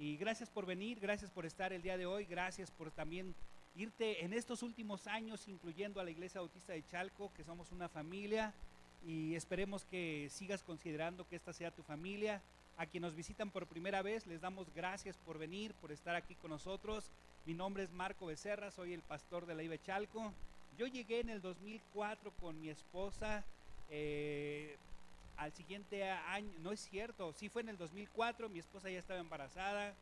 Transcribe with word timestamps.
Y 0.00 0.16
gracias 0.16 0.48
por 0.48 0.64
venir, 0.64 0.98
gracias 0.98 1.30
por 1.30 1.44
estar 1.44 1.74
el 1.74 1.82
día 1.82 1.98
de 1.98 2.06
hoy, 2.06 2.24
gracias 2.24 2.70
por 2.70 2.90
también 2.90 3.34
irte 3.76 4.24
en 4.24 4.32
estos 4.32 4.62
últimos 4.62 5.06
años 5.06 5.46
incluyendo 5.46 6.00
a 6.00 6.04
la 6.04 6.10
Iglesia 6.10 6.40
Bautista 6.40 6.72
de 6.72 6.82
Chalco, 6.86 7.30
que 7.36 7.44
somos 7.44 7.70
una 7.70 7.86
familia 7.86 8.54
y 9.06 9.34
esperemos 9.34 9.84
que 9.84 10.28
sigas 10.30 10.62
considerando 10.62 11.28
que 11.28 11.36
esta 11.36 11.52
sea 11.52 11.70
tu 11.70 11.82
familia. 11.82 12.40
A 12.78 12.86
quienes 12.86 13.10
nos 13.10 13.14
visitan 13.14 13.50
por 13.50 13.66
primera 13.66 14.00
vez, 14.00 14.26
les 14.26 14.40
damos 14.40 14.72
gracias 14.74 15.18
por 15.18 15.36
venir, 15.36 15.74
por 15.74 15.92
estar 15.92 16.16
aquí 16.16 16.34
con 16.34 16.50
nosotros. 16.50 17.10
Mi 17.44 17.52
nombre 17.52 17.82
es 17.82 17.92
Marco 17.92 18.24
Becerra, 18.24 18.70
soy 18.70 18.94
el 18.94 19.02
pastor 19.02 19.44
de 19.44 19.54
la 19.54 19.62
IBE 19.62 19.82
Chalco. 19.82 20.32
Yo 20.78 20.86
llegué 20.86 21.20
en 21.20 21.28
el 21.28 21.42
2004 21.42 22.32
con 22.40 22.58
mi 22.58 22.70
esposa. 22.70 23.44
Eh, 23.90 24.78
al 25.40 25.52
siguiente 25.52 26.04
año, 26.04 26.52
no 26.58 26.70
es 26.70 26.80
cierto, 26.80 27.32
sí 27.32 27.48
fue 27.48 27.62
en 27.62 27.70
el 27.70 27.78
2004, 27.78 28.50
mi 28.50 28.58
esposa 28.58 28.90
ya 28.90 28.98
estaba 28.98 29.20
embarazada 29.20 29.94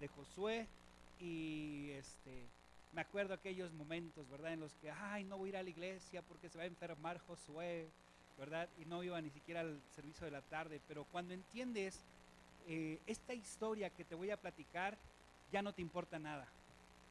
de 0.00 0.08
Josué 0.08 0.66
y 1.20 1.90
este, 1.90 2.46
me 2.92 3.02
acuerdo 3.02 3.34
aquellos 3.34 3.74
momentos, 3.74 4.26
¿verdad? 4.30 4.54
En 4.54 4.60
los 4.60 4.74
que, 4.76 4.90
ay, 4.90 5.24
no 5.24 5.36
voy 5.36 5.48
a 5.48 5.50
ir 5.50 5.56
a 5.58 5.62
la 5.62 5.68
iglesia 5.68 6.22
porque 6.22 6.48
se 6.48 6.56
va 6.56 6.64
a 6.64 6.66
enfermar 6.66 7.18
Josué, 7.26 7.90
¿verdad? 8.38 8.70
Y 8.78 8.86
no 8.86 9.04
iba 9.04 9.20
ni 9.20 9.28
siquiera 9.28 9.60
al 9.60 9.78
servicio 9.94 10.24
de 10.24 10.30
la 10.30 10.40
tarde, 10.40 10.80
pero 10.88 11.04
cuando 11.12 11.34
entiendes 11.34 12.00
eh, 12.66 12.98
esta 13.06 13.34
historia 13.34 13.90
que 13.90 14.04
te 14.04 14.14
voy 14.14 14.30
a 14.30 14.40
platicar, 14.40 14.96
ya 15.52 15.60
no 15.60 15.74
te 15.74 15.82
importa 15.82 16.18
nada. 16.18 16.48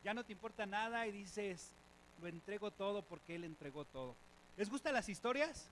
Ya 0.04 0.16
no 0.16 0.24
te 0.24 0.34
importa 0.34 0.66
nada 0.66 1.06
y 1.06 1.12
dices, 1.12 1.72
lo 2.20 2.28
entrego 2.28 2.72
todo 2.72 3.04
porque 3.04 3.36
Él 3.36 3.44
entregó 3.44 3.86
todo. 3.86 4.16
¿Les 4.58 4.72
gustan 4.72 4.96
las 4.96 5.08
historias? 5.08 5.70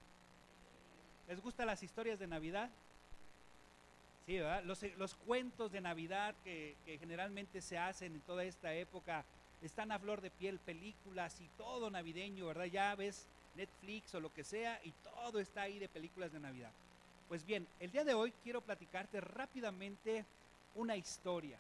¿Les 1.28 1.42
gustan 1.42 1.68
las 1.68 1.82
historias 1.84 2.20
de 2.20 2.28
Navidad? 2.28 2.70
Sí, 4.26 4.38
¿verdad? 4.38 4.64
Los, 4.98 5.16
cuentos 5.16 5.72
de 5.72 5.82
Navidad 5.82 6.36
que, 6.44 6.76
que, 6.86 6.98
generalmente 6.98 7.62
se 7.62 7.78
hacen 7.78 8.16
en 8.16 8.22
toda 8.22 8.44
esta 8.44 8.74
época 8.74 9.26
están 9.62 9.92
a 9.92 10.00
flor 10.00 10.22
de 10.22 10.30
piel, 10.30 10.60
películas 10.60 11.40
y 11.40 11.48
todo 11.58 11.90
navideño, 11.90 12.48
¿verdad? 12.48 12.66
Ya 12.66 12.96
ves 12.96 13.28
Netflix 13.56 14.14
o 14.16 14.20
lo 14.20 14.34
que 14.34 14.44
sea 14.44 14.80
y 14.84 14.92
todo 14.92 15.40
está 15.40 15.64
ahí 15.64 15.80
de 15.80 15.88
películas 15.88 16.32
de 16.32 16.40
Navidad. 16.40 16.72
Pues 17.28 17.46
bien, 17.46 17.68
el 17.80 17.92
día 17.92 18.04
de 18.04 18.14
hoy 18.14 18.34
quiero 18.44 18.62
platicarte 18.62 19.22
rápidamente 19.22 20.26
una 20.76 20.96
historia, 20.98 21.58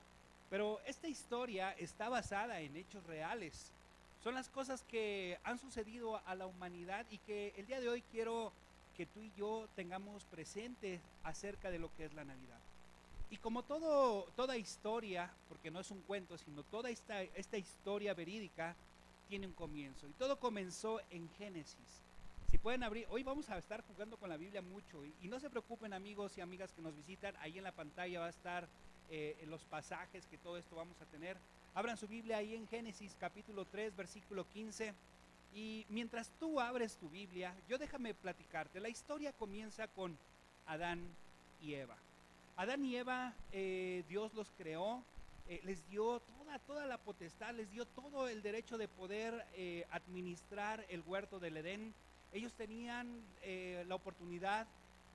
pero 0.49 0.79
esta 0.85 1.07
historia 1.07 1.71
está 1.77 2.09
basada 2.09 2.59
en 2.59 2.75
hechos 2.75 3.05
reales. 3.05 3.71
Son 4.23 4.35
las 4.35 4.49
cosas 4.49 4.83
que 4.83 5.37
han 5.43 5.59
sucedido 5.59 6.21
a 6.25 6.35
la 6.35 6.45
humanidad 6.45 7.05
y 7.09 7.17
que 7.19 7.53
el 7.57 7.65
día 7.65 7.81
de 7.81 7.89
hoy 7.89 8.03
quiero 8.11 8.53
que 8.95 9.05
tú 9.05 9.21
y 9.21 9.31
yo 9.35 9.67
tengamos 9.75 10.23
presente 10.25 11.01
acerca 11.23 11.71
de 11.71 11.79
lo 11.79 11.93
que 11.95 12.05
es 12.05 12.13
la 12.13 12.23
Navidad. 12.23 12.59
Y 13.29 13.37
como 13.37 13.63
todo, 13.63 14.27
toda 14.35 14.57
historia, 14.57 15.31
porque 15.49 15.71
no 15.71 15.79
es 15.79 15.89
un 15.89 16.01
cuento, 16.01 16.37
sino 16.37 16.63
toda 16.63 16.89
esta, 16.89 17.23
esta 17.23 17.57
historia 17.57 18.13
verídica, 18.13 18.75
tiene 19.27 19.47
un 19.47 19.53
comienzo. 19.53 20.07
Y 20.07 20.13
todo 20.13 20.39
comenzó 20.39 21.01
en 21.09 21.27
Génesis. 21.37 22.03
Si 22.51 22.59
pueden 22.59 22.83
abrir, 22.83 23.07
hoy 23.09 23.23
vamos 23.23 23.49
a 23.49 23.57
estar 23.57 23.83
jugando 23.87 24.17
con 24.17 24.29
la 24.29 24.37
Biblia 24.37 24.61
mucho. 24.61 25.03
Y, 25.03 25.27
no 25.27 25.39
se 25.39 25.49
preocupen 25.49 25.91
amigos 25.91 26.37
y 26.37 26.41
amigas 26.41 26.71
que 26.71 26.83
nos 26.83 26.95
visitan, 26.95 27.35
ahí 27.37 27.57
en 27.57 27.63
la 27.63 27.71
pantalla 27.71 28.19
va 28.19 28.27
a 28.27 28.29
estar 28.29 28.67
eh, 29.09 29.35
en 29.41 29.49
los 29.49 29.63
pasajes 29.63 30.27
que 30.27 30.37
todo 30.37 30.57
esto 30.57 30.75
vamos 30.75 31.01
a 31.01 31.05
tener. 31.05 31.35
Abran 31.73 31.97
su 31.97 32.07
Biblia 32.07 32.37
ahí 32.37 32.53
en 32.53 32.67
Génesis 32.67 33.17
capítulo 33.19 33.65
3, 33.65 33.95
versículo 33.95 34.47
15. 34.47 34.93
Y 35.53 35.85
mientras 35.89 36.31
tú 36.39 36.59
abres 36.59 36.97
tu 36.97 37.09
Biblia, 37.09 37.55
yo 37.67 37.77
déjame 37.77 38.15
platicarte. 38.15 38.79
La 38.79 38.89
historia 38.89 39.33
comienza 39.33 39.87
con 39.87 40.17
Adán 40.65 41.07
y 41.61 41.75
Eva. 41.75 41.95
Adán 42.55 42.83
y 42.85 42.95
Eva, 42.95 43.33
eh, 43.51 44.03
Dios 44.09 44.33
los 44.33 44.49
creó, 44.57 45.03
eh, 45.47 45.61
les 45.63 45.87
dio 45.89 46.21
toda, 46.21 46.57
toda 46.59 46.87
la 46.87 46.97
potestad, 46.97 47.53
les 47.53 47.69
dio 47.71 47.85
todo 47.85 48.27
el 48.27 48.41
derecho 48.41 48.79
de 48.79 48.87
poder 48.87 49.45
eh, 49.53 49.85
administrar 49.91 50.85
el 50.89 51.01
huerto 51.01 51.39
del 51.39 51.57
Edén. 51.57 51.93
Ellos 52.31 52.53
tenían 52.53 53.21
la 53.87 53.93
oportunidad 53.93 54.65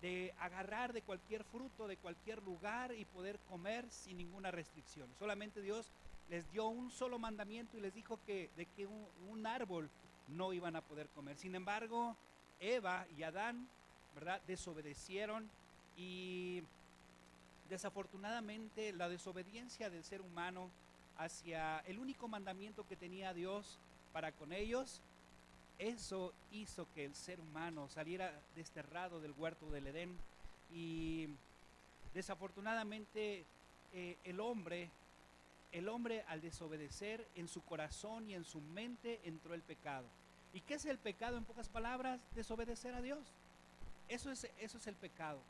de 0.00 0.32
agarrar 0.38 0.93
de 0.93 1.03
cualquier 1.03 1.43
fruto, 1.43 1.88
de 1.88 1.97
cualquier 1.97 2.41
lugar 2.44 2.94
y 2.94 3.05
poder 3.06 3.41
comer 3.49 3.91
sin 3.91 4.19
ninguna 4.19 4.53
restricción. 4.53 5.09
Solamente 5.19 5.60
Dios 5.60 5.91
les 6.31 6.49
dio 6.53 6.69
un 6.69 6.93
solo 6.93 7.19
mandamiento 7.19 7.76
y 7.76 7.81
les 7.81 7.93
dijo 7.93 8.20
que 8.25 8.50
de 8.56 8.66
que 8.66 8.87
un 8.87 9.47
árbol 9.49 9.91
no 10.28 10.53
iban 10.53 10.77
a 10.77 10.81
poder 10.81 11.09
comer. 11.09 11.37
Sin 11.37 11.55
embargo, 11.55 12.16
Eva 12.61 13.06
y 13.16 13.22
Adán, 13.22 13.69
¿verdad? 14.15 14.41
Desobedecieron 14.47 15.49
y 15.97 16.62
desafortunadamente 17.69 18.93
la 18.93 19.09
desobediencia 19.09 19.91
del 19.91 20.05
ser 20.05 20.21
humano 20.21 20.71
hacia 21.19 21.81
el 21.81 21.99
único 21.99 22.28
mandamiento 22.28 22.87
que 22.87 22.97
tenía 22.97 23.34
Dios 23.34 23.78
para 24.12 24.33
con 24.33 24.53
ellos, 24.53 25.00
eso 25.78 26.33
hizo 26.50 26.87
que 26.94 27.05
el 27.05 27.15
ser 27.15 27.41
humano 27.41 27.88
saliera 27.88 28.33
desterrado 28.56 29.21
del 29.21 29.33
huerto 29.33 29.71
del 29.71 29.87
Edén 29.87 30.17
y 30.72 31.28
desafortunadamente 32.15 33.44
eh, 33.93 34.17
el 34.25 34.41
hombre 34.41 34.91
el 35.73 35.89
hombre 35.89 36.25
al 36.29 36.41
desobedecer 36.41 37.27
en 37.34 37.49
su 37.49 37.62
corazón 37.62 38.29
y 38.29 38.34
en 38.34 38.45
su 38.45 38.61
mente 38.61 39.21
entró 39.25 39.55
el 39.55 39.62
pecado. 39.62 40.06
¿Y 40.53 40.61
qué 40.62 40.75
es 40.75 40.87
el 40.87 40.99
pecado 40.99 41.37
en 41.37 41.45
pocas 41.45 41.69
palabras? 41.69 42.21
Desobedecer 42.34 42.95
a 42.95 43.03
Dios. 43.03 43.21
Eso 44.09 44.31
es, 44.31 44.51
eso 44.59 44.79
es 44.79 44.87
el 44.87 44.95
pecado. 44.95 45.41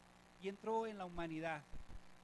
Y 0.42 0.48
entró 0.48 0.86
en 0.86 0.98
la 0.98 1.04
humanidad. 1.04 1.62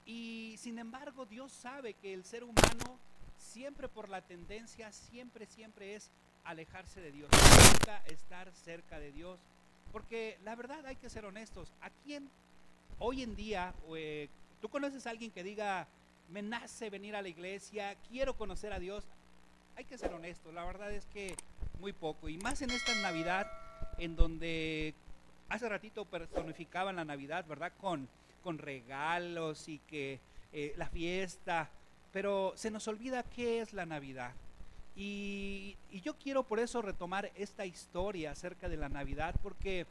Y 0.05 0.55
sin 0.57 0.77
embargo 0.77 1.25
Dios 1.25 1.51
sabe 1.51 1.93
que 1.93 2.13
el 2.13 2.25
ser 2.25 2.43
humano 2.43 2.99
siempre 3.37 3.87
por 3.87 4.09
la 4.09 4.21
tendencia, 4.21 4.91
siempre, 4.91 5.45
siempre 5.45 5.95
es 5.95 6.11
alejarse 6.43 7.01
de 7.01 7.11
Dios. 7.11 7.29
Nunca 7.71 7.97
estar 8.07 8.51
cerca 8.53 8.99
de 8.99 9.11
Dios. 9.11 9.39
Porque 9.91 10.37
la 10.43 10.55
verdad 10.55 10.85
hay 10.85 10.95
que 10.97 11.09
ser 11.09 11.25
honestos. 11.25 11.71
¿A 11.81 11.89
quién 11.89 12.29
hoy 12.99 13.23
en 13.23 13.35
día, 13.35 13.73
eh, 13.95 14.29
tú 14.61 14.69
conoces 14.69 15.07
a 15.07 15.09
alguien 15.09 15.31
que 15.31 15.43
diga, 15.43 15.87
me 16.29 16.41
nace 16.41 16.89
venir 16.89 17.15
a 17.15 17.21
la 17.21 17.29
iglesia, 17.29 17.95
quiero 18.09 18.35
conocer 18.35 18.73
a 18.73 18.79
Dios. 18.79 19.05
Hay 19.75 19.85
que 19.85 19.97
ser 19.97 20.13
honesto, 20.13 20.51
la 20.51 20.63
verdad 20.65 20.91
es 20.91 21.05
que 21.07 21.35
muy 21.79 21.93
poco. 21.93 22.29
Y 22.29 22.37
más 22.37 22.61
en 22.61 22.71
esta 22.71 22.93
Navidad, 23.01 23.47
en 23.97 24.15
donde 24.15 24.93
hace 25.49 25.69
ratito 25.69 26.05
personificaban 26.05 26.95
la 26.95 27.05
Navidad, 27.05 27.45
¿verdad? 27.47 27.73
Con, 27.79 28.07
con 28.43 28.57
regalos 28.57 29.67
y 29.67 29.79
que 29.79 30.19
eh, 30.53 30.73
la 30.77 30.87
fiesta, 30.87 31.69
pero 32.11 32.53
se 32.55 32.71
nos 32.71 32.87
olvida 32.87 33.23
qué 33.23 33.61
es 33.61 33.73
la 33.73 33.85
Navidad. 33.85 34.31
Y, 34.95 35.75
yo 36.03 36.15
quiero 36.17 36.43
por 36.43 36.59
eso 36.59 36.81
retomar 36.81 37.31
esta 37.35 37.65
historia 37.65 38.31
acerca 38.31 38.69
de 38.69 38.77
la 38.77 38.87
Navidad, 38.87 39.35
porque 39.41 39.85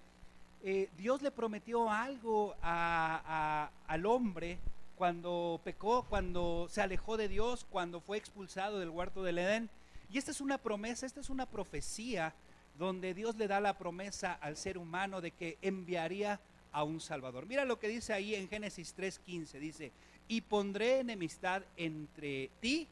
eh, 0.63 0.89
Dios 0.97 1.21
le 1.21 1.31
prometió 1.31 1.91
algo 1.91 2.55
al 2.63 4.07
hombre 4.07 4.59
cuando 5.05 5.61
pecó, 5.63 6.07
cuando 6.09 6.67
se 6.71 6.81
alejó 6.81 7.19
de 7.19 7.29
Dios, 7.29 7.67
cuando 7.69 8.01
fue 8.01 8.17
expulsado 8.17 8.79
del 8.79 8.89
huerto 8.89 9.23
del 9.23 9.37
Edén. 9.37 9.69
Y 10.11 10.17
esta 10.17 10.31
es 10.31 10.41
una 10.41 10.57
promesa, 10.57 11.05
esta 11.05 11.21
es 11.21 11.29
una 11.29 11.45
profecía 11.45 12.33
donde 12.79 13.13
Dios 13.13 13.37
le 13.37 13.47
da 13.47 13.61
la 13.61 13.77
promesa 13.77 14.33
al 14.33 14.57
ser 14.57 14.79
humano 14.79 15.21
de 15.21 15.31
que 15.31 15.59
enviaría 15.61 16.41
a 16.73 16.85
un 16.85 17.03
Salvador. 17.03 17.45
Mira 17.45 17.67
lo 17.67 17.79
que 17.79 17.89
dice 17.89 18.15
ahí 18.15 18.35
en 18.35 18.49
Génesis 18.49 18.95
3:15, 18.97 19.59
dice, 19.59 19.93
y 20.27 20.41
pondré 20.41 21.01
enemistad 21.01 21.65
entre 21.77 22.49
ti 22.63 22.89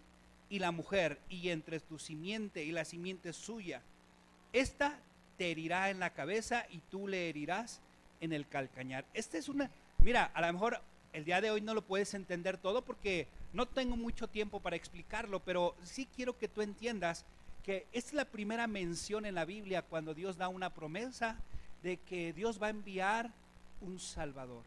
y 0.51 0.59
la 0.59 0.71
mujer, 0.71 1.19
y 1.31 1.49
entre 1.49 1.81
tu 1.81 1.99
simiente 1.99 2.63
y 2.63 2.73
la 2.73 2.85
simiente 2.85 3.33
suya. 3.33 3.81
Esta 4.53 4.99
te 5.39 5.51
herirá 5.51 5.89
en 5.89 5.99
la 5.99 6.11
cabeza 6.11 6.67
y 6.69 6.81
tú 6.91 7.09
le 7.09 7.31
herirás 7.31 7.81
en 8.21 8.35
el 8.35 8.47
calcañar. 8.47 9.07
Esta 9.15 9.39
es 9.39 9.49
una, 9.49 9.71
mira, 10.01 10.31
a 10.35 10.43
lo 10.43 10.53
mejor 10.53 10.83
el 11.13 11.25
día 11.25 11.41
de 11.41 11.51
hoy 11.51 11.61
no 11.61 11.75
lo 11.75 11.83
puedes 11.83 12.15
entender 12.15 12.57
todo 12.57 12.83
porque 12.83 13.29
no 13.53 13.67
tengo 13.67 13.97
mucho 13.97 14.29
tiempo 14.29 14.61
para 14.61 14.77
explicarlo, 14.77 15.41
pero 15.41 15.75
sí 15.83 16.09
quiero 16.17 16.39
que 16.39 16.49
tú 16.49 16.63
entiendas 16.63 17.25
que 17.63 17.87
es 17.93 18.13
la 18.13 18.25
primera 18.25 18.67
mención 18.67 19.25
en 19.27 19.35
la 19.35 19.45
Biblia 19.45 19.83
cuando 19.83 20.15
Dios 20.15 20.37
da 20.37 20.49
una 20.49 20.71
promesa 20.71 21.37
de 21.83 21.99
que 21.99 22.33
Dios 22.33 22.61
va 22.61 22.69
a 22.69 22.71
enviar 22.71 23.31
un 23.81 23.99
Salvador. 23.99 24.65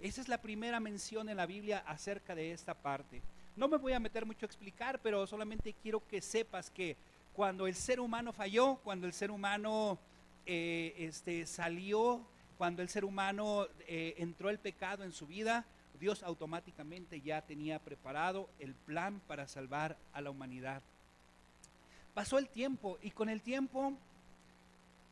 Esa 0.00 0.20
es 0.20 0.28
la 0.28 0.40
primera 0.40 0.80
mención 0.80 1.28
en 1.28 1.36
la 1.36 1.46
Biblia 1.46 1.82
acerca 1.86 2.34
de 2.34 2.52
esta 2.52 2.74
parte. 2.74 3.20
No 3.56 3.68
me 3.68 3.76
voy 3.76 3.92
a 3.92 4.00
meter 4.00 4.24
mucho 4.24 4.46
a 4.46 4.46
explicar, 4.46 5.00
pero 5.02 5.26
solamente 5.26 5.74
quiero 5.82 6.06
que 6.06 6.20
sepas 6.20 6.70
que 6.70 6.96
cuando 7.34 7.66
el 7.66 7.74
ser 7.74 8.00
humano 8.00 8.32
falló, 8.32 8.76
cuando 8.82 9.06
el 9.06 9.12
ser 9.12 9.30
humano 9.30 9.98
eh, 10.46 10.94
este, 10.98 11.46
salió 11.46 12.20
cuando 12.58 12.82
el 12.82 12.88
ser 12.88 13.04
humano 13.04 13.66
eh, 13.86 14.16
entró 14.18 14.50
el 14.50 14.58
pecado 14.58 15.04
en 15.04 15.12
su 15.12 15.26
vida, 15.26 15.64
Dios 15.98 16.22
automáticamente 16.24 17.20
ya 17.20 17.40
tenía 17.40 17.78
preparado 17.78 18.50
el 18.58 18.74
plan 18.74 19.20
para 19.26 19.46
salvar 19.46 19.96
a 20.12 20.20
la 20.20 20.30
humanidad. 20.30 20.82
Pasó 22.14 22.36
el 22.38 22.48
tiempo 22.48 22.98
y 23.00 23.12
con 23.12 23.28
el 23.28 23.42
tiempo 23.42 23.94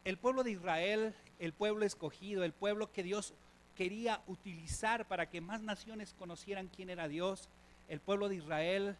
el 0.04 0.19
pueblo 0.19 0.43
de 0.43 0.50
Israel, 0.52 1.14
el 1.38 1.52
pueblo 1.52 1.84
escogido, 1.84 2.44
el 2.44 2.52
pueblo 2.52 2.93
que 2.93 3.04
Dios 3.04 3.32
quería 3.76 4.20
utilizar 4.26 5.06
para 5.06 5.28
que 5.28 5.40
más 5.40 5.60
naciones 5.60 6.14
conocieran 6.19 6.69
quién 6.69 6.90
era 6.90 7.08
Dios, 7.08 7.49
el 7.88 8.00
pueblo 8.00 8.28
de 8.28 8.37
Israel, 8.37 8.96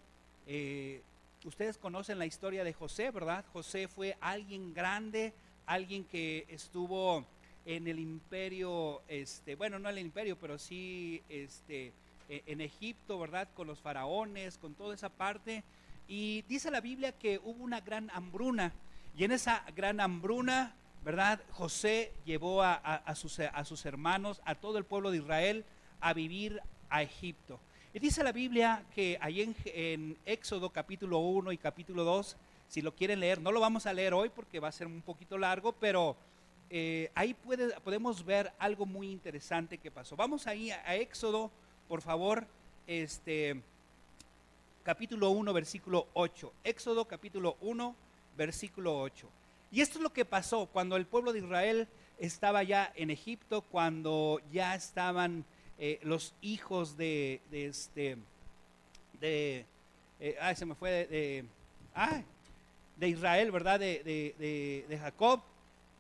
eh, 0.47 1.03
ustedes 1.45 1.79
conocen 1.79 2.19
la 2.19 2.27
historia 2.27 2.63
de 2.63 2.73
José, 2.73 3.11
¿verdad? 3.11 3.45
José 3.53 3.89
fue 3.89 4.17
alguien 4.21 4.73
grande, 4.75 5.33
alguien 5.65 6.05
que 6.05 6.47
estuvo 6.49 7.25
en 7.67 7.89
el 7.89 7.99
imperio, 7.99 9.03
este, 9.09 9.57
bueno, 9.57 9.81
no 9.81 9.91
en 9.91 9.99
el 9.99 10.07
imperio, 10.07 10.39
pero 10.39 10.57
sí 10.57 11.21
este, 11.29 11.93
e, 12.29 12.45
en 12.47 12.61
Egipto, 12.61 13.19
¿verdad? 13.19 13.49
Con 13.55 13.67
los 13.67 13.81
faraones, 13.81 14.57
con 14.57 14.75
toda 14.75 14.95
esa 14.95 15.09
parte. 15.09 15.65
Y 16.07 16.43
dice 16.43 16.71
la 16.71 16.81
Biblia 16.81 17.11
que 17.11 17.41
hubo 17.43 17.63
una 17.63 17.81
gran 17.81 18.09
hambruna. 18.11 18.73
Y 19.19 19.25
en 19.25 19.33
esa 19.33 19.65
gran 19.75 20.01
hambruna, 20.01 20.77
¿verdad? 21.05 21.43
José 21.51 22.13
llevó 22.25 22.63
a, 22.63 23.15
sus, 23.17 23.41
a 23.41 23.65
sus 23.65 23.85
hermanos, 23.85 24.41
a 24.45 24.55
todo 24.55 24.79
el 24.79 24.85
pueblo 24.85 25.11
de 25.11 25.19
Israel, 25.19 25.65
a 26.01 26.13
vivir 26.13 26.61
a 26.89 27.03
Egipto. 27.03 27.59
Y 27.93 27.99
dice 27.99 28.23
la 28.23 28.31
Biblia 28.31 28.85
que 28.95 29.19
ahí 29.21 29.43
en, 29.43 29.57
en, 29.65 30.17
Éxodo 30.25 30.71
capítulo 30.71 31.19
1 31.19 31.51
y 31.51 31.59
capítulo 31.59 32.05
2, 32.05 32.37
si 32.69 32.83
lo 32.83 32.95
quieren 32.95 33.21
leer, 33.21 33.41
no 33.41 33.51
lo 33.51 33.59
vamos 33.59 33.87
a 33.87 33.93
leer 33.93 34.15
hoy 34.15 34.29
porque 34.29 34.61
va 34.61 34.69
a 34.69 34.73
ser 34.73 34.87
un 34.87 35.01
poquito 35.01 35.39
largo, 35.39 35.73
pero 35.73 36.17
eh, 36.71 37.11
ahí 37.15 37.35
podemos 37.35 38.25
ver 38.25 38.53
algo 38.59 38.87
muy 38.87 39.11
interesante 39.11 39.79
que 39.79 39.91
pasó. 39.91 40.17
Vamos 40.17 40.47
ahí 40.47 40.71
a, 40.71 40.97
Éxodo, 40.97 41.51
por 41.89 42.03
favor, 42.03 42.47
este, 42.87 43.61
capítulo 44.83 45.31
1, 45.31 45.53
versículo 45.53 46.09
8. 46.15 46.53
Éxodo 46.65 47.05
capítulo 47.05 47.57
1, 47.61 47.95
versículo 48.37 49.01
8. 49.01 49.29
Y 49.71 49.81
esto 49.81 49.99
es 49.99 50.03
lo 50.03 50.13
que 50.13 50.25
pasó 50.25 50.67
cuando 50.67 50.97
el 50.97 51.07
pueblo 51.07 51.33
de 51.33 51.41
Israel 51.41 51.89
estaba 52.19 52.63
ya 52.63 52.93
en 52.97 53.11
Egipto, 53.11 53.63
cuando 53.63 54.41
ya 54.53 54.75
estaban 54.75 55.45
eh, 55.79 56.01
los 56.03 56.35
hijos 56.41 56.97
de, 56.97 57.41
este, 57.53 58.17
de, 59.21 59.67
eh, 60.21 60.55
se 60.57 60.65
me 60.65 60.75
fue, 60.75 61.07
de, 61.07 61.45
de 62.97 63.09
Israel, 63.09 63.51
¿verdad? 63.53 63.79
De, 63.79 64.03
de, 64.89 64.99
Jacob. 64.99 65.43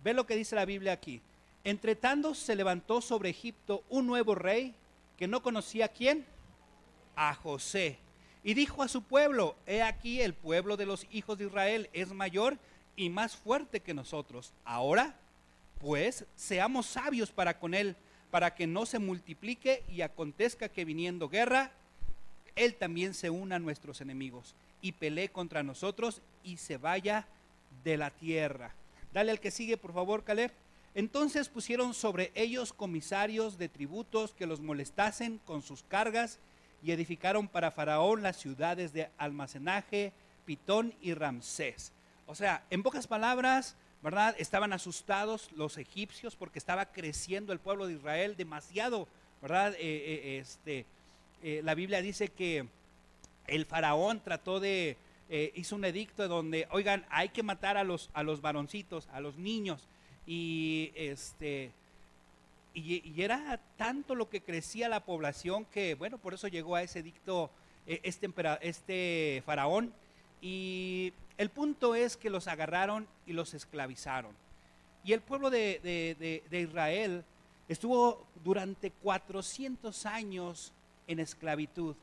Ve 0.02 0.14
lo 0.14 0.26
que 0.26 0.36
dice 0.36 0.56
la 0.56 0.64
Biblia 0.64 0.92
aquí. 0.92 1.20
Entre 1.64 1.96
tanto 1.96 2.34
se 2.34 2.54
levantó 2.54 3.00
sobre 3.00 3.30
Egipto 3.30 3.82
un 3.88 4.06
nuevo 4.06 4.34
rey 4.34 4.74
que 5.16 5.26
no 5.26 5.42
conocía 5.42 5.86
a 5.86 5.88
quién, 5.88 6.24
a 7.16 7.34
José. 7.34 7.98
Y 8.44 8.54
dijo 8.54 8.82
a 8.82 8.88
su 8.88 9.02
pueblo, 9.02 9.56
he 9.66 9.82
aquí 9.82 10.20
el 10.20 10.34
pueblo 10.34 10.76
de 10.76 10.86
los 10.86 11.06
hijos 11.10 11.38
de 11.38 11.46
Israel 11.46 11.90
es 11.92 12.12
mayor 12.12 12.58
y 12.94 13.10
más 13.10 13.34
fuerte 13.34 13.80
que 13.80 13.94
nosotros. 13.94 14.52
Ahora, 14.64 15.16
pues, 15.80 16.24
seamos 16.36 16.86
sabios 16.86 17.30
para 17.30 17.58
con 17.58 17.74
él 17.74 17.96
para 18.30 18.54
que 18.54 18.66
no 18.66 18.86
se 18.86 18.98
multiplique 18.98 19.82
y 19.88 20.02
acontezca 20.02 20.68
que 20.68 20.84
viniendo 20.84 21.28
guerra, 21.28 21.72
Él 22.54 22.74
también 22.74 23.14
se 23.14 23.30
una 23.30 23.56
a 23.56 23.58
nuestros 23.58 24.00
enemigos 24.00 24.54
y 24.80 24.92
pelee 24.92 25.28
contra 25.28 25.62
nosotros 25.62 26.20
y 26.42 26.58
se 26.58 26.76
vaya 26.76 27.26
de 27.84 27.96
la 27.96 28.10
tierra. 28.10 28.74
Dale 29.16 29.32
al 29.32 29.40
que 29.40 29.50
sigue, 29.50 29.78
por 29.78 29.94
favor, 29.94 30.24
Caleb. 30.24 30.52
Entonces 30.94 31.48
pusieron 31.48 31.94
sobre 31.94 32.32
ellos 32.34 32.74
comisarios 32.74 33.56
de 33.56 33.70
tributos 33.70 34.34
que 34.34 34.44
los 34.44 34.60
molestasen 34.60 35.38
con 35.46 35.62
sus 35.62 35.82
cargas 35.84 36.38
y 36.82 36.92
edificaron 36.92 37.48
para 37.48 37.70
Faraón 37.70 38.22
las 38.22 38.36
ciudades 38.36 38.92
de 38.92 39.08
almacenaje, 39.16 40.12
Pitón 40.44 40.92
y 41.00 41.14
Ramsés. 41.14 41.92
O 42.26 42.34
sea, 42.34 42.62
en 42.68 42.82
pocas 42.82 43.06
palabras, 43.06 43.74
¿verdad? 44.02 44.36
Estaban 44.38 44.74
asustados 44.74 45.50
los 45.52 45.78
egipcios 45.78 46.36
porque 46.36 46.58
estaba 46.58 46.92
creciendo 46.92 47.54
el 47.54 47.58
pueblo 47.58 47.86
de 47.86 47.94
Israel 47.94 48.36
demasiado, 48.36 49.08
¿verdad? 49.40 49.72
Eh, 49.76 49.78
eh, 49.80 50.38
este, 50.42 50.84
eh, 51.42 51.62
la 51.64 51.74
Biblia 51.74 52.02
dice 52.02 52.28
que 52.28 52.68
el 53.46 53.64
faraón 53.64 54.20
trató 54.20 54.60
de, 54.60 54.98
hizo 55.28 55.76
un 55.76 55.84
edicto 55.84 56.28
donde, 56.28 56.68
oigan, 56.70 57.04
hay 57.10 57.30
que 57.30 57.42
matar 57.42 57.76
a 57.76 57.84
los, 57.84 58.10
a 58.14 58.22
los 58.22 58.40
varoncitos, 58.40 59.08
a 59.12 59.20
los 59.20 59.36
niños. 59.36 59.88
Y 60.26 60.92
este, 60.94 61.72
y, 62.76 63.22
era 63.22 63.58
tanto 63.78 64.14
lo 64.14 64.28
que 64.28 64.42
crecía 64.42 64.90
la 64.90 65.00
población 65.00 65.64
que, 65.64 65.94
bueno, 65.94 66.18
por 66.18 66.34
eso 66.34 66.46
llegó 66.46 66.76
a 66.76 66.82
ese 66.82 66.98
edicto 66.98 67.50
este, 67.86 68.30
este 68.60 69.42
faraón. 69.46 69.94
Y 70.42 71.14
el 71.38 71.48
punto 71.48 71.94
es 71.94 72.18
que 72.18 72.28
los 72.28 72.48
agarraron 72.48 73.08
y 73.26 73.32
los 73.32 73.54
esclavizaron. 73.54 74.32
Y 75.04 75.14
el 75.14 75.22
pueblo 75.22 75.48
de, 75.48 76.42
Israel 76.50 77.24
estuvo 77.66 78.26
durante 78.44 78.90
400 78.90 80.04
años 80.04 80.72
en 81.06 81.18
esclavitud. 81.18 81.96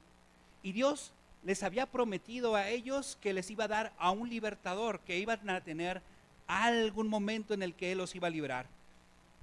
Y 0.64 0.72
Dios 0.72 1.14
les 1.44 1.64
había 1.64 1.86
prometido 1.86 2.56
a 2.56 2.70
ellos 2.70 3.18
que 3.22 3.34
les 3.34 3.50
iba 3.52 3.66
a 3.66 3.70
dar 3.70 3.94
a 3.98 4.12
un 4.12 4.30
libertador, 4.30 5.00
que 5.02 5.20
iban 5.20 5.50
a 5.50 5.62
tener 5.62 6.02
algún 6.48 7.08
momento 7.08 7.54
en 7.54 7.64
el 7.64 7.74
que 7.74 7.92
Él 7.92 7.98
los 8.00 8.16
iba 8.16 8.28
a 8.28 8.32
librar. 8.32 8.68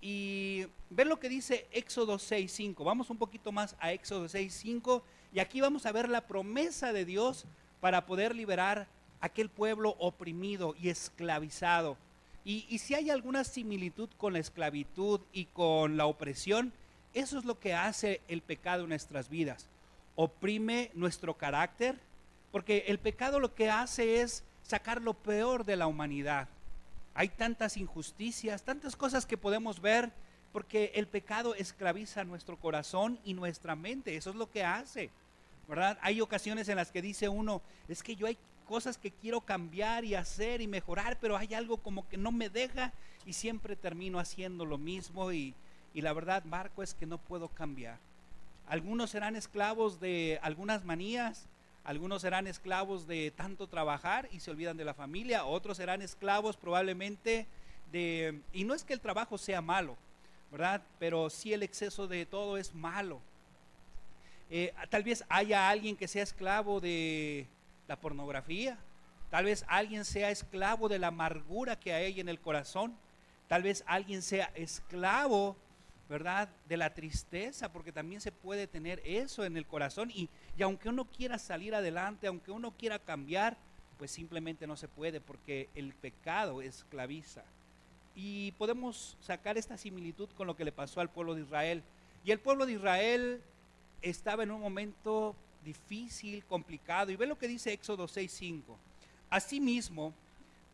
Y 0.01 0.67
ver 0.89 1.07
lo 1.07 1.21
que 1.21 1.29
dice 1.29 1.67
Éxodo 1.73 2.17
6.5. 2.17 2.85
Vamos 2.85 3.11
un 3.11 3.19
poquito 3.19 3.53
más 3.53 3.77
a 3.81 3.93
Éxodo 3.93 4.27
6.5 4.27 5.03
y 5.33 5.41
aquí 5.41 5.61
vamos 5.61 5.85
a 5.85 5.93
ver 5.93 6.09
la 6.09 6.27
promesa 6.27 6.93
de 6.93 7.05
Dios 7.05 7.45
para 7.81 8.07
poder 8.07 8.35
liberar 8.35 8.89
aquel 9.21 9.49
pueblo 9.49 9.97
oprimido 9.99 10.75
y 10.81 10.89
esclavizado. 10.89 11.97
Y, 12.43 12.79
si 12.79 12.95
hay 12.95 13.11
alguna 13.11 13.45
similitud 13.45 14.09
con 14.17 14.33
la 14.33 14.39
esclavitud 14.39 15.21
y 15.33 15.45
con 15.45 15.99
la 15.99 16.07
opresión, 16.07 16.73
eso 17.13 17.39
es 17.39 17.45
lo 17.45 17.61
que 17.61 17.75
hace 17.75 18.23
el 18.29 18.41
pecado 18.41 18.85
en 18.85 18.89
nuestras 18.89 19.29
vidas. 19.29 19.69
Oprime 20.23 20.91
nuestro 20.93 21.39
carácter, 21.39 21.99
porque 22.53 22.85
el 22.89 22.99
pecado 22.99 23.41
lo 23.41 23.55
que 23.55 23.71
hace 23.71 24.21
es 24.21 24.45
sacar 24.63 25.01
lo 25.01 25.15
peor 25.15 25.65
de 25.65 25.77
la 25.77 25.87
humanidad. 25.87 26.47
Hay 27.15 27.31
tantas 27.31 27.79
injusticias, 27.79 28.63
tantas 28.63 28.97
cosas 28.97 29.25
que 29.25 29.39
podemos 29.39 29.81
ver, 29.81 30.13
porque 30.53 30.93
el 30.95 31.07
pecado 31.07 31.55
esclaviza 31.55 32.25
nuestro 32.25 32.59
corazón 32.59 33.19
y 33.25 33.33
nuestra 33.33 33.75
mente. 33.77 34.15
Eso 34.15 34.29
es 34.29 34.37
lo 34.37 34.51
que 34.51 34.63
hace. 34.63 35.09
¿verdad? 35.67 35.99
Hay 36.03 36.21
ocasiones 36.21 36.69
en 36.69 36.77
las 36.77 36.91
que 36.91 37.01
dice 37.01 37.31
uno, 37.31 37.63
es 37.89 38.03
que 38.03 38.15
yo 38.15 38.27
hay 38.27 38.37
cosas 38.67 38.99
que 38.99 39.13
quiero 39.13 39.41
cambiar 39.41 40.05
y 40.05 40.17
hacer 40.17 40.61
y 40.61 40.69
mejorar, 40.69 41.17
pero 41.19 41.39
hay 41.39 41.55
algo 41.55 41.79
como 41.79 42.07
que 42.11 42.19
no 42.19 42.31
me 42.31 42.51
deja 42.51 42.93
y 43.25 43.33
siempre 43.33 43.75
termino 43.75 44.19
haciendo 44.19 44.67
lo 44.67 44.77
mismo 44.77 45.33
y, 45.33 45.55
y 45.95 46.03
la 46.03 46.13
verdad, 46.13 46.45
Marco, 46.45 46.83
es 46.83 46.93
que 46.93 47.07
no 47.07 47.17
puedo 47.17 47.49
cambiar. 47.49 48.10
Algunos 48.71 49.11
serán 49.11 49.35
esclavos 49.35 49.99
de 49.99 50.39
algunas 50.43 50.85
manías, 50.85 51.49
algunos 51.83 52.23
serán 52.23 52.47
esclavos 52.47 53.09
de 53.09 53.33
tanto 53.33 53.67
trabajar 53.67 54.29
y 54.31 54.39
se 54.39 54.53
olvidan 54.53 54.77
de 54.77 54.85
la 54.85 54.95
familia, 54.95 55.45
otros 55.45 55.79
serán 55.79 56.03
esclavos 56.03 56.57
probablemente 56.57 57.49
de, 57.91 58.41
y 58.53 58.63
no 58.63 58.75
es 58.75 58.85
que 58.85 58.93
el 58.93 59.01
trabajo 59.01 59.39
sea 59.39 59.61
malo, 59.61 59.97
¿verdad? 60.53 60.83
Pero 61.01 61.31
sí 61.31 61.53
el 61.53 61.65
exceso 61.65 62.07
de 62.07 62.27
todo 62.27 62.57
es 62.59 62.73
malo. 62.73 63.21
Eh, 64.51 64.73
tal 64.89 65.03
vez 65.03 65.25
haya 65.29 65.69
alguien 65.69 65.97
que 65.97 66.07
sea 66.07 66.23
esclavo 66.23 66.79
de 66.79 67.49
la 67.89 67.97
pornografía, 67.97 68.79
tal 69.31 69.47
vez 69.47 69.65
alguien 69.67 70.05
sea 70.05 70.31
esclavo 70.31 70.89
de 70.89 71.01
la 71.01 71.09
amargura 71.09 71.75
que 71.75 71.93
hay 71.93 72.21
en 72.21 72.29
el 72.29 72.39
corazón, 72.39 72.95
tal 73.49 73.65
vez 73.65 73.83
alguien 73.89 74.23
sea 74.23 74.53
esclavo, 74.55 75.57
¿verdad? 76.11 76.49
De 76.69 76.77
la 76.77 76.93
tristeza, 76.93 77.73
porque 77.73 77.93
también 77.93 78.21
se 78.21 78.33
puede 78.33 78.67
tener 78.67 79.01
eso 79.05 79.45
en 79.45 79.57
el 79.57 79.65
corazón 79.65 80.11
y, 80.11 80.29
y 80.59 80.63
aunque 80.63 80.89
uno 80.89 81.05
quiera 81.05 81.39
salir 81.39 81.73
adelante, 81.73 82.27
aunque 82.27 82.51
uno 82.51 82.73
quiera 82.73 82.99
cambiar, 82.99 83.57
pues 83.97 84.11
simplemente 84.11 84.67
no 84.67 84.77
se 84.77 84.89
puede 84.89 85.21
porque 85.21 85.69
el 85.77 85.95
pecado 85.95 86.63
esclaviza. 86.63 87.45
Y 88.17 88.51
podemos 88.53 89.17
sacar 89.21 89.57
esta 89.57 89.77
similitud 89.77 90.29
con 90.37 90.49
lo 90.49 90.57
que 90.57 90.65
le 90.65 90.73
pasó 90.73 91.01
al 91.01 91.11
pueblo 91.11 91.37
de 91.37 91.43
Israel. 91.43 91.83
Y 92.25 92.33
el 92.33 92.41
pueblo 92.41 92.67
de 92.67 92.73
Israel 92.73 93.41
estaba 94.03 94.43
en 94.43 94.51
un 94.51 94.61
momento 94.61 95.37
difícil, 95.65 96.45
complicado. 96.45 97.13
Y 97.13 97.17
ve 97.17 97.27
lo 97.27 97.39
que 97.39 97.47
dice 97.47 97.73
Éxodo 97.73 98.09
6.5. 98.09 98.63
Asimismo, 99.31 100.13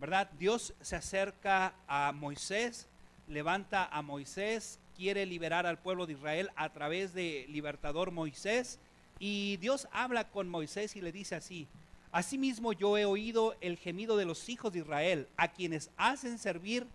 ¿verdad? 0.01 0.31
Dios 0.39 0.73
se 0.81 0.97
acerca 0.97 1.75
a 1.87 2.13
Moisés, 2.13 2.89
levanta 3.29 3.85
a 3.85 4.01
Moisés, 4.01 4.79
quiere 4.97 5.27
liberar 5.27 5.67
al 5.67 5.79
pueblo 5.79 6.07
de 6.07 6.15
Israel 6.15 6.51
a 6.57 6.73
través 6.73 7.15
de 7.15 7.47
libertador 7.49 8.11
Moisés. 8.11 8.79
Y 9.19 9.57
Dios 9.59 9.89
habla 9.93 10.29
con 10.31 10.49
Moisés 10.49 10.97
y 10.97 11.01
le 11.01 11.13
dice 11.13 11.35
así, 11.35 11.69
Asimismo 12.13 12.73
yo 12.73 12.97
he 12.97 13.05
oído 13.05 13.57
el 13.61 13.77
gemido 13.77 14.17
de 14.17 14.25
los 14.25 14.49
hijos 14.49 14.73
de 14.73 14.79
Israel, 14.79 15.29
a 15.37 15.49
quienes 15.49 15.91
hacen 15.99 16.39
servir 16.39 16.87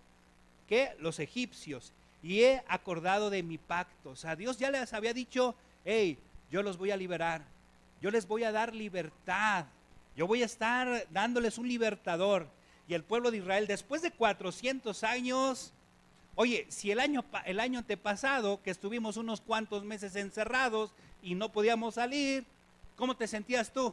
que 0.67 0.95
los 0.99 1.19
egipcios, 1.19 1.93
y 2.23 2.41
he 2.41 2.63
acordado 2.67 3.29
de 3.29 3.43
mi 3.43 3.59
pacto. 3.59 4.11
O 4.11 4.15
sea, 4.15 4.35
Dios 4.35 4.57
ya 4.57 4.71
les 4.71 4.93
había 4.93 5.13
dicho, 5.13 5.55
hey, 5.85 6.17
yo 6.49 6.63
los 6.63 6.77
voy 6.77 6.89
a 6.89 6.97
liberar, 6.97 7.43
yo 8.01 8.09
les 8.09 8.27
voy 8.27 8.43
a 8.43 8.51
dar 8.51 8.73
libertad, 8.73 9.65
yo 10.15 10.25
voy 10.25 10.41
a 10.41 10.45
estar 10.45 11.07
dándoles 11.11 11.59
un 11.59 11.67
libertador. 11.67 12.47
Y 12.87 12.95
el 12.95 13.03
pueblo 13.03 13.29
de 13.29 13.37
Israel, 13.37 13.67
después 13.67 14.01
de 14.01 14.11
400 14.11 15.03
años, 15.03 15.71
oye, 16.35 16.65
si 16.69 16.91
el 16.91 16.99
año, 16.99 17.23
el 17.45 17.59
año 17.59 17.79
antepasado, 17.79 18.61
que 18.61 18.71
estuvimos 18.71 19.17
unos 19.17 19.41
cuantos 19.41 19.83
meses 19.83 20.15
encerrados 20.15 20.93
y 21.21 21.35
no 21.35 21.51
podíamos 21.51 21.95
salir, 21.95 22.45
¿Cómo 23.01 23.15
te 23.15 23.27
sentías 23.27 23.73
tú? 23.73 23.91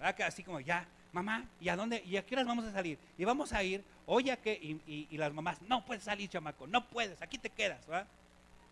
Así 0.00 0.42
como, 0.42 0.60
ya, 0.60 0.88
mamá, 1.12 1.44
¿y 1.60 1.68
a 1.68 1.76
dónde? 1.76 2.02
¿Y 2.06 2.16
a 2.16 2.24
qué 2.24 2.34
horas 2.34 2.46
vamos 2.46 2.64
a 2.64 2.72
salir? 2.72 2.98
Y 3.18 3.24
vamos 3.26 3.52
a 3.52 3.62
ir, 3.62 3.84
oye, 4.06 4.34
que 4.38 4.54
y, 4.54 5.06
y, 5.10 5.18
las 5.18 5.30
mamás, 5.34 5.60
no 5.60 5.84
puedes 5.84 6.04
salir, 6.04 6.30
chamaco, 6.30 6.66
no 6.66 6.86
puedes, 6.88 7.20
aquí 7.20 7.36
te 7.36 7.50
quedas, 7.50 7.86
¿verdad? 7.86 8.06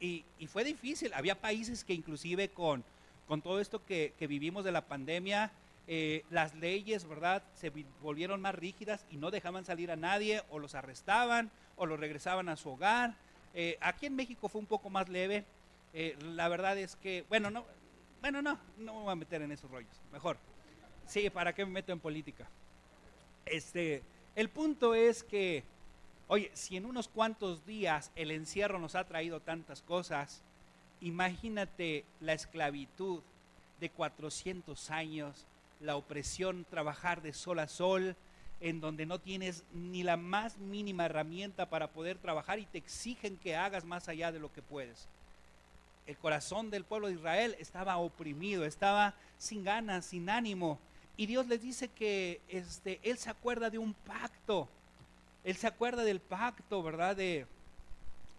Y, 0.00 0.24
y, 0.38 0.46
fue 0.46 0.64
difícil, 0.64 1.12
había 1.12 1.38
países 1.38 1.84
que 1.84 1.92
inclusive 1.92 2.48
con, 2.48 2.82
con 3.28 3.42
todo 3.42 3.60
esto 3.60 3.84
que, 3.84 4.14
que 4.18 4.26
vivimos 4.26 4.64
de 4.64 4.72
la 4.72 4.80
pandemia, 4.80 5.50
eh, 5.86 6.24
las 6.30 6.54
leyes, 6.54 7.06
¿verdad? 7.06 7.42
Se 7.56 7.70
volvieron 8.00 8.40
más 8.40 8.54
rígidas 8.54 9.04
y 9.10 9.18
no 9.18 9.30
dejaban 9.30 9.66
salir 9.66 9.90
a 9.90 9.96
nadie, 9.96 10.42
o 10.48 10.58
los 10.58 10.74
arrestaban, 10.74 11.50
o 11.76 11.86
los 11.86 11.98
regresaban 12.00 12.48
a 12.48 12.56
su 12.56 12.70
hogar. 12.70 13.14
Eh, 13.54 13.78
aquí 13.80 14.06
en 14.06 14.16
México 14.16 14.48
fue 14.48 14.60
un 14.60 14.66
poco 14.66 14.90
más 14.90 15.08
leve. 15.08 15.44
Eh, 15.92 16.16
la 16.20 16.48
verdad 16.48 16.76
es 16.78 16.96
que, 16.96 17.24
bueno, 17.28 17.50
no, 17.50 17.64
bueno, 18.20 18.42
no, 18.42 18.58
no 18.78 18.94
me 18.94 19.02
voy 19.02 19.12
a 19.12 19.16
meter 19.16 19.42
en 19.42 19.52
esos 19.52 19.70
rollos, 19.70 20.00
mejor. 20.12 20.36
Sí, 21.06 21.30
¿para 21.30 21.54
qué 21.54 21.64
me 21.64 21.72
meto 21.72 21.92
en 21.92 22.00
política? 22.00 22.48
Este, 23.44 24.02
el 24.34 24.48
punto 24.48 24.94
es 24.94 25.22
que, 25.22 25.62
oye, 26.28 26.50
si 26.54 26.76
en 26.76 26.84
unos 26.84 27.08
cuantos 27.08 27.64
días 27.64 28.10
el 28.16 28.30
encierro 28.30 28.78
nos 28.78 28.94
ha 28.94 29.04
traído 29.04 29.40
tantas 29.40 29.82
cosas, 29.82 30.42
imagínate 31.00 32.04
la 32.20 32.32
esclavitud 32.32 33.22
de 33.80 33.90
400 33.90 34.90
años 34.90 35.46
la 35.80 35.96
opresión, 35.96 36.64
trabajar 36.68 37.22
de 37.22 37.32
sol 37.32 37.58
a 37.58 37.68
sol, 37.68 38.16
en 38.60 38.80
donde 38.80 39.06
no 39.06 39.20
tienes 39.20 39.64
ni 39.72 40.02
la 40.02 40.16
más 40.16 40.58
mínima 40.58 41.06
herramienta 41.06 41.68
para 41.68 41.88
poder 41.88 42.18
trabajar 42.18 42.58
y 42.58 42.66
te 42.66 42.78
exigen 42.78 43.36
que 43.36 43.56
hagas 43.56 43.84
más 43.84 44.08
allá 44.08 44.32
de 44.32 44.40
lo 44.40 44.52
que 44.52 44.62
puedes. 44.62 45.08
El 46.06 46.16
corazón 46.16 46.70
del 46.70 46.84
pueblo 46.84 47.08
de 47.08 47.14
Israel 47.14 47.56
estaba 47.58 47.96
oprimido, 47.96 48.64
estaba 48.64 49.14
sin 49.38 49.64
ganas, 49.64 50.06
sin 50.06 50.30
ánimo. 50.30 50.78
Y 51.16 51.26
Dios 51.26 51.46
les 51.46 51.62
dice 51.62 51.88
que 51.88 52.40
este, 52.48 53.00
Él 53.02 53.18
se 53.18 53.30
acuerda 53.30 53.70
de 53.70 53.78
un 53.78 53.92
pacto. 53.92 54.68
Él 55.44 55.56
se 55.56 55.66
acuerda 55.66 56.04
del 56.04 56.20
pacto, 56.20 56.82
¿verdad? 56.82 57.16
De, 57.16 57.46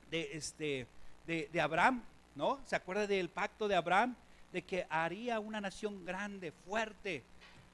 de, 0.10 0.30
este, 0.34 0.88
de, 1.26 1.50
de 1.52 1.62
Abraham, 1.62 2.04
¿no? 2.36 2.60
Se 2.66 2.76
acuerda 2.76 3.06
del 3.08 3.30
pacto 3.30 3.68
de 3.68 3.76
Abraham 3.76 4.16
de 4.54 4.62
que 4.62 4.88
haría 4.90 5.40
una 5.40 5.60
nación 5.60 6.06
grande, 6.06 6.52
fuerte. 6.52 7.24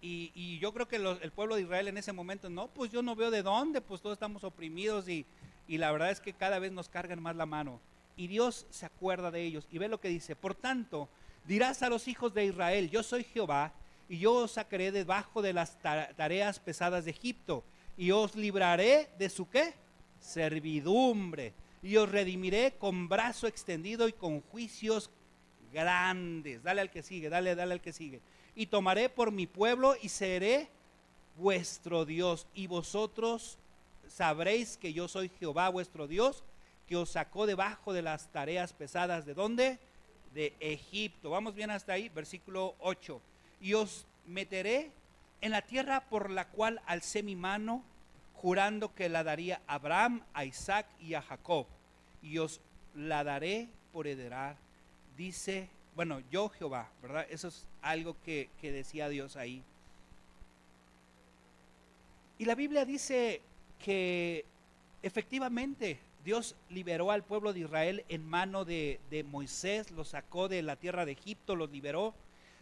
Y, 0.06 0.60
yo 0.60 0.74
creo 0.74 0.86
que 0.86 0.98
el 0.98 1.32
pueblo 1.32 1.56
de 1.56 1.62
Israel 1.62 1.88
en 1.88 1.98
ese 1.98 2.12
momento, 2.12 2.50
no, 2.50 2.68
pues 2.68 2.92
yo 2.92 3.02
no 3.02 3.16
veo 3.16 3.32
de 3.32 3.42
dónde, 3.42 3.80
pues 3.80 4.02
todos 4.02 4.16
estamos 4.16 4.44
oprimidos 4.44 5.08
y, 5.08 5.26
y 5.66 5.78
la 5.78 5.94
verdad 5.94 6.12
es 6.12 6.20
que 6.20 6.34
cada 6.34 6.60
vez 6.60 6.74
nos 6.74 6.90
cargan 6.90 7.22
más 7.22 7.38
la 7.38 7.46
mano. 7.46 7.80
Y 8.18 8.28
Dios 8.28 8.68
se 8.70 8.86
acuerda 8.86 9.32
de 9.32 9.42
ellos 9.42 9.66
y 9.72 9.78
ve 9.78 9.88
lo 9.88 10.02
que 10.02 10.10
dice. 10.10 10.36
Por 10.36 10.56
tanto, 10.56 11.08
dirás 11.46 11.84
a 11.84 11.90
los 11.90 12.10
hijos 12.10 12.34
de 12.34 12.44
Israel, 12.44 12.90
yo 12.90 13.02
soy 13.02 13.24
Jehová 13.24 13.72
y 14.10 14.20
yo 14.20 14.34
os 14.34 14.52
sacaré 14.52 14.92
debajo 14.92 15.42
de 15.42 15.54
las 15.54 15.80
tareas 15.80 16.60
pesadas 16.60 17.06
de 17.06 17.12
Egipto 17.12 17.64
y 17.96 18.12
os 18.12 18.36
libraré 18.36 19.10
de 19.18 19.30
su 19.30 19.50
qué? 19.50 19.74
Servidumbre 20.20 21.54
y 21.82 21.96
os 21.96 22.10
redimiré 22.12 22.74
con 22.78 23.08
brazo 23.08 23.48
extendido 23.48 24.10
y 24.10 24.14
con 24.14 24.42
juicios 24.42 25.10
grandes. 25.72 26.62
Dale 26.62 26.82
al 26.82 26.92
que 26.92 27.04
sigue, 27.04 27.30
dale, 27.30 27.56
dale 27.56 27.74
al 27.74 27.82
que 27.82 27.94
sigue. 27.94 28.22
Y 28.56 28.68
tomaré 28.68 29.10
por 29.10 29.32
mi 29.32 29.48
pueblo 29.48 29.96
y 30.02 30.10
seré 30.10 30.70
vuestro 31.38 32.06
Dios. 32.06 32.48
Y 32.54 32.68
vosotros 32.68 33.58
sabréis 34.08 34.78
que 34.78 34.94
yo 34.94 35.08
soy 35.08 35.30
Jehová 35.40 35.70
vuestro 35.70 36.08
Dios, 36.08 36.44
que 36.88 36.96
os 36.96 37.12
sacó 37.12 37.46
debajo 37.46 37.94
de 37.94 38.02
las 38.02 38.32
tareas 38.32 38.74
pesadas. 38.74 39.26
¿De 39.26 39.34
dónde? 39.34 39.80
De 40.34 40.54
Egipto. 40.60 41.30
Vamos 41.30 41.56
bien 41.56 41.72
hasta 41.72 41.94
ahí, 41.94 42.10
versículo 42.10 42.76
8. 42.80 43.22
Y 43.62 43.74
os 43.74 44.06
meteré 44.26 44.92
en 45.42 45.52
la 45.52 45.62
tierra 45.62 46.02
por 46.10 46.30
la 46.30 46.50
cual 46.50 46.82
alcé 46.86 47.24
mi 47.24 47.36
mano, 47.36 47.84
jurando 48.36 48.94
que 48.94 49.10
la 49.10 49.24
daría 49.24 49.62
a 49.68 49.76
Abraham, 49.76 50.24
a 50.34 50.46
Isaac 50.46 50.88
y 51.00 51.14
a 51.16 51.22
Jacob. 51.22 51.66
Y 52.22 52.38
os 52.38 52.62
la 52.94 53.24
daré 53.24 53.68
por 53.92 54.08
heredar 54.08 54.58
dice, 55.18 55.70
bueno, 55.96 56.22
yo 56.32 56.50
Jehová, 56.50 56.90
¿verdad? 57.02 57.26
Eso 57.30 57.48
es 57.48 57.68
algo 57.82 58.16
que, 58.24 58.50
decía 58.62 59.10
Dios 59.10 59.36
ahí. 59.36 59.64
Y 62.38 62.46
la 62.46 62.56
Biblia 62.56 62.86
dice 62.86 63.42
que 63.84 64.46
efectivamente 65.02 66.00
Dios 66.26 66.56
liberó 66.70 67.12
al 67.12 67.24
pueblo 67.24 67.54
de 67.54 67.62
Israel 67.62 68.06
en 68.10 68.26
mano 68.26 68.66
de, 68.66 69.00
de, 69.10 69.24
Moisés, 69.24 69.92
los 69.92 70.10
sacó 70.10 70.48
de 70.48 70.62
la 70.62 70.76
tierra 70.76 71.06
de 71.06 71.12
Egipto, 71.12 71.56
los 71.56 71.70
liberó, 71.70 72.14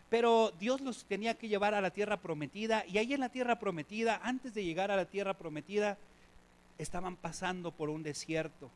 pero 0.09 0.51
Dios 0.59 0.81
los 0.81 1.05
tenía 1.05 1.35
que 1.35 1.47
llevar 1.47 1.73
a 1.73 1.81
la 1.81 1.91
tierra 1.91 2.17
prometida 2.17 2.85
y 2.85 2.97
ahí 2.97 3.13
en 3.13 3.21
la 3.21 3.29
tierra 3.29 3.59
prometida, 3.59 4.19
antes 4.23 4.53
de 4.53 4.65
llegar 4.65 4.91
a 4.91 4.97
la 4.97 5.05
tierra 5.05 5.35
prometida, 5.35 5.97
estaban 6.77 7.15
pasando 7.15 7.71
por 7.71 7.89
un 7.89 8.03
desierto. 8.03 8.69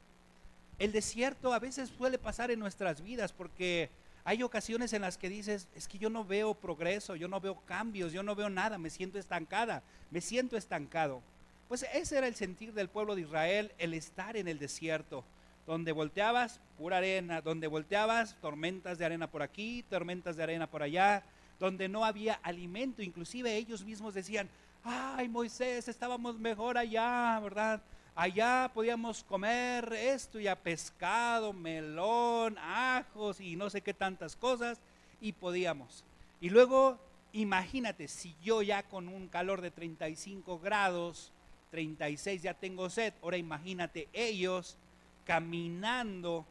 El 0.78 0.92
desierto 0.92 1.54
a 1.54 1.60
veces 1.60 1.90
suele 1.90 2.18
pasar 2.18 2.52
en 2.52 2.60
nuestras 2.60 3.02
vidas 3.02 3.34
porque 3.34 3.90
hay 4.26 4.42
ocasiones 4.42 4.92
en 4.94 5.04
las 5.04 5.20
que 5.20 5.30
dices, 5.30 5.68
es 5.76 5.88
que 5.88 6.00
yo 6.00 6.10
no 6.10 6.26
veo 6.26 6.56
progreso, 6.56 7.16
yo 7.16 7.28
no 7.28 7.40
veo 7.40 7.62
cambios, 7.68 8.12
yo 8.12 8.24
no 8.24 8.36
veo 8.36 8.50
nada, 8.50 8.80
me 8.80 8.90
siento 8.90 9.20
estancada, 9.20 9.84
me 10.10 10.20
siento 10.20 10.58
estancado. 10.58 11.22
Pues 11.68 11.86
ese 11.94 12.18
era 12.18 12.28
el 12.28 12.34
sentir 12.34 12.74
del 12.74 12.90
pueblo 12.90 13.14
de 13.14 13.22
Israel, 13.22 13.72
el 13.78 13.94
estar 13.94 14.36
en 14.36 14.48
el 14.48 14.58
desierto, 14.58 15.24
donde 15.68 15.92
volteabas, 15.92 16.60
pura 16.76 16.98
arena, 16.98 17.42
donde 17.42 17.68
volteabas, 17.68 18.36
tormentas 18.42 18.98
de 18.98 19.06
arena 19.06 19.30
por 19.30 19.44
aquí, 19.44 19.86
tormentas 19.92 20.36
de 20.36 20.44
arena 20.44 20.66
por 20.66 20.82
allá, 20.82 21.24
donde 21.60 21.88
no 21.88 22.04
había 22.04 22.34
alimento, 22.42 23.04
inclusive 23.04 23.56
ellos 23.56 23.86
mismos 23.86 24.16
decían, 24.16 24.50
ay 24.84 25.30
Moisés, 25.30 25.88
estábamos 25.88 26.40
mejor 26.40 26.80
allá, 26.80 27.40
¿verdad? 27.42 27.80
Allá 28.16 28.72
podíamos 28.74 29.26
comer 29.26 29.92
esto 29.92 30.40
ya 30.40 30.56
pescado, 30.56 31.52
melón, 31.52 32.58
ajos 32.58 33.42
y 33.42 33.58
no 33.58 33.70
sé 33.70 33.82
qué 33.82 33.94
tantas 33.94 34.38
cosas 34.38 34.80
y 35.20 35.34
podíamos. 35.34 36.06
Y 36.40 36.50
luego 36.50 36.98
imagínate 37.34 38.08
si 38.08 38.34
yo 38.42 38.62
ya 38.62 38.84
con 38.84 39.10
un 39.10 39.28
calor 39.28 39.60
de 39.60 39.70
35 39.70 40.60
grados, 40.60 41.34
36 41.72 42.42
ya 42.42 42.54
tengo 42.54 42.90
sed, 42.90 43.14
ahora 43.22 43.36
imagínate 43.36 44.08
ellos 44.14 44.78
caminando 45.26 46.46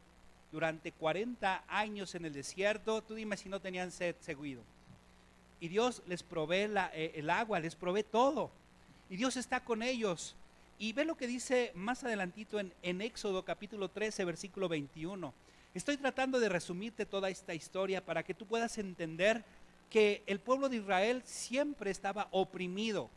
durante 0.51 0.91
40 0.91 1.63
años 1.67 2.13
en 2.13 2.25
el 2.25 2.33
desierto, 2.33 3.01
tú 3.01 3.15
dime 3.15 3.37
si 3.37 3.49
no 3.49 3.59
tenían 3.59 3.91
sed 3.91 4.15
seguido. 4.19 4.61
Y 5.59 5.69
Dios 5.69 6.03
les 6.05 6.21
provee 6.21 6.69
eh, 6.93 7.13
el 7.15 7.29
agua, 7.31 7.59
les 7.59 7.75
provee 7.75 8.03
todo. 8.03 8.51
Y 9.09 9.15
Dios 9.15 9.35
está 9.35 9.61
con 9.61 9.81
ellos. 9.81 10.35
Y 10.77 10.91
ve 10.93 11.05
lo 11.05 11.15
que 11.15 11.27
dice 11.27 11.71
más 11.73 12.03
adelantito 12.03 12.59
en, 12.59 12.73
en 12.81 13.01
Éxodo 13.01 13.45
capítulo 13.45 13.89
13, 13.89 14.25
versículo 14.25 14.67
21. 14.67 15.33
Estoy 15.73 15.97
tratando 15.97 16.39
de 16.39 16.49
resumirte 16.49 17.05
toda 17.05 17.29
esta 17.29 17.53
historia 17.53 18.03
para 18.03 18.23
que 18.23 18.33
tú 18.33 18.45
puedas 18.45 18.77
entender 18.77 19.43
que 19.89 20.23
el 20.25 20.39
pueblo 20.39 20.67
de 20.67 20.77
Israel 20.77 21.21
siempre 21.25 21.91
estaba 21.91 22.27
oprimido. 22.31 23.09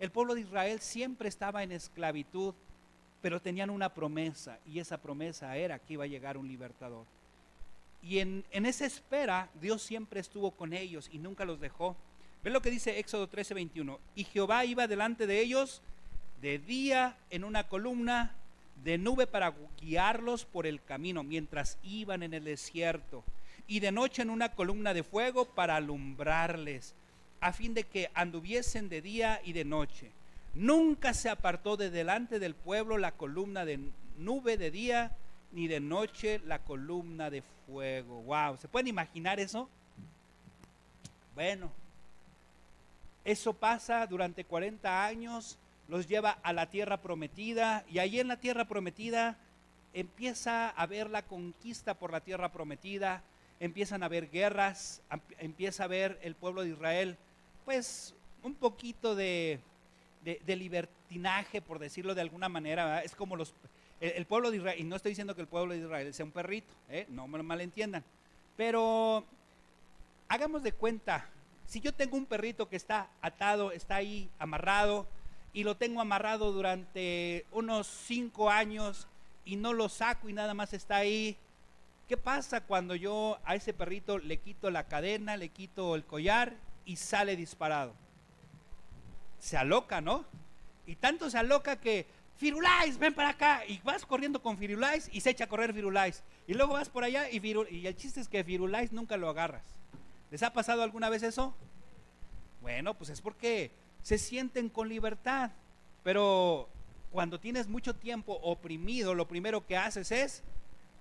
El 0.00 0.10
pueblo 0.10 0.34
de 0.34 0.40
Israel 0.40 0.80
siempre 0.80 1.28
estaba 1.28 1.62
en 1.62 1.70
esclavitud, 1.70 2.54
pero 3.22 3.40
tenían 3.40 3.70
una 3.70 3.94
promesa 3.94 4.58
y 4.66 4.80
esa 4.80 4.98
promesa 4.98 5.56
era 5.56 5.78
que 5.78 5.94
iba 5.94 6.04
a 6.04 6.08
llegar 6.08 6.36
un 6.36 6.48
libertador. 6.48 7.06
Y 8.02 8.18
en, 8.18 8.44
en 8.50 8.66
esa 8.66 8.86
espera 8.86 9.48
Dios 9.60 9.82
siempre 9.82 10.18
estuvo 10.18 10.50
con 10.50 10.72
ellos 10.72 11.08
y 11.12 11.18
nunca 11.18 11.44
los 11.44 11.60
dejó. 11.60 11.96
Ve 12.42 12.50
lo 12.50 12.60
que 12.60 12.70
dice 12.70 12.98
Éxodo 12.98 13.28
13, 13.28 13.54
21. 13.54 14.00
Y 14.16 14.24
Jehová 14.24 14.64
iba 14.64 14.86
delante 14.86 15.26
de 15.26 15.40
ellos 15.40 15.80
de 16.40 16.58
día 16.58 17.16
en 17.30 17.44
una 17.44 17.68
columna 17.68 18.34
de 18.82 18.98
nube 18.98 19.26
para 19.26 19.54
guiarlos 19.80 20.44
por 20.44 20.66
el 20.66 20.82
camino 20.82 21.22
mientras 21.22 21.78
iban 21.82 22.22
en 22.22 22.34
el 22.34 22.44
desierto, 22.44 23.24
y 23.66 23.80
de 23.80 23.92
noche 23.92 24.22
en 24.22 24.30
una 24.30 24.50
columna 24.50 24.92
de 24.92 25.02
fuego 25.02 25.46
para 25.46 25.76
alumbrarles, 25.76 26.94
a 27.40 27.52
fin 27.52 27.74
de 27.74 27.84
que 27.84 28.10
anduviesen 28.14 28.88
de 28.88 29.00
día 29.00 29.40
y 29.44 29.52
de 29.52 29.64
noche. 29.64 30.10
Nunca 30.54 31.14
se 31.14 31.30
apartó 31.30 31.76
de 31.76 31.90
delante 31.90 32.38
del 32.38 32.54
pueblo 32.54 32.98
la 32.98 33.12
columna 33.12 33.64
de 33.64 33.80
nube 34.18 34.56
de 34.56 34.70
día, 34.70 35.16
ni 35.52 35.66
de 35.66 35.80
noche 35.80 36.40
la 36.44 36.58
columna 36.58 37.30
de 37.30 37.42
fuego. 37.66 38.22
Wow, 38.22 38.58
¿se 38.58 38.68
pueden 38.68 38.88
imaginar 38.88 39.40
eso? 39.40 39.68
Bueno, 41.34 41.72
eso 43.24 43.52
pasa 43.54 44.06
durante 44.06 44.44
40 44.44 45.04
años 45.04 45.58
los 45.88 46.08
lleva 46.08 46.30
a 46.42 46.52
la 46.52 46.70
tierra 46.70 46.98
prometida 46.98 47.84
y 47.90 47.98
ahí 47.98 48.20
en 48.20 48.28
la 48.28 48.38
tierra 48.38 48.64
prometida 48.64 49.36
empieza 49.92 50.68
a 50.68 50.82
haber 50.82 51.08
la 51.08 51.22
conquista 51.22 51.94
por 51.94 52.12
la 52.12 52.20
tierra 52.20 52.50
prometida, 52.50 53.22
empiezan 53.60 54.02
a 54.02 54.06
haber 54.06 54.30
guerras, 54.30 55.00
empieza 55.38 55.84
a 55.84 55.88
ver 55.88 56.18
el 56.22 56.34
pueblo 56.34 56.62
de 56.62 56.70
Israel, 56.70 57.16
pues 57.64 58.14
un 58.42 58.54
poquito 58.54 59.14
de, 59.14 59.60
libertinaje, 60.46 61.62
por 61.62 61.78
decirlo 61.78 62.14
de 62.14 62.20
alguna 62.20 62.48
manera, 62.48 63.02
es 63.02 63.14
como 63.14 63.36
los, 63.36 63.54
el, 64.00 64.26
pueblo 64.26 64.50
de 64.50 64.58
Israel, 64.58 64.80
y 64.80 64.84
no 64.84 64.96
estoy 64.96 65.12
diciendo 65.12 65.34
que 65.34 65.42
el 65.42 65.48
pueblo 65.48 65.72
de 65.72 65.80
Israel 65.80 66.12
sea 66.12 66.26
un 66.26 66.32
perrito, 66.32 66.74
¿eh? 66.90 67.06
no 67.08 67.28
me 67.28 67.42
malentiendan, 67.42 68.04
pero 68.56 69.24
hagamos 70.28 70.62
de 70.62 70.72
cuenta 70.72 71.28
Si 71.66 71.80
yo 71.80 71.94
tengo 71.94 72.16
un 72.16 72.26
perrito 72.26 72.68
que 72.68 72.76
está 72.76 73.08
atado, 73.22 73.72
está 73.72 73.96
ahí 73.96 74.28
amarrado, 74.38 75.06
y 75.54 75.62
lo 75.62 75.76
tengo 75.76 76.00
amarrado 76.00 76.52
durante 76.52 77.46
unos 77.52 77.86
cinco 77.86 78.50
años 78.50 79.06
y 79.44 79.56
no 79.56 79.72
lo 79.72 79.88
saco 79.88 80.28
y 80.28 80.32
nada 80.32 80.52
más 80.52 80.72
está 80.74 80.96
ahí, 80.96 81.36
¿qué 82.08 82.16
pasa 82.16 82.60
cuando 82.60 82.96
yo 82.96 83.38
a 83.44 83.54
ese 83.54 83.72
perrito 83.72 84.18
le 84.18 84.38
quito 84.38 84.70
la 84.70 84.88
cadena, 84.88 85.36
le 85.36 85.50
quito 85.50 85.94
el 85.94 86.04
collar 86.04 86.54
y 86.84 86.96
sale 86.96 87.36
disparado? 87.36 87.94
Se 89.38 89.56
aloca, 89.56 90.00
¿no? 90.00 90.24
Y 90.86 90.96
tanto 90.96 91.30
se 91.30 91.38
aloca 91.38 91.76
que 91.76 92.06
Firulais, 92.36 92.98
ven 92.98 93.14
para 93.14 93.30
acá. 93.30 93.64
Y 93.66 93.78
vas 93.84 94.04
corriendo 94.04 94.42
con 94.42 94.58
Firulais 94.58 95.08
y 95.12 95.20
se 95.20 95.30
echa 95.30 95.44
a 95.44 95.48
correr 95.48 95.72
Firulais. 95.72 96.22
Y 96.48 96.54
luego 96.54 96.72
vas 96.72 96.88
por 96.88 97.04
allá 97.04 97.30
y, 97.30 97.40
y 97.70 97.86
el 97.86 97.96
chiste 97.96 98.20
es 98.20 98.28
que 98.28 98.42
Firulais 98.42 98.92
nunca 98.92 99.16
lo 99.16 99.28
agarras. 99.28 99.62
¿Les 100.30 100.42
ha 100.42 100.52
pasado 100.52 100.82
alguna 100.82 101.08
vez 101.08 101.22
eso? 101.22 101.54
Bueno, 102.60 102.94
pues 102.94 103.10
es 103.10 103.20
porque 103.20 103.70
se 104.04 104.18
sienten 104.18 104.68
con 104.68 104.88
libertad. 104.88 105.50
Pero 106.04 106.68
cuando 107.10 107.40
tienes 107.40 107.66
mucho 107.66 107.96
tiempo 107.96 108.34
oprimido, 108.42 109.14
lo 109.14 109.26
primero 109.26 109.66
que 109.66 109.76
haces 109.76 110.12
es, 110.12 110.44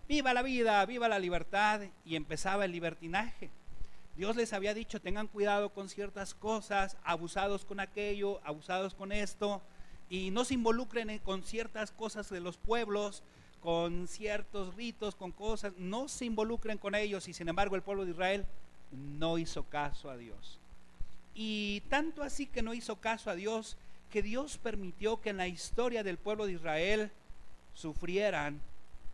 viva 0.07 0.33
la 0.33 0.41
vida, 0.41 0.83
viva 0.87 1.07
la 1.07 1.19
libertad. 1.19 1.81
Y 2.03 2.15
empezaba 2.15 2.65
el 2.65 2.71
libertinaje. 2.71 3.51
Dios 4.15 4.35
les 4.35 4.53
había 4.53 4.73
dicho, 4.73 4.99
tengan 4.99 5.27
cuidado 5.27 5.69
con 5.69 5.89
ciertas 5.89 6.33
cosas, 6.33 6.97
abusados 7.03 7.65
con 7.65 7.79
aquello, 7.79 8.41
abusados 8.43 8.95
con 8.95 9.11
esto 9.11 9.61
y 10.09 10.29
no 10.29 10.45
se 10.45 10.53
involucren 10.53 11.17
con 11.19 11.43
ciertas 11.43 11.91
cosas 11.91 12.29
de 12.29 12.39
los 12.39 12.57
pueblos, 12.57 13.23
con 13.61 14.07
ciertos 14.07 14.75
ritos, 14.75 15.15
con 15.15 15.31
cosas, 15.31 15.73
no 15.77 16.07
se 16.07 16.25
involucren 16.25 16.77
con 16.77 16.93
ellos 16.93 17.27
y 17.27 17.33
sin 17.33 17.49
embargo 17.49 17.75
el 17.75 17.81
pueblo 17.81 18.05
de 18.05 18.11
Israel 18.11 18.45
no 18.91 19.39
hizo 19.39 19.63
caso 19.63 20.11
a 20.11 20.17
Dios. 20.17 20.59
Y 21.35 21.81
tanto 21.89 22.23
así 22.23 22.45
que 22.45 22.61
no 22.61 22.73
hizo 22.73 22.97
caso 22.97 23.29
a 23.29 23.35
Dios, 23.35 23.77
que 24.11 24.21
Dios 24.21 24.57
permitió 24.57 25.19
que 25.21 25.31
en 25.31 25.37
la 25.37 25.47
historia 25.47 26.03
del 26.03 26.17
pueblo 26.17 26.45
de 26.45 26.53
Israel 26.53 27.11
sufrieran 27.73 28.61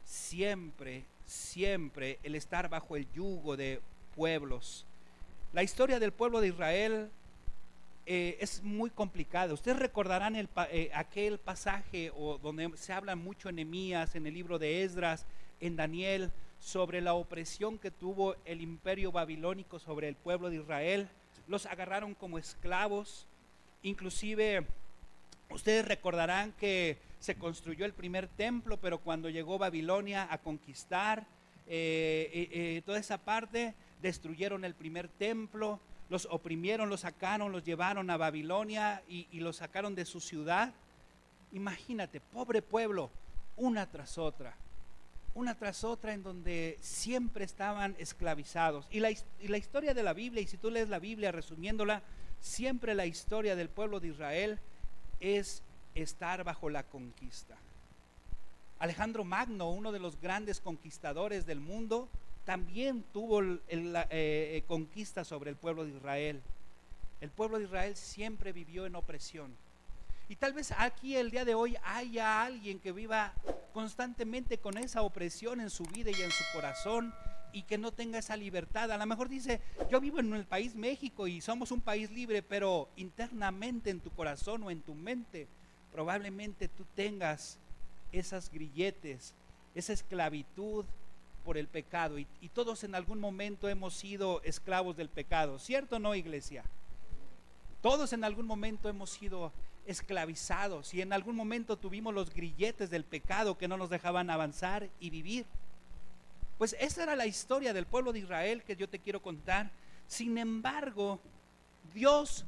siempre, 0.03 1.05
siempre 1.25 2.19
el 2.23 2.35
estar 2.35 2.67
bajo 2.69 2.95
el 2.97 3.09
yugo 3.13 3.55
de 3.55 3.81
pueblos. 4.15 4.85
La 5.53 5.63
historia 5.63 5.99
del 5.99 6.11
pueblo 6.11 6.41
de 6.41 6.49
Israel 6.49 7.09
eh, 8.05 8.38
es 8.41 8.63
muy 8.63 8.89
complicado. 8.89 9.53
Ustedes 9.53 9.77
recordarán 9.77 10.35
el, 10.35 10.49
eh, 10.71 10.89
aquel 10.93 11.38
pasaje 11.38 12.11
o 12.15 12.38
donde 12.38 12.71
se 12.75 12.91
habla 12.91 13.15
mucho 13.15 13.49
en 13.49 13.59
Emías, 13.59 14.15
en 14.15 14.27
el 14.27 14.33
libro 14.33 14.59
de 14.59 14.83
Esdras, 14.83 15.25
en 15.59 15.75
Daniel, 15.75 16.31
sobre 16.59 17.01
la 17.01 17.13
opresión 17.13 17.77
que 17.77 17.91
tuvo 17.91 18.35
el 18.45 18.61
imperio 18.61 19.11
babilónico 19.11 19.79
sobre 19.79 20.07
el 20.07 20.15
pueblo 20.15 20.49
de 20.49 20.57
Israel. 20.57 21.07
Los 21.49 21.65
agarraron 21.65 22.15
como 22.15 22.37
esclavos. 22.37 23.27
Inclusive, 23.83 24.65
ustedes 25.49 25.85
recordarán 25.85 26.53
que 26.53 26.97
se 27.19 27.35
construyó 27.35 27.85
el 27.85 27.93
primer 27.93 28.29
templo, 28.29 28.77
pero 28.77 28.99
cuando 28.99 29.29
llegó 29.29 29.57
Babilonia 29.57 30.25
a 30.31 30.37
conquistar 30.37 31.27
eh, 31.67 32.81
toda 32.85 32.99
esa 32.99 33.17
parte, 33.17 33.73
destruyeron 34.01 34.63
el 34.63 34.73
primer 34.73 35.09
templo 35.09 35.81
los 36.09 36.27
oprimieron, 36.31 36.89
los 36.89 37.01
sacaron, 37.01 37.51
los 37.51 37.63
llevaron 37.63 38.09
a 38.09 38.17
Babilonia 38.17 39.03
y, 39.07 39.27
los 39.39 39.57
sacaron 39.57 39.95
de 39.95 40.05
su 40.05 40.19
ciudad. 40.19 40.73
Imagínate, 41.51 42.19
pobre 42.19 42.61
pueblo, 42.61 43.11
una 43.55 43.85
tras 43.89 44.17
otra, 44.17 44.55
una 45.39 45.55
tras 45.55 45.84
otra 45.84 46.13
en 46.13 46.22
donde 46.22 46.77
siempre 46.81 47.46
estaban 47.46 47.96
esclavizados. 47.98 48.88
Y 48.91 49.00
la, 49.00 49.10
y 49.12 49.48
la 49.48 49.58
historia 49.58 49.93
de 49.93 50.03
la 50.03 50.13
Biblia, 50.13 50.41
y 50.41 50.48
si 50.48 50.58
tú 50.58 50.69
lees 50.69 50.89
la 50.89 51.00
Biblia 51.00 51.31
resumiéndola, 51.31 52.03
siempre 52.41 52.93
la 52.93 53.05
historia 53.05 53.55
del 53.55 53.69
pueblo 53.69 54.00
de 54.00 54.10
Israel 54.10 54.60
es 55.19 55.63
estar 55.96 56.43
bajo 56.43 56.69
la 56.69 56.84
conquista. 56.84 57.58
Alejandro 58.80 59.23
Magno, 59.23 59.69
uno 59.69 59.91
de 59.91 59.99
los 59.99 60.19
grandes 60.19 60.60
conquistadores 60.60 61.45
del 61.45 61.60
mundo, 61.60 62.10
también 62.45 63.04
tuvo 63.13 63.39
el, 63.39 63.62
eh, 63.69 64.08
eh, 64.10 64.63
conquista 64.67 65.23
sobre 65.23 65.49
el 65.49 65.56
pueblo 65.56 65.86
de 65.86 65.91
Israel. 65.91 66.41
El 67.21 67.30
pueblo 67.30 67.60
de 67.60 67.65
Israel 67.65 67.95
siempre 67.95 68.54
vivió 68.54 68.86
en 68.86 68.95
opresión. 68.95 69.54
Y 70.29 70.35
tal 70.35 70.53
vez 70.53 70.71
aquí 70.77 71.15
el 71.15 71.31
día 71.31 71.43
de 71.43 71.55
hoy 71.55 71.75
haya 71.83 72.43
alguien 72.43 72.79
que 72.79 72.91
viva 72.91 73.33
constantemente 73.73 74.59
con 74.59 74.77
esa 74.77 75.01
opresión 75.01 75.59
en 75.59 75.71
su 75.71 75.83
vida 75.85 76.11
y 76.11 76.21
en 76.21 76.29
su 76.29 76.43
corazón 76.53 77.11
y 77.51 77.63
que 77.63 77.79
no 77.79 77.91
tenga 77.91 78.19
esa 78.19 78.37
libertad. 78.37 78.91
A 78.91 78.97
lo 78.97 79.05
mejor 79.07 79.27
dice, 79.27 79.59
yo 79.89 79.99
vivo 79.99 80.19
en 80.19 80.31
el 80.35 80.45
país 80.45 80.75
México 80.75 81.25
y 81.27 81.41
somos 81.41 81.71
un 81.71 81.81
país 81.81 82.11
libre, 82.11 82.43
pero 82.43 82.89
internamente 82.95 83.89
en 83.89 84.01
tu 84.01 84.11
corazón 84.11 84.61
o 84.61 84.69
en 84.69 84.81
tu 84.81 84.93
mente 84.93 85.47
probablemente 85.91 86.67
tú 86.67 86.85
tengas 86.95 87.57
esas 88.11 88.51
grilletes, 88.51 89.33
esa 89.73 89.93
esclavitud 89.93 90.85
por 91.43 91.57
el 91.57 91.67
pecado 91.67 92.19
y, 92.19 92.27
todos 92.53 92.83
en 92.83 92.93
algún 92.93 93.19
momento 93.19 93.67
hemos 93.67 93.95
sido 93.95 94.43
esclavos 94.43 94.95
del 94.95 95.09
pecado, 95.09 95.57
¿cierto 95.57 95.95
o 95.95 95.99
no, 95.99 96.13
iglesia? 96.13 96.63
Todos 97.81 98.13
en 98.13 98.23
algún 98.23 98.45
momento 98.45 98.89
hemos 98.89 99.09
sido 99.09 99.51
esclavizados 99.89 100.93
y 100.93 101.02
en 101.02 101.13
algún 101.13 101.36
momento 101.36 101.78
tuvimos 101.78 102.13
los 102.13 102.34
grilletes 102.34 102.89
del 102.89 103.04
pecado 103.04 103.58
que 103.58 103.67
no 103.67 103.78
nos 103.78 103.89
dejaban 103.89 104.30
avanzar 104.30 104.89
y 104.99 105.10
vivir. 105.10 105.45
Pues 106.58 106.75
esa 106.80 107.04
era 107.04 107.15
la 107.15 107.25
historia 107.25 107.73
del 107.73 107.86
pueblo 107.86 108.13
de 108.13 108.19
Israel 108.19 108.63
que 108.63 108.75
yo 108.75 108.89
te 108.89 108.99
quiero 108.99 109.21
contar. 109.21 109.71
Sin 110.08 110.38
embargo, 110.38 111.19
Dios 111.93 112.45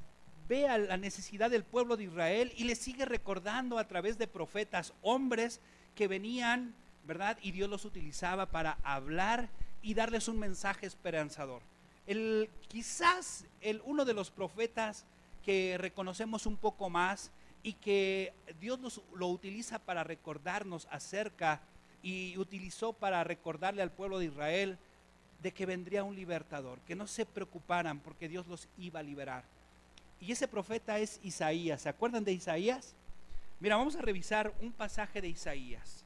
ve 0.49 0.67
a 0.67 0.77
la 0.77 0.97
necesidad 0.97 1.49
del 1.49 1.63
pueblo 1.63 1.97
de 1.97 2.05
Israel 2.05 2.53
y 2.57 2.65
le 2.65 2.75
sigue 2.75 3.05
recordando 3.05 3.77
a 3.77 3.87
través 3.87 4.17
de 4.17 4.27
profetas, 4.27 4.93
hombres 5.01 5.59
que 5.95 6.07
venían 6.07 6.73
¿verdad? 7.05 7.37
Y 7.41 7.51
Dios 7.51 7.69
los 7.69 7.85
utilizaba 7.85 8.45
para 8.47 8.77
hablar 8.83 9.49
y 9.81 9.93
darles 9.93 10.27
un 10.27 10.39
mensaje 10.39 10.85
esperanzador. 10.85 11.61
El, 12.07 12.49
quizás 12.67 13.45
el, 13.61 13.81
uno 13.85 14.05
de 14.05 14.13
los 14.13 14.31
profetas 14.31 15.05
que 15.41 15.77
reconocemos 15.77 16.45
un 16.45 16.57
poco 16.57 16.89
más 16.89 17.31
y 17.63 17.73
que 17.73 18.33
Dios 18.59 19.01
lo 19.13 19.27
utiliza 19.27 19.79
para 19.79 20.03
recordarnos 20.03 20.87
acerca 20.91 21.61
y 22.03 22.37
utilizó 22.37 22.93
para 22.93 23.23
recordarle 23.23 23.81
al 23.81 23.91
pueblo 23.91 24.19
de 24.19 24.25
Israel 24.25 24.77
de 25.41 25.51
que 25.51 25.65
vendría 25.65 26.03
un 26.03 26.15
libertador, 26.15 26.79
que 26.81 26.95
no 26.95 27.07
se 27.07 27.25
preocuparan 27.25 27.99
porque 27.99 28.29
Dios 28.29 28.47
los 28.47 28.67
iba 28.77 28.99
a 28.99 29.03
liberar. 29.03 29.43
Y 30.19 30.31
ese 30.31 30.47
profeta 30.47 30.99
es 30.99 31.19
Isaías. 31.23 31.81
¿Se 31.81 31.89
acuerdan 31.89 32.23
de 32.23 32.33
Isaías? 32.33 32.95
Mira, 33.59 33.75
vamos 33.75 33.95
a 33.95 34.01
revisar 34.01 34.53
un 34.61 34.71
pasaje 34.71 35.21
de 35.21 35.29
Isaías. 35.29 36.05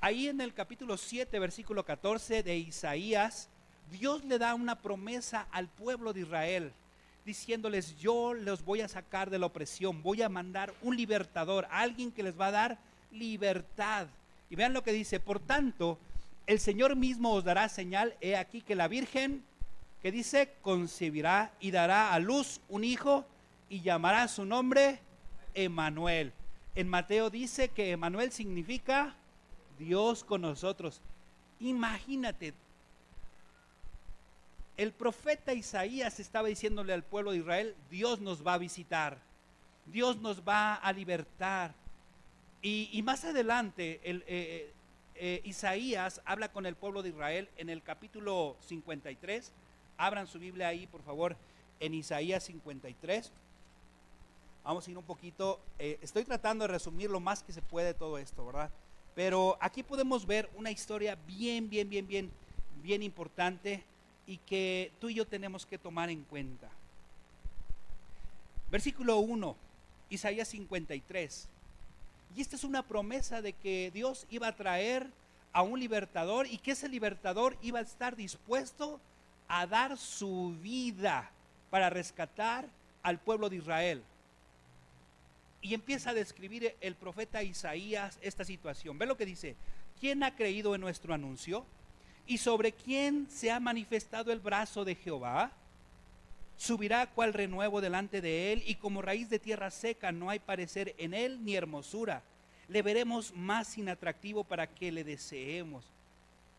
Ahí 0.00 0.28
en 0.28 0.40
el 0.40 0.54
capítulo 0.54 0.96
7, 0.96 1.38
versículo 1.38 1.84
14 1.84 2.42
de 2.42 2.56
Isaías, 2.56 3.48
Dios 3.90 4.24
le 4.24 4.38
da 4.38 4.54
una 4.54 4.76
promesa 4.76 5.48
al 5.50 5.68
pueblo 5.68 6.12
de 6.12 6.20
Israel, 6.20 6.72
diciéndoles, 7.28 7.94
yo 7.98 8.32
los 8.32 8.64
voy 8.64 8.80
a 8.80 8.88
sacar 8.88 9.28
de 9.28 9.38
la 9.38 9.44
opresión, 9.44 10.02
voy 10.02 10.22
a 10.22 10.30
mandar 10.30 10.72
un 10.80 10.96
libertador, 10.96 11.68
alguien 11.70 12.10
que 12.10 12.22
les 12.22 12.40
va 12.40 12.46
a 12.46 12.52
dar 12.52 12.78
libertad. 13.12 14.06
Y 14.48 14.56
vean 14.56 14.72
lo 14.72 14.82
que 14.82 14.92
dice, 14.94 15.20
por 15.20 15.38
tanto, 15.38 15.98
el 16.46 16.58
Señor 16.58 16.96
mismo 16.96 17.34
os 17.34 17.44
dará 17.44 17.68
señal, 17.68 18.14
he 18.22 18.34
aquí 18.34 18.62
que 18.62 18.74
la 18.74 18.88
Virgen, 18.88 19.44
que 20.00 20.10
dice, 20.10 20.54
concebirá 20.62 21.52
y 21.60 21.70
dará 21.70 22.14
a 22.14 22.18
luz 22.18 22.62
un 22.70 22.82
hijo 22.82 23.26
y 23.68 23.82
llamará 23.82 24.26
su 24.26 24.46
nombre 24.46 24.98
Emanuel. 25.52 26.32
En 26.74 26.88
Mateo 26.88 27.28
dice 27.28 27.68
que 27.68 27.90
Emanuel 27.90 28.32
significa 28.32 29.14
Dios 29.78 30.24
con 30.24 30.40
nosotros. 30.40 31.02
Imagínate, 31.60 32.54
el 34.78 34.92
profeta 34.92 35.52
Isaías 35.52 36.20
estaba 36.20 36.46
diciéndole 36.46 36.92
al 36.92 37.02
pueblo 37.02 37.32
de 37.32 37.38
Israel, 37.38 37.74
Dios 37.90 38.20
nos 38.20 38.46
va 38.46 38.54
a 38.54 38.58
visitar, 38.58 39.18
Dios 39.86 40.18
nos 40.18 40.40
va 40.46 40.76
a 40.76 40.92
libertar. 40.92 41.74
Y, 42.62 43.00
más 43.02 43.24
adelante, 43.24 44.00
el, 44.04 44.24
eh, 44.28 44.72
eh, 45.16 45.40
Isaías 45.44 46.20
habla 46.24 46.52
con 46.52 46.64
el 46.64 46.76
pueblo 46.76 47.02
de 47.02 47.08
Israel 47.08 47.48
en 47.56 47.70
el 47.70 47.82
capítulo 47.82 48.56
53. 48.68 49.52
Abran 49.96 50.28
su 50.28 50.38
Biblia 50.38 50.68
ahí, 50.68 50.86
por 50.86 51.02
favor, 51.02 51.36
en 51.80 51.94
Isaías 51.94 52.44
53. 52.44 53.32
Vamos 54.62 54.86
a 54.86 54.90
ir 54.92 54.98
un 54.98 55.04
poquito, 55.04 55.60
eh, 55.80 55.98
estoy 56.02 56.22
tratando 56.24 56.66
de 56.66 56.72
resumir 56.72 57.10
lo 57.10 57.18
más 57.18 57.42
que 57.42 57.52
se 57.52 57.62
puede 57.62 57.94
todo 57.94 58.16
esto, 58.16 58.46
¿verdad? 58.46 58.70
Pero 59.16 59.58
aquí 59.60 59.82
podemos 59.82 60.24
ver 60.24 60.48
una 60.54 60.70
historia 60.70 61.16
bien, 61.26 61.68
bien, 61.68 61.88
bien, 61.88 62.06
bien, 62.06 62.30
bien 62.80 63.02
importante 63.02 63.82
y 64.28 64.36
que 64.36 64.92
tú 65.00 65.08
y 65.08 65.14
yo 65.14 65.26
tenemos 65.26 65.64
que 65.64 65.78
tomar 65.78 66.10
en 66.10 66.22
cuenta. 66.22 66.68
Versículo 68.70 69.16
1, 69.16 69.56
Isaías 70.10 70.48
53. 70.48 71.48
Y 72.36 72.42
esta 72.42 72.54
es 72.54 72.62
una 72.62 72.82
promesa 72.82 73.40
de 73.40 73.54
que 73.54 73.90
Dios 73.92 74.26
iba 74.30 74.46
a 74.46 74.54
traer 74.54 75.08
a 75.54 75.62
un 75.62 75.80
libertador 75.80 76.46
y 76.46 76.58
que 76.58 76.72
ese 76.72 76.90
libertador 76.90 77.56
iba 77.62 77.78
a 77.78 77.82
estar 77.82 78.16
dispuesto 78.16 79.00
a 79.48 79.66
dar 79.66 79.96
su 79.96 80.54
vida 80.62 81.30
para 81.70 81.88
rescatar 81.88 82.68
al 83.02 83.18
pueblo 83.18 83.48
de 83.48 83.56
Israel. 83.56 84.02
Y 85.62 85.72
empieza 85.72 86.10
a 86.10 86.14
describir 86.14 86.76
el 86.82 86.94
profeta 86.96 87.42
Isaías 87.42 88.18
esta 88.20 88.44
situación. 88.44 88.98
Ve 88.98 89.06
lo 89.06 89.16
que 89.16 89.24
dice, 89.24 89.56
¿quién 89.98 90.22
ha 90.22 90.36
creído 90.36 90.74
en 90.74 90.82
nuestro 90.82 91.14
anuncio? 91.14 91.64
¿Y 92.28 92.36
sobre 92.36 92.72
quién 92.72 93.26
se 93.30 93.50
ha 93.50 93.58
manifestado 93.58 94.30
el 94.30 94.38
brazo 94.38 94.84
de 94.84 94.94
Jehová? 94.94 95.50
Subirá 96.58 97.06
cual 97.06 97.32
renuevo 97.32 97.80
delante 97.80 98.20
de 98.20 98.52
él 98.52 98.62
y 98.66 98.74
como 98.74 99.00
raíz 99.00 99.30
de 99.30 99.38
tierra 99.38 99.70
seca 99.70 100.12
no 100.12 100.28
hay 100.28 100.38
parecer 100.38 100.94
en 100.98 101.14
él 101.14 101.42
ni 101.42 101.56
hermosura. 101.56 102.22
Le 102.68 102.82
veremos 102.82 103.32
más 103.34 103.78
inatractivo 103.78 104.44
para 104.44 104.66
que 104.66 104.92
le 104.92 105.04
deseemos. 105.04 105.86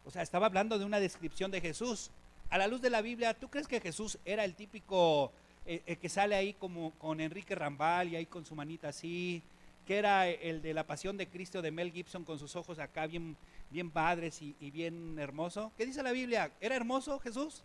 O 0.06 0.10
sea, 0.10 0.24
estaba 0.24 0.48
hablando 0.48 0.80
de 0.80 0.86
una 0.86 1.00
descripción 1.00 1.52
de 1.52 1.62
Jesús. 1.62 2.10
A 2.50 2.58
la 2.58 2.66
luz 2.66 2.82
de 2.82 2.90
la 2.90 3.04
Biblia, 3.04 3.36
¿tú 3.36 3.48
crees 3.48 3.68
que 3.68 3.80
Jesús 3.80 4.18
era 4.26 4.46
el 4.46 4.56
típico 4.56 5.32
eh, 5.68 5.98
que 6.02 6.10
sale 6.10 6.34
ahí 6.34 6.54
como 6.54 6.94
con 6.98 7.22
Enrique 7.22 7.54
Rambal 7.54 8.08
y 8.08 8.16
ahí 8.16 8.26
con 8.26 8.44
su 8.44 8.56
manita 8.56 8.88
así? 8.88 9.44
Que 9.90 9.98
era 9.98 10.30
el 10.30 10.62
de 10.62 10.76
la 10.76 10.86
pasión 10.86 11.18
de 11.18 11.28
Cristo 11.28 11.64
de 11.64 11.72
Mel 11.72 11.92
Gibson 11.92 12.24
con 12.24 12.38
sus 12.38 12.56
ojos 12.56 12.78
acá 12.78 13.08
bien, 13.08 13.36
bien 13.72 13.90
padres 13.90 14.40
y, 14.40 14.56
y 14.60 14.70
bien 14.70 15.18
hermoso. 15.18 15.72
¿Qué 15.76 15.86
dice 15.86 16.04
la 16.04 16.12
Biblia? 16.12 16.52
¿Era 16.62 16.76
hermoso 16.76 17.18
Jesús? 17.18 17.64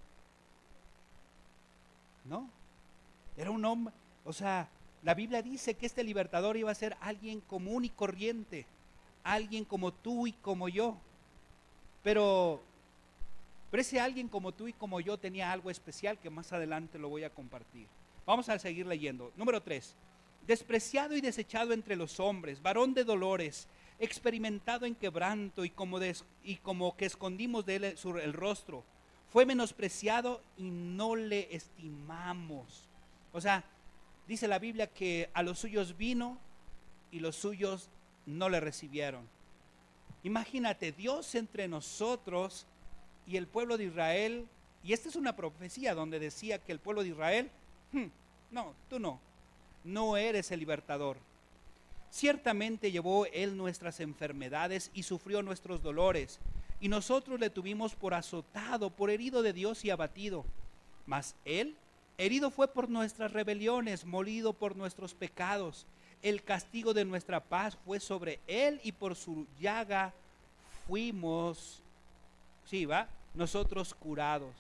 ¿no? 2.25 2.49
Era 3.37 3.51
un 3.51 3.65
hombre, 3.65 3.93
o 4.25 4.33
sea, 4.33 4.69
la 5.03 5.15
Biblia 5.15 5.43
dice 5.43 5.75
que 5.75 5.87
este 5.87 6.03
libertador 6.03 6.57
iba 6.57 6.71
a 6.71 6.75
ser 6.75 6.97
alguien 7.01 7.41
común 7.41 7.85
y 7.85 7.91
corriente, 7.91 8.67
alguien 9.23 9.65
como 9.65 9.93
tú 9.93 10.27
y 10.27 10.33
como 10.33 10.69
yo. 10.69 10.97
Pero, 12.03 12.63
pero 13.71 13.81
ese 13.81 14.01
alguien 14.01 14.29
como 14.29 14.53
tú 14.53 14.69
y 14.69 14.73
como 14.73 15.01
yo 15.01 15.19
tenía 15.19 15.53
algo 15.53 15.71
especial 15.71 16.19
que 16.19 16.31
más 16.31 16.53
adelante 16.53 16.99
lo 16.99 17.09
voy 17.09 17.25
a 17.25 17.31
compartir. 17.31 17.87
Vamos 18.27 18.49
a 18.49 18.59
seguir 18.59 18.87
leyendo. 18.87 19.31
Número 19.37 19.63
3. 19.63 19.95
Despreciado 20.47 21.17
y 21.17 21.21
desechado 21.21 21.73
entre 21.73 21.97
los 21.97 22.21
hombres, 22.21 22.61
varón 22.63 22.95
de 22.95 23.05
dolores, 23.05 23.67
experimentado 23.99 24.87
en 24.87 24.95
quebranto 24.95 25.65
y 25.65 25.71
como, 25.71 25.99
y 26.43 26.57
como 26.57 26.97
que 26.97 27.07
escondimos 27.07 27.65
de 27.65 27.77
él 27.77 27.85
el 27.85 28.33
rostro 28.33 28.85
fue 29.35 29.47
menospreciado 29.47 30.41
y 30.57 30.71
no 30.71 31.17
le 31.17 31.53
estimamos. 31.53 32.89
O 33.33 33.41
sea, 33.41 33.65
dice 34.29 34.47
la 34.47 34.61
Biblia 34.61 34.87
que 34.87 35.29
a 35.35 35.43
los 35.43 35.59
suyos 35.59 35.97
vino 35.97 36.39
y 37.11 37.19
los 37.19 37.35
suyos 37.35 37.91
no 38.27 38.49
le 38.49 38.61
recibieron. 38.61 39.29
Imagínate, 40.23 40.93
Dios 40.93 41.35
entre 41.35 41.67
nosotros 41.67 42.65
y 43.27 43.37
el 43.37 43.49
pueblo 43.49 43.77
de 43.77 43.87
Israel, 43.87 44.47
y 44.85 44.93
esta 44.93 45.09
es 45.09 45.17
una 45.17 45.35
profecía 45.35 45.97
donde 45.97 46.21
decía 46.21 46.61
que 46.61 46.71
el 46.71 46.79
pueblo 46.79 47.03
de 47.03 47.09
Israel, 47.09 47.51
hmm, 47.91 48.07
no, 48.53 48.73
tú 48.89 49.01
no, 49.01 49.19
no 49.85 50.17
eres 50.17 50.51
el 50.51 50.61
libertador. 50.61 51.19
Ciertamente 52.11 52.91
llevó 52.91 53.27
Él 53.27 53.57
nuestras 53.57 54.01
enfermedades 54.01 54.91
y 54.95 55.03
sufrió 55.03 55.43
nuestros 55.43 55.83
dolores 55.83 56.41
y 56.81 56.89
nosotros 56.89 57.41
le 57.41 57.51
tuvimos 57.51 57.95
por 57.95 58.15
azotado, 58.15 58.91
por 58.91 59.11
herido 59.11 59.43
de 59.43 59.53
Dios 59.53 59.85
y 59.85 59.91
abatido. 59.91 60.45
Mas 61.07 61.35
Él, 61.45 61.77
herido 62.19 62.51
fue 62.51 62.69
por 62.69 62.89
nuestras 62.89 63.33
rebeliones, 63.33 64.05
molido 64.05 64.53
por 64.53 64.77
nuestros 64.77 65.15
pecados. 65.15 65.87
El 66.23 66.43
castigo 66.43 66.95
de 66.95 67.05
nuestra 67.05 67.41
paz 67.41 67.77
fue 67.85 68.01
sobre 68.01 68.41
Él 68.47 68.81
y 68.85 68.93
por 68.93 69.17
su 69.17 69.47
llaga 69.61 70.13
fuimos, 70.87 71.83
sí, 72.67 72.85
va, 72.85 73.09
nosotros 73.35 73.95
curados. 73.95 74.55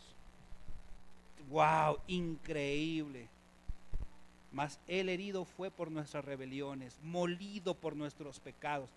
Wow, 1.48 1.98
increíble. 2.06 3.28
Mas 4.54 4.80
el 4.86 5.10
herido 5.10 5.44
fue 5.44 5.70
por 5.70 5.90
nuestras 5.90 6.24
rebeliones, 6.24 6.98
molido 7.02 7.74
por 7.74 7.94
nuestros 7.94 8.40
pecados. 8.40 8.88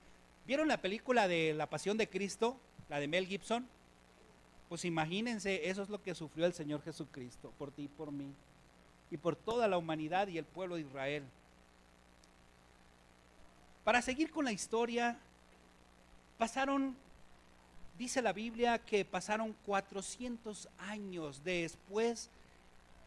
¿Vieron 0.46 0.70
la 0.70 0.82
película 0.82 1.28
de 1.28 1.54
La 1.54 1.70
Pasión 1.70 1.98
de 1.98 2.08
Cristo? 2.08 2.58
la 2.90 3.00
de 3.00 3.08
Mel 3.08 3.28
Gibson, 3.28 3.68
pues 4.70 4.86
imagínense, 4.86 5.70
eso 5.70 5.82
es 5.84 5.90
lo 5.90 6.02
que 6.02 6.16
sufrió 6.16 6.46
el 6.46 6.54
Señor 6.54 6.82
Jesucristo 6.84 7.54
por 7.58 7.72
ti 7.72 7.84
y 7.84 7.88
por 7.88 8.12
mí, 8.12 8.34
y 9.12 9.18
por 9.18 9.36
toda 9.36 9.68
la 9.68 9.78
humanidad 9.78 10.28
y 10.28 10.38
el 10.38 10.46
pueblo 10.46 10.76
de 10.76 10.82
Israel. 10.82 11.24
Para 13.84 14.02
seguir 14.02 14.32
con 14.32 14.46
la 14.46 14.52
historia, 14.52 15.18
pasaron, 16.38 16.96
dice 17.98 18.22
la 18.22 18.34
Biblia, 18.34 18.80
que 18.80 19.06
pasaron 19.06 19.56
400 19.66 20.68
años 20.78 21.42
después, 21.44 22.30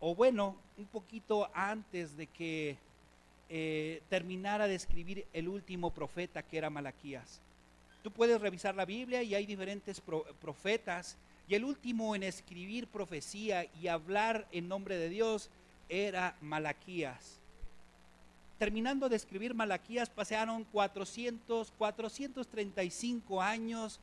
o 0.00 0.14
bueno, 0.14 0.56
un 0.78 0.86
poquito 0.86 1.50
antes 1.54 2.16
de 2.16 2.26
que 2.26 2.78
eh, 3.50 4.02
terminara 4.08 4.66
de 4.66 4.74
escribir 4.74 5.26
el 5.32 5.48
último 5.48 5.90
profeta 5.90 6.42
que 6.42 6.56
era 6.56 6.70
Malaquías. 6.70 7.40
Tú 8.02 8.10
puedes 8.10 8.40
revisar 8.40 8.74
la 8.74 8.86
Biblia 8.86 9.22
y 9.22 9.34
hay 9.34 9.44
diferentes 9.44 10.00
profetas. 10.40 11.18
Y 11.46 11.54
el 11.54 11.64
último 11.64 12.14
en 12.14 12.22
escribir 12.22 12.86
profecía 12.86 13.66
y 13.80 13.88
hablar 13.88 14.46
en 14.52 14.68
nombre 14.68 14.96
de 14.96 15.10
Dios 15.10 15.50
era 15.88 16.36
Malaquías. 16.40 17.40
Terminando 18.58 19.08
de 19.08 19.16
escribir 19.16 19.52
Malaquías, 19.52 20.08
pasaron 20.08 20.64
400, 20.64 21.72
435 21.72 23.42
años 23.42 24.00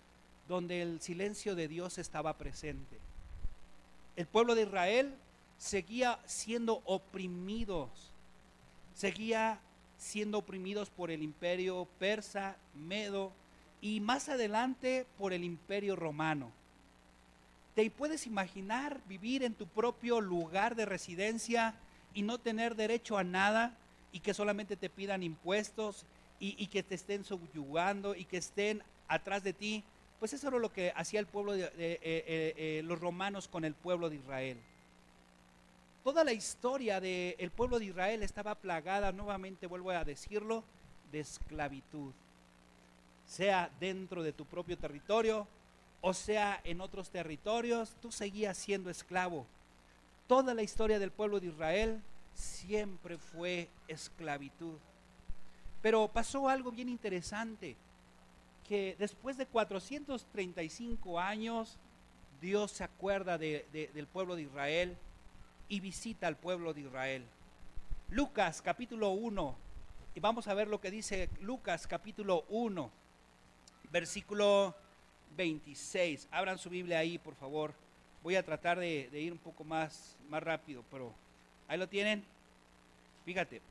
donde 0.47 0.81
el 0.81 1.01
silencio 1.01 1.55
de 1.55 1.67
Dios 1.67 1.97
estaba 1.97 2.37
presente. 2.37 2.97
El 4.15 4.27
pueblo 4.27 4.55
de 4.55 4.63
Israel 4.63 5.15
seguía 5.57 6.19
siendo 6.25 6.81
oprimidos, 6.85 7.89
seguía 8.93 9.59
siendo 9.97 10.37
oprimidos 10.37 10.89
por 10.89 11.11
el 11.11 11.23
imperio 11.23 11.87
persa, 11.99 12.57
medo, 12.75 13.31
y 13.81 13.99
más 13.99 14.29
adelante 14.29 15.05
por 15.17 15.33
el 15.33 15.43
imperio 15.43 15.95
romano. 15.95 16.51
¿Te 17.75 17.89
puedes 17.91 18.25
imaginar 18.25 19.01
vivir 19.07 19.43
en 19.43 19.53
tu 19.53 19.67
propio 19.67 20.19
lugar 20.19 20.75
de 20.75 20.85
residencia 20.85 21.75
y 22.13 22.23
no 22.23 22.39
tener 22.39 22.75
derecho 22.75 23.17
a 23.17 23.23
nada 23.23 23.77
y 24.11 24.21
que 24.21 24.33
solamente 24.33 24.75
te 24.75 24.89
pidan 24.89 25.21
impuestos 25.21 26.05
y, 26.39 26.67
que 26.67 26.83
te 26.83 26.95
estén 26.95 27.23
subyugando 27.23 28.15
y 28.15 28.25
que 28.25 28.37
estén 28.37 28.81
atrás 29.07 29.43
de 29.43 29.53
ti? 29.53 29.83
Pues 30.19 30.33
eso 30.33 30.47
era 30.47 30.57
lo 30.57 30.73
que 30.73 30.91
hacía 30.95 31.19
el 31.19 31.27
pueblo 31.27 31.53
de, 31.53 31.65
eh, 31.65 31.71
eh, 31.77 31.99
eh, 32.01 32.81
los 32.83 32.99
romanos 32.99 33.47
con 33.47 33.63
el 33.63 33.75
pueblo 33.75 34.09
de 34.09 34.15
Israel. 34.15 34.57
Toda 36.07 36.23
la 36.23 36.31
historia 36.31 37.01
del 37.01 37.51
pueblo 37.51 37.79
de 37.79 37.85
Israel 37.87 38.23
estaba 38.23 38.55
plagada, 38.55 39.11
nuevamente 39.11 39.67
vuelvo 39.67 39.91
a 39.91 40.05
decirlo, 40.05 40.63
de 41.11 41.19
esclavitud 41.19 42.13
sea 43.25 43.69
dentro 43.77 44.23
de 44.23 44.31
tu 44.31 44.45
propio 44.45 44.77
territorio 44.77 45.45
o 45.99 46.13
sea 46.13 46.61
en 46.63 46.79
otros 46.79 47.09
territorios, 47.09 47.93
tú 48.01 48.09
seguías 48.09 48.57
siendo 48.57 48.89
esclavo. 48.89 49.45
Toda 50.27 50.53
la 50.53 50.63
historia 50.63 50.97
del 50.97 51.11
pueblo 51.11 51.41
de 51.41 51.47
Israel 51.47 52.01
siempre 52.33 53.17
fue 53.17 53.67
esclavitud. 53.89 54.77
Pero 55.81 56.07
pasó 56.07 56.47
algo 56.47 56.71
bien 56.71 56.87
interesante, 56.87 57.75
que 58.65 58.95
después 58.97 59.37
de 59.37 59.45
435 59.45 61.19
años, 61.19 61.77
Dios 62.39 62.71
se 62.71 62.85
acuerda 62.85 63.37
del 63.37 64.07
pueblo 64.07 64.37
de 64.37 64.43
Israel 64.43 64.97
y 65.69 65.79
visita 65.79 66.27
al 66.27 66.37
pueblo 66.37 66.73
de 66.73 66.81
Israel. 66.81 67.25
Lucas 68.09 68.61
capítulo 68.61 69.11
1, 69.11 69.55
y 70.15 70.19
vamos 70.19 70.47
a 70.47 70.53
ver 70.53 70.67
lo 70.67 70.79
que 70.79 70.91
dice 70.91 71.29
Lucas 71.41 71.87
capítulo 71.87 72.45
1 72.49 72.91
versículo 73.91 74.75
26. 75.35 76.27
Abran 76.31 76.57
su 76.57 76.69
Biblia 76.69 76.99
ahí, 76.99 77.17
por 77.17 77.35
favor. 77.35 77.73
Voy 78.23 78.35
a 78.35 78.43
tratar 78.43 78.79
de, 78.79 79.09
ir 79.13 79.31
un 79.31 79.37
poco 79.37 79.63
más, 79.63 80.17
más 80.29 80.43
rápido, 80.43 80.83
pero 80.91 81.13
ahí 81.67 81.77
lo 81.77 81.87
tienen. 81.87 82.23
Fíjate, 83.25 83.61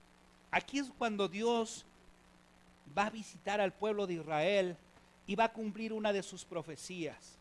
aquí 0.50 0.78
es 0.78 0.90
cuando 0.98 1.28
Dios 1.28 1.84
va 2.96 3.06
a 3.06 3.10
visitar 3.10 3.60
al 3.60 3.72
pueblo 3.72 4.06
de 4.06 4.14
Israel 4.14 4.76
y 5.26 5.34
va 5.34 5.44
a 5.44 5.52
cumplir 5.52 5.92
una 5.92 6.12
de 6.12 6.22
sus 6.22 6.44
profecías. 6.44 7.36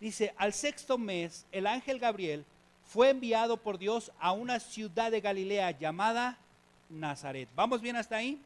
Dice, 0.00 0.34
al 0.36 0.52
sexto 0.52 0.98
mes, 0.98 1.46
el 1.52 1.66
ángel 1.66 1.98
Gabriel 1.98 2.44
fue 2.84 3.10
enviado 3.10 3.56
por 3.56 3.78
Dios 3.78 4.12
a 4.20 4.32
una 4.32 4.60
ciudad 4.60 5.10
de 5.10 5.20
Galilea 5.20 5.70
llamada 5.72 6.38
Nazaret. 6.90 7.48
¿Vamos 7.54 7.80
bien 7.80 7.96
hasta 7.96 8.16
ahí? 8.16 8.40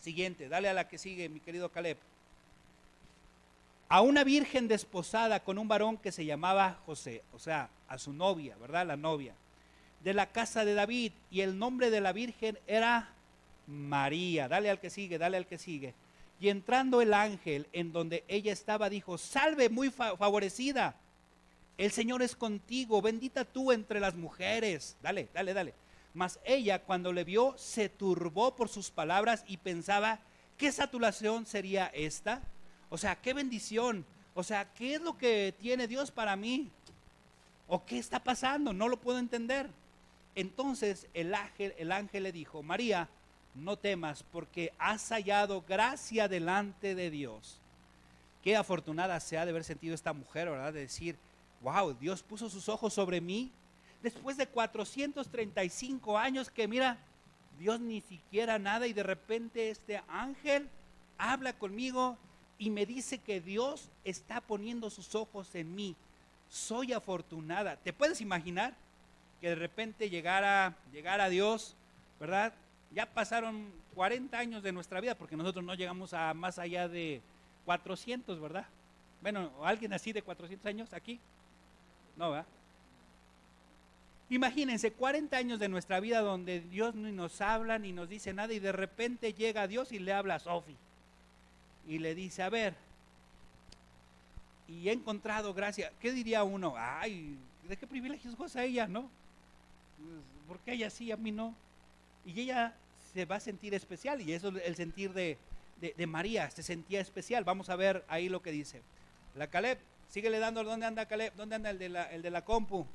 Siguiente, 0.00 0.48
dale 0.48 0.68
a 0.68 0.74
la 0.74 0.88
que 0.88 0.98
sigue, 0.98 1.28
mi 1.28 1.40
querido 1.40 1.70
Caleb. 1.70 1.96
A 3.88 4.00
una 4.00 4.24
virgen 4.24 4.68
desposada 4.68 5.40
con 5.40 5.58
un 5.58 5.68
varón 5.68 5.96
que 5.96 6.10
se 6.10 6.24
llamaba 6.24 6.78
José, 6.86 7.22
o 7.32 7.38
sea, 7.38 7.68
a 7.88 7.98
su 7.98 8.12
novia, 8.12 8.56
¿verdad? 8.60 8.86
La 8.86 8.96
novia, 8.96 9.34
de 10.02 10.14
la 10.14 10.26
casa 10.26 10.64
de 10.64 10.74
David, 10.74 11.12
y 11.30 11.42
el 11.42 11.58
nombre 11.58 11.90
de 11.90 12.00
la 12.00 12.12
virgen 12.12 12.58
era 12.66 13.10
María. 13.66 14.48
Dale 14.48 14.70
al 14.70 14.80
que 14.80 14.90
sigue, 14.90 15.18
dale 15.18 15.36
al 15.36 15.46
que 15.46 15.58
sigue. 15.58 15.94
Y 16.40 16.48
entrando 16.48 17.00
el 17.00 17.14
ángel 17.14 17.68
en 17.72 17.92
donde 17.92 18.24
ella 18.26 18.52
estaba, 18.52 18.88
dijo, 18.88 19.18
salve 19.18 19.68
muy 19.68 19.90
favorecida, 19.90 20.96
el 21.82 21.90
Señor 21.90 22.22
es 22.22 22.36
contigo, 22.36 23.02
bendita 23.02 23.44
tú 23.44 23.72
entre 23.72 23.98
las 23.98 24.14
mujeres. 24.14 24.96
Dale, 25.02 25.28
dale, 25.34 25.52
dale. 25.52 25.74
Mas 26.14 26.38
ella 26.44 26.80
cuando 26.84 27.12
le 27.12 27.24
vio 27.24 27.58
se 27.58 27.88
turbó 27.88 28.54
por 28.54 28.68
sus 28.68 28.92
palabras 28.92 29.42
y 29.48 29.56
pensaba, 29.56 30.20
¿qué 30.56 30.70
saturación 30.70 31.44
sería 31.44 31.86
esta? 31.86 32.40
O 32.88 32.98
sea, 32.98 33.16
qué 33.16 33.34
bendición. 33.34 34.06
O 34.34 34.44
sea, 34.44 34.72
¿qué 34.74 34.94
es 34.94 35.00
lo 35.00 35.18
que 35.18 35.56
tiene 35.58 35.88
Dios 35.88 36.12
para 36.12 36.36
mí? 36.36 36.70
¿O 37.66 37.84
qué 37.84 37.98
está 37.98 38.22
pasando? 38.22 38.72
No 38.72 38.86
lo 38.86 39.00
puedo 39.00 39.18
entender. 39.18 39.68
Entonces 40.36 41.08
el 41.14 41.34
ángel, 41.34 41.74
el 41.78 41.90
ángel 41.90 42.22
le 42.22 42.30
dijo, 42.30 42.62
María, 42.62 43.08
no 43.56 43.76
temas 43.76 44.22
porque 44.22 44.72
has 44.78 45.08
hallado 45.08 45.62
gracia 45.62 46.28
delante 46.28 46.94
de 46.94 47.10
Dios. 47.10 47.58
Qué 48.40 48.54
afortunada 48.54 49.18
se 49.18 49.36
ha 49.36 49.44
de 49.44 49.50
haber 49.50 49.64
sentido 49.64 49.96
esta 49.96 50.12
mujer, 50.12 50.48
¿verdad? 50.48 50.72
De 50.72 50.80
decir, 50.82 51.18
wow, 51.62 51.94
Dios 51.94 52.22
puso 52.22 52.48
sus 52.48 52.68
ojos 52.68 52.92
sobre 52.92 53.20
mí 53.20 53.52
después 54.02 54.36
de 54.36 54.46
435 54.46 56.18
años 56.18 56.50
que 56.50 56.66
mira, 56.68 56.98
Dios 57.58 57.80
ni 57.80 58.00
siquiera 58.00 58.58
nada 58.58 58.86
y 58.86 58.92
de 58.92 59.02
repente 59.02 59.70
este 59.70 60.02
ángel 60.08 60.68
habla 61.18 61.52
conmigo 61.52 62.18
y 62.58 62.70
me 62.70 62.86
dice 62.86 63.18
que 63.18 63.40
Dios 63.40 63.88
está 64.04 64.40
poniendo 64.40 64.90
sus 64.90 65.14
ojos 65.14 65.54
en 65.54 65.74
mí. 65.74 65.96
Soy 66.48 66.92
afortunada. 66.92 67.76
¿Te 67.76 67.92
puedes 67.92 68.20
imaginar 68.20 68.74
que 69.40 69.48
de 69.48 69.54
repente 69.54 70.10
llegara, 70.10 70.76
llegara 70.92 71.28
Dios, 71.28 71.74
verdad? 72.20 72.52
Ya 72.92 73.06
pasaron 73.06 73.72
40 73.94 74.38
años 74.38 74.62
de 74.62 74.72
nuestra 74.72 75.00
vida 75.00 75.14
porque 75.14 75.36
nosotros 75.36 75.64
no 75.64 75.74
llegamos 75.74 76.12
a 76.12 76.34
más 76.34 76.58
allá 76.58 76.88
de 76.88 77.20
400, 77.64 78.40
¿verdad? 78.40 78.66
Bueno, 79.20 79.50
¿alguien 79.64 79.92
así 79.92 80.12
de 80.12 80.22
400 80.22 80.66
años 80.66 80.92
aquí? 80.92 81.20
No, 82.16 82.30
¿verdad? 82.30 82.46
Imagínense 84.30 84.92
40 84.92 85.36
años 85.36 85.58
de 85.58 85.68
nuestra 85.68 86.00
vida 86.00 86.20
donde 86.20 86.60
Dios 86.60 86.94
ni 86.94 87.12
nos 87.12 87.40
habla 87.40 87.78
ni 87.78 87.92
nos 87.92 88.08
dice 88.08 88.32
nada 88.32 88.52
y 88.54 88.58
de 88.58 88.72
repente 88.72 89.34
llega 89.34 89.66
Dios 89.66 89.92
y 89.92 89.98
le 89.98 90.12
habla 90.12 90.36
a 90.36 90.38
Sofi 90.38 90.76
y 91.86 91.98
le 91.98 92.14
dice, 92.14 92.42
a 92.42 92.48
ver, 92.48 92.74
y 94.68 94.88
he 94.88 94.92
encontrado 94.92 95.52
gracia. 95.52 95.92
¿Qué 96.00 96.12
diría 96.12 96.44
uno? 96.44 96.74
Ay, 96.76 97.36
¿de 97.68 97.76
qué 97.76 97.86
privilegios 97.86 98.36
goza 98.36 98.64
ella, 98.64 98.86
no? 98.86 99.10
Pues, 99.98 100.22
¿Por 100.48 100.58
qué 100.60 100.72
ella 100.72 100.90
sí, 100.90 101.12
a 101.12 101.16
mí 101.16 101.30
no? 101.30 101.54
Y 102.24 102.40
ella 102.40 102.74
se 103.12 103.24
va 103.24 103.36
a 103.36 103.40
sentir 103.40 103.74
especial 103.74 104.20
y 104.20 104.32
eso 104.32 104.48
es 104.48 104.64
el 104.64 104.76
sentir 104.76 105.12
de, 105.12 105.36
de, 105.80 106.06
María, 106.06 106.50
se 106.50 106.62
sentía 106.62 107.00
especial. 107.00 107.44
Vamos 107.44 107.68
a 107.68 107.76
ver 107.76 108.04
ahí 108.08 108.28
lo 108.28 108.40
que 108.40 108.52
dice. 108.52 108.82
La 109.34 109.48
Caleb, 109.48 109.78
síguele 110.12 110.38
dando, 110.38 110.62
¿dónde 110.62 110.84
anda? 110.84 111.08
¿Dónde 111.34 111.56
anda 111.56 111.70
el 111.70 111.78
de 111.78 111.88
la, 111.88 112.02
el 112.12 112.20
de 112.20 112.30
la 112.30 112.44
compu? 112.44 112.86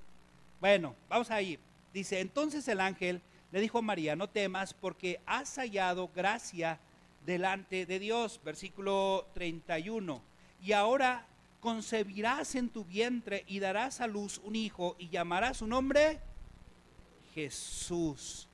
Bueno, 0.61 0.95
vamos 1.09 1.31
ahí. 1.31 1.57
Dice, 1.91 2.19
entonces 2.19 2.67
el 2.67 2.79
ángel 2.79 3.21
le 3.51 3.59
dijo 3.59 3.79
a 3.79 3.81
María, 3.81 4.15
no 4.15 4.29
temas 4.29 4.75
porque 4.75 5.19
has 5.25 5.55
hallado 5.55 6.11
gracia 6.15 6.79
delante 7.25 7.87
de 7.87 7.97
Dios. 7.97 8.39
Versículo 8.43 9.27
31. 9.33 10.21
Y 10.61 10.73
ahora 10.73 11.25
concebirás 11.59 12.53
en 12.53 12.69
tu 12.69 12.85
vientre 12.85 13.43
y 13.47 13.57
darás 13.59 13.99
a 13.99 14.05
luz 14.05 14.39
un 14.43 14.55
hijo 14.55 14.95
y 14.99 15.09
llamarás 15.09 15.57
su 15.57 15.65
nombre 15.65 16.19
Jesús. 17.33 18.47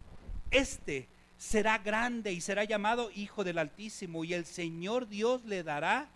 Este 0.52 1.10
será 1.38 1.80
grande 1.80 2.32
y 2.32 2.39
será 2.39 2.63
llamado 2.63 3.12
Hijo 3.12 3.43
del 3.43 3.58
Altísimo 3.58 4.23
y 4.23 4.34
el 4.34 4.45
Señor 4.45 5.10
Dios 5.10 5.43
le 5.43 5.63
dará 5.63 6.08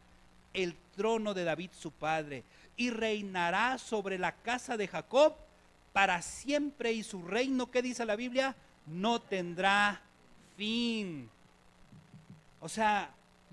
el 0.54 0.76
trono 0.96 1.34
de 1.34 1.44
David 1.44 1.72
su 1.78 1.92
padre 1.92 2.44
y 2.76 2.90
reinará 2.90 3.78
sobre 3.78 4.18
la 4.18 4.32
casa 4.32 4.78
de 4.78 4.88
Jacob 4.88 5.36
para 5.94 6.22
siempre 6.22 6.94
y 6.94 7.04
su 7.04 7.24
reino, 7.24 7.72
¿qué 7.72 7.82
dice 7.82 8.06
la 8.06 8.16
Biblia? 8.16 8.56
No 8.86 9.20
tendrá 9.20 10.02
fin. 10.56 11.30
O 12.60 12.70
sea, 12.70 13.12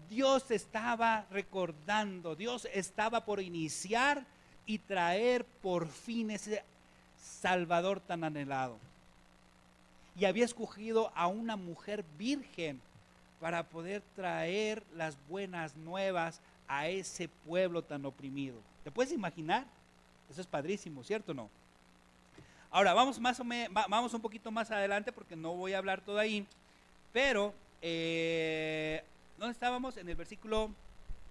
Dios 0.08 0.50
estaba 0.50 1.26
recordando, 1.30 2.36
Dios 2.36 2.68
estaba 2.72 3.24
por 3.24 3.40
iniciar 3.40 4.24
y 4.66 4.78
traer 4.78 5.44
por 5.44 5.88
fin 5.88 6.30
ese 6.30 6.62
Salvador 7.18 8.00
tan 8.00 8.24
anhelado 8.24 8.78
y 10.16 10.24
había 10.26 10.44
escogido 10.44 11.12
a 11.14 11.26
una 11.26 11.56
mujer 11.56 12.04
virgen 12.18 12.80
para 13.40 13.64
poder 13.64 14.02
traer 14.14 14.82
las 14.94 15.16
buenas 15.28 15.76
nuevas 15.76 16.40
a 16.68 16.88
ese 16.88 17.28
pueblo 17.28 17.82
tan 17.82 18.04
oprimido. 18.04 18.56
¿Te 18.82 18.90
puedes 18.90 19.12
imaginar? 19.12 19.66
Eso 20.30 20.40
es 20.40 20.46
padrísimo, 20.46 21.02
¿cierto 21.04 21.32
o 21.32 21.34
no? 21.34 21.50
Ahora, 22.70 22.92
vamos, 22.92 23.20
más 23.20 23.38
o 23.38 23.44
menos, 23.44 23.72
vamos 23.88 24.14
un 24.14 24.20
poquito 24.20 24.50
más 24.50 24.70
adelante 24.70 25.12
porque 25.12 25.36
no 25.36 25.54
voy 25.54 25.74
a 25.74 25.78
hablar 25.78 26.00
todo 26.00 26.18
ahí, 26.18 26.46
pero, 27.12 27.54
eh, 27.80 29.04
¿dónde 29.38 29.52
estábamos? 29.52 29.96
En 29.96 30.08
el 30.08 30.16
versículo 30.16 30.70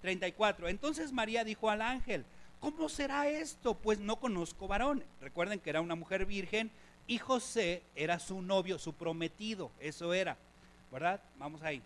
34. 0.02 0.69
Entonces 0.69 1.12
María 1.12 1.43
dijo 1.43 1.69
al 1.69 1.82
ángel, 1.82 2.24
¿cómo 2.60 2.88
será 2.88 3.28
esto? 3.28 3.74
Pues 3.74 4.00
no 4.00 4.17
conozco 4.17 4.67
varón. 4.67 5.04
Recuerden 5.19 5.60
que 5.60 5.69
era 5.69 5.82
una 5.82 5.96
mujer 5.96 6.26
virgen 6.26 6.72
y 7.08 7.17
José 7.17 7.84
era 7.96 8.19
su 8.19 8.41
novio, 8.41 8.80
su 8.80 8.93
prometido, 8.93 9.72
eso 9.80 10.13
era, 10.13 10.38
¿verdad? 10.91 11.19
Vamos 11.38 11.62
ahí. 11.62 11.82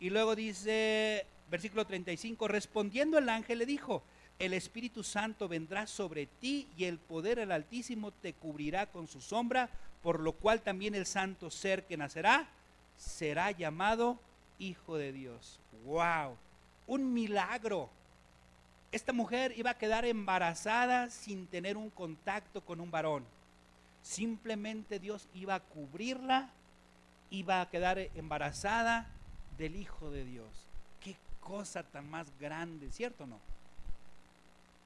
Y 0.00 0.10
luego 0.10 0.34
dice, 0.34 1.26
versículo 1.50 1.86
35, 1.86 2.48
respondiendo 2.48 3.18
el 3.18 3.28
ángel 3.28 3.58
le 3.58 3.66
dijo, 3.66 4.02
el 4.38 4.52
Espíritu 4.52 5.04
Santo 5.04 5.48
vendrá 5.48 5.86
sobre 5.86 6.26
ti 6.26 6.68
y 6.76 6.84
el 6.84 6.98
poder 6.98 7.38
del 7.38 7.52
Altísimo 7.52 8.10
te 8.10 8.32
cubrirá 8.32 8.86
con 8.86 9.06
su 9.06 9.20
sombra, 9.20 9.70
por 10.02 10.20
lo 10.20 10.32
cual 10.32 10.62
también 10.62 10.94
el 10.94 11.06
santo 11.06 11.50
ser 11.50 11.86
que 11.86 11.96
nacerá 11.96 12.48
será 12.96 13.50
llamado 13.50 14.18
Hijo 14.58 14.96
de 14.96 15.12
Dios. 15.12 15.60
¡Wow! 15.84 16.36
Un 16.86 17.12
milagro. 17.12 17.90
Esta 18.92 19.12
mujer 19.12 19.52
iba 19.56 19.70
a 19.70 19.78
quedar 19.78 20.04
embarazada 20.04 21.10
sin 21.10 21.46
tener 21.46 21.76
un 21.76 21.90
contacto 21.90 22.60
con 22.60 22.80
un 22.80 22.90
varón. 22.90 23.24
Simplemente 24.02 24.98
Dios 24.98 25.28
iba 25.34 25.54
a 25.54 25.60
cubrirla, 25.60 26.50
iba 27.30 27.60
a 27.60 27.70
quedar 27.70 27.98
embarazada 28.14 29.10
del 29.56 29.76
Hijo 29.76 30.10
de 30.10 30.24
Dios. 30.24 30.73
Cosa 31.44 31.82
tan 31.82 32.10
más 32.10 32.26
grande, 32.40 32.90
¿cierto 32.90 33.24
o 33.24 33.26
no? 33.26 33.38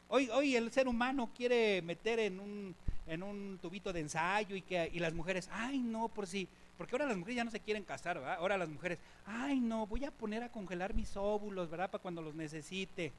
Hoy, 0.09 0.29
hoy 0.31 0.57
el 0.57 0.71
ser 0.73 0.89
humano 0.89 1.31
quiere 1.37 1.83
meter 1.83 2.19
en 2.19 2.41
un, 2.41 2.75
en 3.07 3.23
un 3.23 3.59
tubito 3.63 3.93
de 3.93 4.01
ensayo 4.01 4.57
y, 4.57 4.63
que, 4.63 4.91
y 4.93 4.99
las 4.99 5.15
mujeres, 5.15 5.49
ay 5.53 5.79
no, 5.79 6.09
por 6.09 6.27
si, 6.27 6.49
porque 6.77 6.95
ahora 6.95 7.07
las 7.07 7.17
mujeres 7.17 7.37
ya 7.37 7.45
no 7.45 7.51
se 7.51 7.61
quieren 7.61 7.85
casar, 7.85 8.19
¿verdad? 8.19 8.37
Ahora 8.39 8.59
las 8.59 8.69
mujeres, 8.69 8.99
ay 9.27 9.61
no, 9.61 9.87
voy 9.87 10.05
a 10.05 10.11
poner 10.11 10.43
a 10.43 10.49
congelar 10.49 10.95
mis 10.95 11.17
óvulos, 11.17 11.71
¿verdad? 11.71 11.91
Para 11.91 12.03
cuando 12.03 12.23
los 12.23 12.35
necesite. 12.35 13.13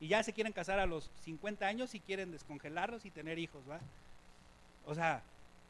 Y 0.00 0.08
ya 0.08 0.22
se 0.22 0.32
quieren 0.32 0.52
casar 0.52 0.78
a 0.78 0.86
los 0.86 1.10
50 1.24 1.66
años 1.66 1.94
y 1.94 2.00
quieren 2.00 2.30
descongelarlos 2.30 3.04
y 3.06 3.10
tener 3.10 3.38
hijos, 3.38 3.62
¿va? 3.68 3.80
O 4.86 4.94
sea, 4.94 5.22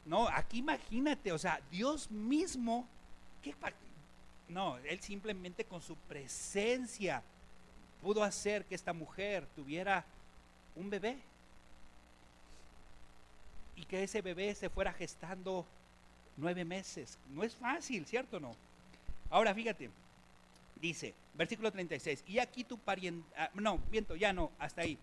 no, 0.05 0.27
aquí 0.27 0.59
imagínate, 0.59 1.31
o 1.31 1.37
sea, 1.37 1.61
Dios 1.71 2.11
mismo, 2.11 2.87
¿qué 3.41 3.53
no, 4.47 4.77
Él 4.77 4.99
simplemente 5.01 5.65
con 5.65 5.81
su 5.81 5.95
presencia 5.95 7.23
pudo 8.01 8.23
hacer 8.23 8.65
que 8.65 8.75
esta 8.75 8.93
mujer 8.93 9.47
tuviera 9.55 10.05
un 10.75 10.89
bebé 10.89 11.17
y 13.75 13.85
que 13.85 14.03
ese 14.03 14.21
bebé 14.21 14.53
se 14.55 14.69
fuera 14.69 14.93
gestando 14.93 15.65
nueve 16.37 16.63
meses. 16.63 17.17
No 17.29 17.43
es 17.43 17.55
fácil, 17.55 18.05
¿cierto 18.05 18.37
o 18.37 18.39
no? 18.39 18.55
Ahora 19.29 19.53
fíjate, 19.53 19.89
dice, 20.79 21.13
versículo 21.33 21.71
36, 21.71 22.23
y 22.27 22.39
aquí 22.39 22.63
tu 22.63 22.77
pariente, 22.77 23.27
ah, 23.37 23.49
no, 23.55 23.79
viento, 23.89 24.15
ya 24.15 24.31
no, 24.33 24.51
hasta 24.59 24.81
ahí 24.81 24.97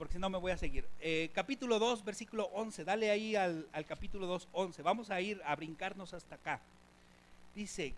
porque 0.00 0.14
si 0.14 0.18
no 0.18 0.30
me 0.30 0.38
voy 0.38 0.50
a 0.50 0.56
seguir. 0.56 0.88
Eh, 0.98 1.28
capítulo 1.34 1.78
2, 1.78 2.06
versículo 2.06 2.44
11, 2.54 2.84
dale 2.84 3.10
ahí 3.10 3.36
al, 3.36 3.68
al 3.70 3.84
capítulo 3.84 4.26
2, 4.26 4.48
11. 4.52 4.80
Vamos 4.80 5.10
a 5.10 5.20
ir 5.20 5.42
a 5.44 5.54
brincarnos 5.54 6.14
hasta 6.14 6.36
acá. 6.36 6.58
Dice, 7.54 7.92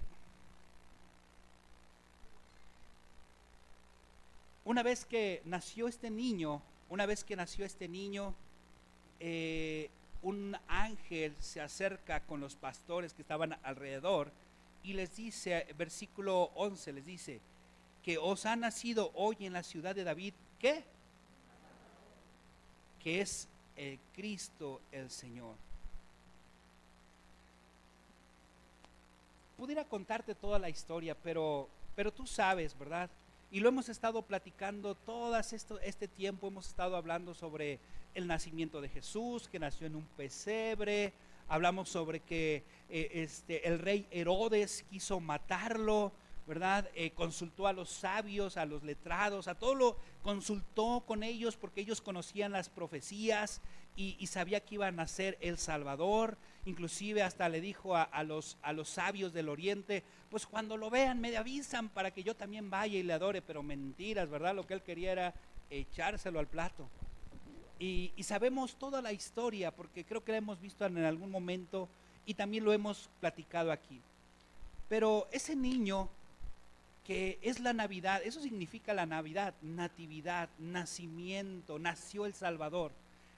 una 4.65 4.83
vez 4.83 5.05
que 5.05 5.43
nació 5.45 5.89
este 5.89 6.11
niño, 6.11 6.63
una 6.89 7.07
vez 7.07 7.25
que 7.25 7.37
nació 7.37 7.65
este 7.65 7.89
niño, 7.89 8.35
eh, 9.21 9.91
un 10.23 10.57
ángel 10.69 11.35
se 11.41 11.61
acerca 11.61 12.21
con 12.21 12.41
los 12.41 12.55
pastores 12.55 13.13
que 13.13 13.23
estaban 13.23 13.59
alrededor 13.63 14.33
y 14.83 14.93
les 14.93 15.17
dice, 15.17 15.67
versículo 15.77 16.51
11, 16.55 16.93
les 16.93 17.07
dice, 17.07 17.41
que 18.03 18.19
os 18.19 18.47
ha 18.47 18.57
nacido 18.57 19.13
hoy 19.15 19.37
en 19.41 19.53
la 19.53 19.63
ciudad 19.63 19.95
de 19.95 20.05
David, 20.05 20.35
¿qué? 20.59 20.85
que 23.03 23.21
es 23.21 23.49
el 23.77 23.99
Cristo 24.15 24.81
el 24.93 25.11
Señor. 25.11 25.57
Pudiera 29.57 29.85
contarte 29.85 30.35
toda 30.35 30.59
la 30.59 30.69
historia, 30.69 31.17
pero, 31.17 31.69
pero 31.95 32.13
tú 32.13 32.27
sabes, 32.27 32.77
¿verdad? 32.79 33.11
Y 33.53 33.61
lo 33.61 33.69
hemos 33.69 33.91
estado 33.91 34.23
platicando 34.23 34.95
todo 34.95 35.39
esto, 35.39 35.79
este 35.81 36.09
tiempo, 36.09 36.49
hemos 36.49 36.69
estado 36.69 36.97
hablando 36.97 37.35
sobre 37.35 37.81
el 38.15 38.27
nacimiento 38.27 38.81
de 38.81 38.89
Jesús, 38.89 39.47
que 39.47 39.59
nació 39.59 39.87
en 39.87 39.95
un 39.95 40.07
pesebre, 40.07 41.13
hablamos 41.49 41.91
sobre 41.91 42.21
que 42.21 42.65
eh, 42.89 43.11
este, 43.13 43.69
el 43.69 43.79
rey 43.79 44.07
Herodes 44.11 44.87
quiso 44.89 45.21
matarlo, 45.21 46.13
¿verdad? 46.47 46.89
Eh, 46.95 47.13
consultó 47.13 47.67
a 47.67 47.73
los 47.73 47.89
sabios, 47.89 48.57
a 48.57 48.67
los 48.67 48.83
letrados, 48.83 49.49
a 49.49 49.55
todo 49.55 49.75
lo 49.75 49.97
consultó 50.23 51.05
con 51.07 51.23
ellos 51.23 51.57
porque 51.57 51.81
ellos 51.81 52.01
conocían 52.01 52.53
las 52.53 52.69
profecías 52.69 53.61
y, 53.95 54.27
sabía 54.27 54.61
que 54.61 54.77
iba 54.77 54.87
a 54.87 54.93
nacer 54.93 55.37
el 55.41 55.59
Salvador. 55.59 56.39
Inclusive 56.65 57.23
hasta 57.23 57.49
le 57.49 57.61
dijo 57.61 57.97
a, 57.97 58.23
los, 58.25 58.57
a 58.63 58.73
los 58.73 58.89
sabios 58.89 59.33
del 59.33 59.49
oriente, 59.49 60.03
pues 60.31 60.47
cuando 60.47 60.77
lo 60.77 60.91
vean 60.91 61.21
me 61.21 61.37
avisan 61.37 61.89
para 61.89 62.11
que 62.11 62.23
yo 62.23 62.35
también 62.35 62.71
vaya 62.71 62.99
y 62.99 63.03
le 63.03 63.13
adore, 63.13 63.43
pero 63.43 63.63
mentiras, 63.63 64.31
¿verdad? 64.31 64.55
Lo 64.55 64.67
que 64.67 64.75
él 64.75 64.83
quería 64.83 65.13
era 65.13 65.35
echárselo 65.71 66.39
al 66.39 66.47
plato. 66.47 66.89
Y, 67.79 68.13
y 68.17 68.23
sabemos 68.23 68.77
toda 68.77 69.03
la 69.03 69.13
historia 69.13 69.75
porque 69.75 70.05
creo 70.05 70.25
que 70.25 70.33
la 70.33 70.39
hemos 70.39 70.61
visto 70.61 70.87
en 70.87 70.99
algún 70.99 71.31
momento 71.31 71.89
y 72.25 72.35
también 72.35 72.65
lo 72.65 72.73
hemos 72.73 73.11
platicado 73.21 73.73
aquí. 73.73 74.01
Pero 74.89 75.27
ese 75.33 75.57
niño 75.57 76.09
que 77.05 77.39
es 77.43 77.61
la 77.61 77.73
Navidad, 77.73 78.23
eso 78.25 78.41
significa 78.41 78.95
la 78.95 79.07
Navidad, 79.07 79.55
natividad, 79.61 80.49
nacimiento, 80.59 81.79
nació 81.79 82.27
el 82.27 82.35
Salvador. 82.35 82.93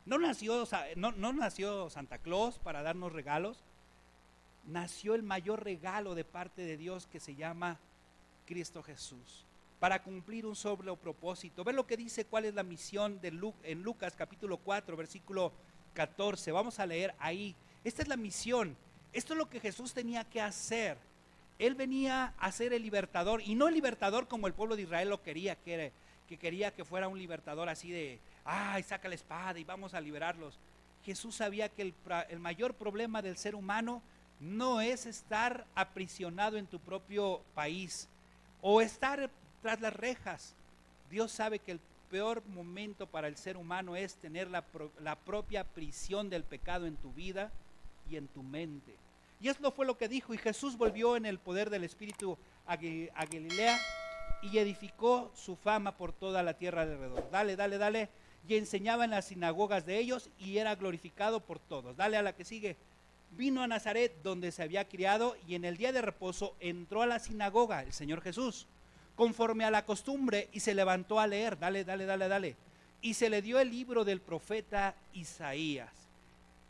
No 0.04 0.18
nació, 0.18 0.68
no, 0.96 1.12
no 1.12 1.32
nació 1.32 1.88
Santa 1.88 2.18
Claus 2.18 2.58
para 2.58 2.82
darnos 2.82 3.12
regalos, 3.12 3.64
nació 4.66 5.14
el 5.14 5.22
mayor 5.22 5.64
regalo 5.64 6.14
de 6.14 6.24
parte 6.24 6.62
de 6.62 6.76
Dios 6.76 7.06
que 7.06 7.20
se 7.20 7.34
llama 7.34 7.78
Cristo 8.46 8.82
Jesús, 8.82 9.46
para 9.80 10.02
cumplir 10.02 10.44
un 10.44 10.56
solo 10.56 10.96
propósito. 10.96 11.64
Ve 11.64 11.72
lo 11.72 11.86
que 11.86 11.96
dice 11.96 12.26
cuál 12.26 12.44
es 12.44 12.54
la 12.54 12.62
misión 12.62 13.20
de 13.20 13.28
en 13.62 13.82
Lucas 13.82 14.14
capítulo 14.14 14.58
4, 14.58 14.96
versículo 14.96 15.52
14. 15.94 16.52
Vamos 16.52 16.78
a 16.78 16.86
leer 16.86 17.14
ahí. 17.18 17.54
Esta 17.82 18.02
es 18.02 18.08
la 18.08 18.16
misión. 18.16 18.76
Esto 19.12 19.32
es 19.32 19.38
lo 19.38 19.48
que 19.48 19.60
Jesús 19.60 19.94
tenía 19.94 20.24
que 20.24 20.40
hacer. 20.40 20.98
Él 21.58 21.74
venía 21.74 22.34
a 22.38 22.52
ser 22.52 22.72
el 22.72 22.82
libertador, 22.82 23.40
y 23.42 23.54
no 23.54 23.68
el 23.68 23.74
libertador 23.74 24.26
como 24.26 24.46
el 24.46 24.54
pueblo 24.54 24.76
de 24.76 24.82
Israel 24.82 25.08
lo 25.10 25.22
quería, 25.22 25.56
que, 25.56 25.92
que 26.28 26.36
quería 26.36 26.72
que 26.72 26.84
fuera 26.84 27.08
un 27.08 27.18
libertador 27.18 27.68
así 27.68 27.90
de, 27.90 28.18
ay, 28.44 28.82
saca 28.82 29.08
la 29.08 29.14
espada 29.14 29.58
y 29.58 29.64
vamos 29.64 29.94
a 29.94 30.00
liberarlos. 30.00 30.58
Jesús 31.04 31.36
sabía 31.36 31.68
que 31.68 31.82
el, 31.82 31.94
el 32.28 32.40
mayor 32.40 32.74
problema 32.74 33.22
del 33.22 33.36
ser 33.36 33.54
humano 33.54 34.02
no 34.40 34.80
es 34.80 35.06
estar 35.06 35.66
aprisionado 35.74 36.56
en 36.56 36.66
tu 36.66 36.80
propio 36.80 37.42
país 37.54 38.08
o 38.60 38.80
estar 38.80 39.30
tras 39.62 39.80
las 39.80 39.94
rejas. 39.94 40.54
Dios 41.10 41.32
sabe 41.32 41.58
que 41.58 41.72
el 41.72 41.80
peor 42.10 42.42
momento 42.46 43.06
para 43.06 43.28
el 43.28 43.36
ser 43.36 43.56
humano 43.56 43.96
es 43.96 44.16
tener 44.16 44.50
la, 44.50 44.64
la 45.00 45.16
propia 45.16 45.64
prisión 45.64 46.30
del 46.30 46.44
pecado 46.44 46.86
en 46.86 46.96
tu 46.96 47.12
vida 47.12 47.50
y 48.10 48.16
en 48.16 48.28
tu 48.28 48.42
mente. 48.42 48.94
Y 49.44 49.50
eso 49.50 49.70
fue 49.72 49.84
lo 49.84 49.98
que 49.98 50.08
dijo. 50.08 50.32
Y 50.32 50.38
Jesús 50.38 50.78
volvió 50.78 51.18
en 51.18 51.26
el 51.26 51.38
poder 51.38 51.68
del 51.68 51.84
Espíritu 51.84 52.38
a, 52.64 52.76
Galilea 52.76 53.78
y 54.40 54.56
edificó 54.56 55.30
su 55.34 55.54
fama 55.54 55.98
por 55.98 56.14
toda 56.14 56.42
la 56.42 56.54
tierra 56.54 56.80
alrededor. 56.80 57.28
Dale, 57.30 57.54
dale, 57.54 57.76
dale. 57.76 58.08
Y 58.48 58.56
enseñaba 58.56 59.04
en 59.04 59.10
las 59.10 59.26
sinagogas 59.26 59.84
de 59.84 59.98
ellos 59.98 60.30
y 60.38 60.56
era 60.56 60.74
glorificado 60.76 61.40
por 61.40 61.58
todos. 61.58 61.94
Dale 61.94 62.16
a 62.16 62.22
la 62.22 62.34
que 62.34 62.46
sigue. 62.46 62.78
Vino 63.32 63.62
a 63.62 63.66
Nazaret 63.66 64.16
donde 64.22 64.50
se 64.50 64.62
había 64.62 64.88
criado 64.88 65.36
y 65.46 65.56
en 65.56 65.66
el 65.66 65.76
día 65.76 65.92
de 65.92 66.00
reposo 66.00 66.56
entró 66.58 67.02
a 67.02 67.06
la 67.06 67.18
sinagoga 67.18 67.82
el 67.82 67.92
Señor 67.92 68.22
Jesús, 68.22 68.66
conforme 69.14 69.66
a 69.66 69.70
la 69.70 69.84
costumbre, 69.84 70.48
y 70.54 70.60
se 70.60 70.74
levantó 70.74 71.20
a 71.20 71.26
leer. 71.26 71.58
Dale, 71.58 71.84
dale, 71.84 72.06
dale, 72.06 72.28
dale. 72.28 72.56
Y 73.02 73.12
se 73.12 73.28
le 73.28 73.42
dio 73.42 73.60
el 73.60 73.70
libro 73.70 74.06
del 74.06 74.22
profeta 74.22 74.94
Isaías 75.12 76.03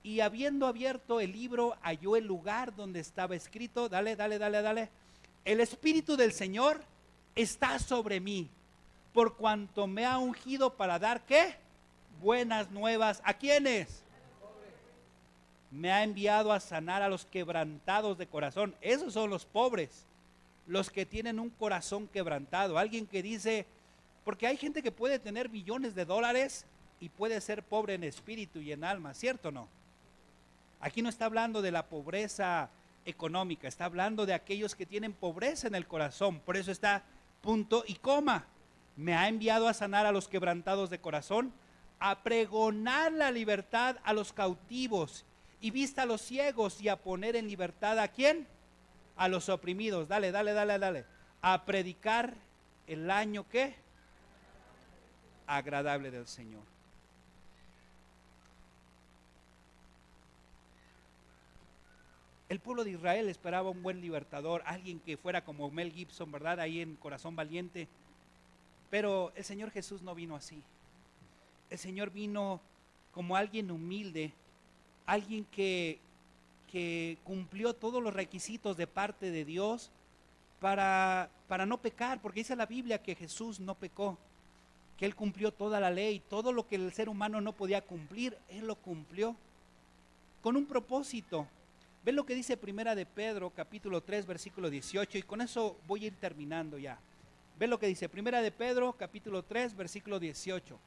y 0.04 0.20
habiendo 0.20 0.66
abierto 0.66 1.18
el 1.18 1.32
libro 1.32 1.76
halló 1.80 2.14
el 2.14 2.26
lugar 2.26 2.76
donde 2.76 3.00
estaba 3.00 3.34
escrito, 3.34 3.88
dale, 3.88 4.14
dale, 4.14 4.38
dale, 4.38 4.60
dale, 4.60 4.90
el 5.46 5.60
Espíritu 5.60 6.16
del 6.16 6.32
Señor 6.32 6.84
está 7.34 7.78
sobre 7.78 8.20
mí, 8.20 8.50
por 9.14 9.36
cuanto 9.36 9.86
me 9.86 10.04
ha 10.04 10.18
ungido 10.18 10.74
para 10.74 10.98
dar 10.98 11.24
qué? 11.24 11.56
Buenas 12.20 12.70
nuevas. 12.70 13.22
¿A 13.24 13.32
quiénes? 13.34 14.02
Me 15.70 15.90
ha 15.90 16.04
enviado 16.04 16.52
a 16.52 16.60
sanar 16.60 17.02
a 17.02 17.08
los 17.08 17.24
quebrantados 17.24 18.18
de 18.18 18.26
corazón. 18.26 18.74
Esos 18.82 19.14
son 19.14 19.30
los 19.30 19.46
pobres, 19.46 20.06
los 20.66 20.90
que 20.90 21.06
tienen 21.06 21.40
un 21.40 21.48
corazón 21.48 22.08
quebrantado. 22.08 22.78
Alguien 22.78 23.06
que 23.06 23.22
dice, 23.22 23.66
porque 24.22 24.46
hay 24.46 24.58
gente 24.58 24.82
que 24.82 24.92
puede 24.92 25.18
tener 25.18 25.48
millones 25.48 25.94
de 25.94 26.04
dólares 26.04 26.66
y 27.00 27.08
puede 27.08 27.40
ser 27.40 27.62
pobre 27.62 27.94
en 27.94 28.04
espíritu 28.04 28.60
y 28.60 28.70
en 28.70 28.84
alma, 28.84 29.14
¿cierto 29.14 29.48
o 29.48 29.52
no? 29.52 29.68
Aquí 30.84 31.00
no 31.00 31.08
está 31.08 31.24
hablando 31.24 31.62
de 31.62 31.70
la 31.72 31.86
pobreza 31.86 32.68
económica, 33.06 33.66
está 33.66 33.86
hablando 33.86 34.26
de 34.26 34.34
aquellos 34.34 34.74
que 34.74 34.84
tienen 34.84 35.14
pobreza 35.14 35.66
en 35.66 35.74
el 35.74 35.86
corazón. 35.86 36.40
Por 36.40 36.58
eso 36.58 36.70
está 36.70 37.04
punto 37.40 37.84
y 37.86 37.94
coma. 37.94 38.44
Me 38.94 39.14
ha 39.14 39.28
enviado 39.28 39.66
a 39.66 39.72
sanar 39.72 40.04
a 40.04 40.12
los 40.12 40.28
quebrantados 40.28 40.90
de 40.90 41.00
corazón, 41.00 41.54
a 42.00 42.22
pregonar 42.22 43.12
la 43.12 43.30
libertad 43.30 43.96
a 44.04 44.12
los 44.12 44.34
cautivos 44.34 45.24
y 45.62 45.70
vista 45.70 46.02
a 46.02 46.06
los 46.06 46.20
ciegos 46.20 46.78
y 46.82 46.90
a 46.90 46.96
poner 46.96 47.34
en 47.34 47.48
libertad 47.48 47.98
a 47.98 48.08
quién? 48.08 48.46
A 49.16 49.28
los 49.28 49.48
oprimidos. 49.48 50.06
Dale, 50.06 50.32
dale, 50.32 50.52
dale, 50.52 50.78
dale. 50.78 51.06
A 51.40 51.64
predicar 51.64 52.34
el 52.86 53.10
año 53.10 53.48
que 53.48 53.74
agradable 55.46 56.10
del 56.10 56.26
Señor. 56.26 56.73
El 62.48 62.60
pueblo 62.60 62.84
de 62.84 62.90
Israel 62.90 63.28
esperaba 63.28 63.70
un 63.70 63.82
buen 63.82 64.00
libertador, 64.00 64.62
alguien 64.66 65.00
que 65.00 65.16
fuera 65.16 65.44
como 65.44 65.70
Mel 65.70 65.92
Gibson, 65.92 66.30
¿verdad? 66.30 66.60
Ahí 66.60 66.80
en 66.80 66.96
Corazón 66.96 67.34
Valiente. 67.34 67.88
Pero 68.90 69.32
el 69.34 69.44
Señor 69.44 69.70
Jesús 69.70 70.02
no 70.02 70.14
vino 70.14 70.36
así. 70.36 70.62
El 71.70 71.78
Señor 71.78 72.10
vino 72.10 72.60
como 73.12 73.36
alguien 73.36 73.70
humilde, 73.70 74.32
alguien 75.06 75.46
que, 75.46 75.98
que 76.70 77.16
cumplió 77.24 77.74
todos 77.74 78.02
los 78.02 78.12
requisitos 78.12 78.76
de 78.76 78.86
parte 78.86 79.30
de 79.30 79.44
Dios 79.44 79.90
para, 80.60 81.30
para 81.48 81.64
no 81.64 81.78
pecar, 81.78 82.20
porque 82.20 82.40
dice 82.40 82.56
la 82.56 82.66
Biblia 82.66 83.02
que 83.02 83.14
Jesús 83.14 83.58
no 83.58 83.74
pecó, 83.74 84.18
que 84.98 85.06
Él 85.06 85.14
cumplió 85.14 85.52
toda 85.52 85.80
la 85.80 85.90
ley, 85.90 86.20
todo 86.28 86.52
lo 86.52 86.66
que 86.66 86.76
el 86.76 86.92
ser 86.92 87.08
humano 87.08 87.40
no 87.40 87.52
podía 87.52 87.80
cumplir, 87.80 88.36
Él 88.48 88.66
lo 88.66 88.74
cumplió 88.76 89.34
con 90.42 90.56
un 90.56 90.66
propósito, 90.66 91.46
Ven 92.04 92.16
lo 92.16 92.26
que 92.26 92.34
dice 92.34 92.58
Primera 92.58 92.94
de 92.94 93.06
Pedro, 93.06 93.48
capítulo 93.48 94.02
3, 94.02 94.26
versículo 94.26 94.68
18, 94.68 95.16
y 95.16 95.22
con 95.22 95.40
eso 95.40 95.78
voy 95.86 96.04
a 96.04 96.06
ir 96.08 96.16
terminando 96.16 96.76
ya. 96.76 96.98
Ven 97.58 97.70
lo 97.70 97.78
que 97.78 97.86
dice 97.86 98.10
Primera 98.10 98.42
de 98.42 98.50
Pedro, 98.50 98.92
capítulo 98.92 99.42
3, 99.42 99.74
versículo 99.74 100.20
18. 100.20 100.78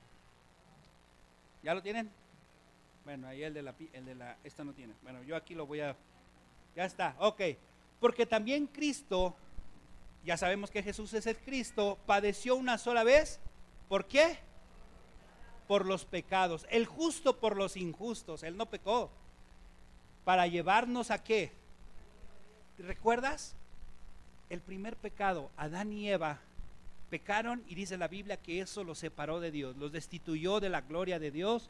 ¿Ya 1.64 1.74
lo 1.74 1.82
tienen? 1.82 2.12
Bueno, 3.04 3.28
ahí 3.28 3.42
el 3.42 3.52
de 3.56 3.64
la, 3.64 3.74
el 3.94 4.06
de 4.06 4.14
la, 4.14 4.38
esta 4.44 4.64
no 4.64 4.74
tiene. 4.74 4.94
Bueno, 5.02 5.24
yo 5.24 5.36
aquí 5.36 5.56
lo 5.56 5.66
voy 5.66 5.80
a, 5.80 5.96
ya 6.76 6.86
está, 6.86 7.16
ok. 7.18 7.42
Porque 8.00 8.28
también 8.28 8.68
Cristo, 8.68 9.36
ya 10.24 10.38
sabemos 10.38 10.70
que 10.70 10.84
Jesús 10.84 11.16
es 11.16 11.26
el 11.26 11.38
Cristo, 11.38 11.98
padeció 12.06 12.56
una 12.56 12.78
sola 12.78 13.04
vez. 13.04 13.40
¿Por 13.90 14.06
qué? 14.06 14.38
Por 15.68 15.88
los 15.88 16.06
pecados. 16.06 16.68
El 16.70 16.86
justo 16.86 17.40
por 17.40 17.58
los 17.58 17.76
injustos. 17.76 18.44
Él 18.44 18.56
no 18.56 18.68
pecó 18.68 19.10
para 20.28 20.46
llevarnos 20.46 21.10
a 21.10 21.24
qué? 21.24 21.54
¿Recuerdas? 22.80 23.56
El 24.50 24.60
primer 24.60 24.98
pecado, 24.98 25.50
Adán 25.56 25.94
y 25.94 26.10
Eva 26.10 26.42
pecaron 27.10 27.64
y 27.66 27.76
dice 27.76 27.98
la 27.98 28.10
Biblia 28.10 28.36
que 28.36 28.60
eso 28.60 28.84
los 28.84 29.00
separó 29.00 29.40
de 29.40 29.52
Dios, 29.52 29.78
los 29.78 29.94
destituyó 29.94 30.60
de 30.60 30.68
la 30.68 30.82
gloria 30.82 31.18
de 31.18 31.32
Dios 31.32 31.70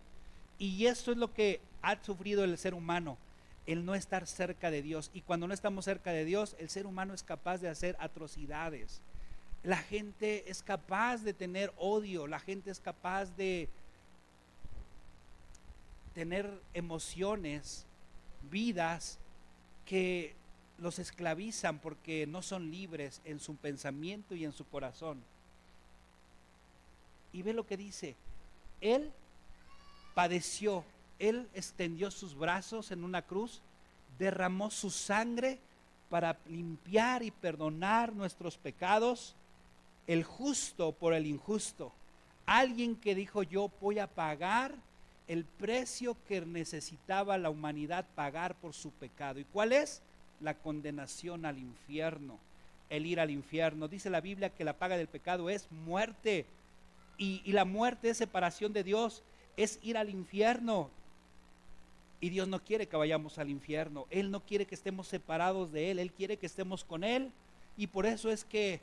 y 0.58 0.88
eso 0.88 1.12
es 1.12 1.18
lo 1.18 1.36
que 1.36 1.62
ha 1.84 2.04
sufrido 2.04 2.44
el 2.44 2.58
ser 2.58 2.74
humano, 2.74 3.20
el 3.68 3.86
no 3.86 3.94
estar 3.94 4.26
cerca 4.26 4.72
de 4.72 4.82
Dios. 4.82 5.12
Y 5.14 5.22
cuando 5.22 5.48
no 5.48 5.54
estamos 5.54 5.86
cerca 5.86 6.10
de 6.10 6.26
Dios, 6.26 6.56
el 6.58 6.70
ser 6.70 6.88
humano 6.88 7.14
es 7.14 7.22
capaz 7.22 7.60
de 7.60 7.70
hacer 7.70 7.96
atrocidades. 8.00 9.02
La 9.62 9.78
gente 9.78 10.50
es 10.50 10.64
capaz 10.64 11.18
de 11.18 11.36
tener 11.36 11.72
odio, 11.78 12.26
la 12.26 12.40
gente 12.40 12.72
es 12.72 12.80
capaz 12.80 13.38
de 13.38 13.70
tener 16.16 16.50
emociones 16.74 17.87
vidas 18.50 19.20
que 19.86 20.36
los 20.78 21.00
esclavizan 21.00 21.80
porque 21.80 22.28
no 22.28 22.42
son 22.42 22.70
libres 22.72 23.22
en 23.26 23.40
su 23.40 23.56
pensamiento 23.56 24.36
y 24.36 24.46
en 24.46 24.52
su 24.52 24.66
corazón. 24.68 25.24
Y 27.34 27.42
ve 27.42 27.54
lo 27.54 27.66
que 27.66 27.78
dice, 27.78 28.16
Él 28.82 29.12
padeció, 30.14 30.84
Él 31.20 31.48
extendió 31.54 32.12
sus 32.12 32.36
brazos 32.36 32.92
en 32.92 33.04
una 33.04 33.22
cruz, 33.22 33.62
derramó 34.18 34.72
su 34.72 34.90
sangre 34.90 35.60
para 36.10 36.38
limpiar 36.48 37.24
y 37.24 37.32
perdonar 37.32 38.14
nuestros 38.14 38.58
pecados 38.58 39.36
el 40.06 40.24
justo 40.24 40.94
por 40.94 41.14
el 41.14 41.26
injusto. 41.26 41.92
Alguien 42.46 42.96
que 42.96 43.14
dijo 43.14 43.44
yo 43.44 43.70
voy 43.82 44.00
a 44.00 44.08
pagar 44.08 44.74
el 45.28 45.44
precio 45.44 46.16
que 46.28 46.42
necesitaba 46.42 47.38
la 47.38 47.50
humanidad 47.50 48.06
pagar 48.16 48.56
por 48.56 48.74
su 48.74 48.92
pecado. 48.92 49.40
¿Y 49.40 49.44
cuál 49.46 49.74
es? 49.74 50.02
La 50.40 50.54
condenación 50.54 51.46
al 51.46 51.58
infierno, 51.58 52.38
el 52.90 53.06
ir 53.06 53.20
al 53.20 53.30
infierno. 53.30 53.88
Dice 53.88 54.10
la 54.10 54.22
Biblia 54.22 54.50
que 54.50 54.64
la 54.64 54.74
paga 54.74 54.98
del 54.98 55.08
pecado 55.08 55.50
es 55.50 55.70
muerte. 55.72 56.46
Y, 57.18 57.52
la 57.52 57.66
muerte 57.66 58.12
es 58.12 58.18
separación 58.18 58.74
de 58.74 58.84
Dios, 58.84 59.24
es 59.58 59.80
ir 59.82 59.98
al 59.98 60.10
infierno. 60.10 60.90
Y 62.22 62.30
Dios 62.30 62.48
no 62.48 62.64
quiere 62.64 62.88
que 62.88 62.96
vayamos 62.96 63.38
al 63.38 63.50
infierno. 63.50 64.06
Él 64.10 64.32
no 64.32 64.40
quiere 64.40 64.66
que 64.66 64.76
estemos 64.76 65.08
separados 65.08 65.72
de 65.72 65.92
Él. 65.92 66.00
Él 66.00 66.12
quiere 66.12 66.38
que 66.38 66.46
estemos 66.46 66.84
con 66.84 67.04
Él. 67.04 67.32
Y 67.76 67.88
por 67.88 68.06
eso 68.06 68.32
es 68.32 68.44
que 68.44 68.80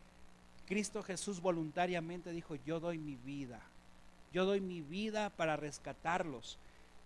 Cristo 0.67 1.03
Jesús 1.03 1.41
voluntariamente 1.41 2.31
dijo, 2.31 2.57
yo 2.67 2.81
doy 2.81 2.99
mi 2.99 3.17
vida. 3.17 3.61
Yo 4.35 4.45
doy 4.45 4.61
mi 4.61 4.81
vida 4.81 5.31
para 5.31 5.55
rescatarlos. 5.55 6.59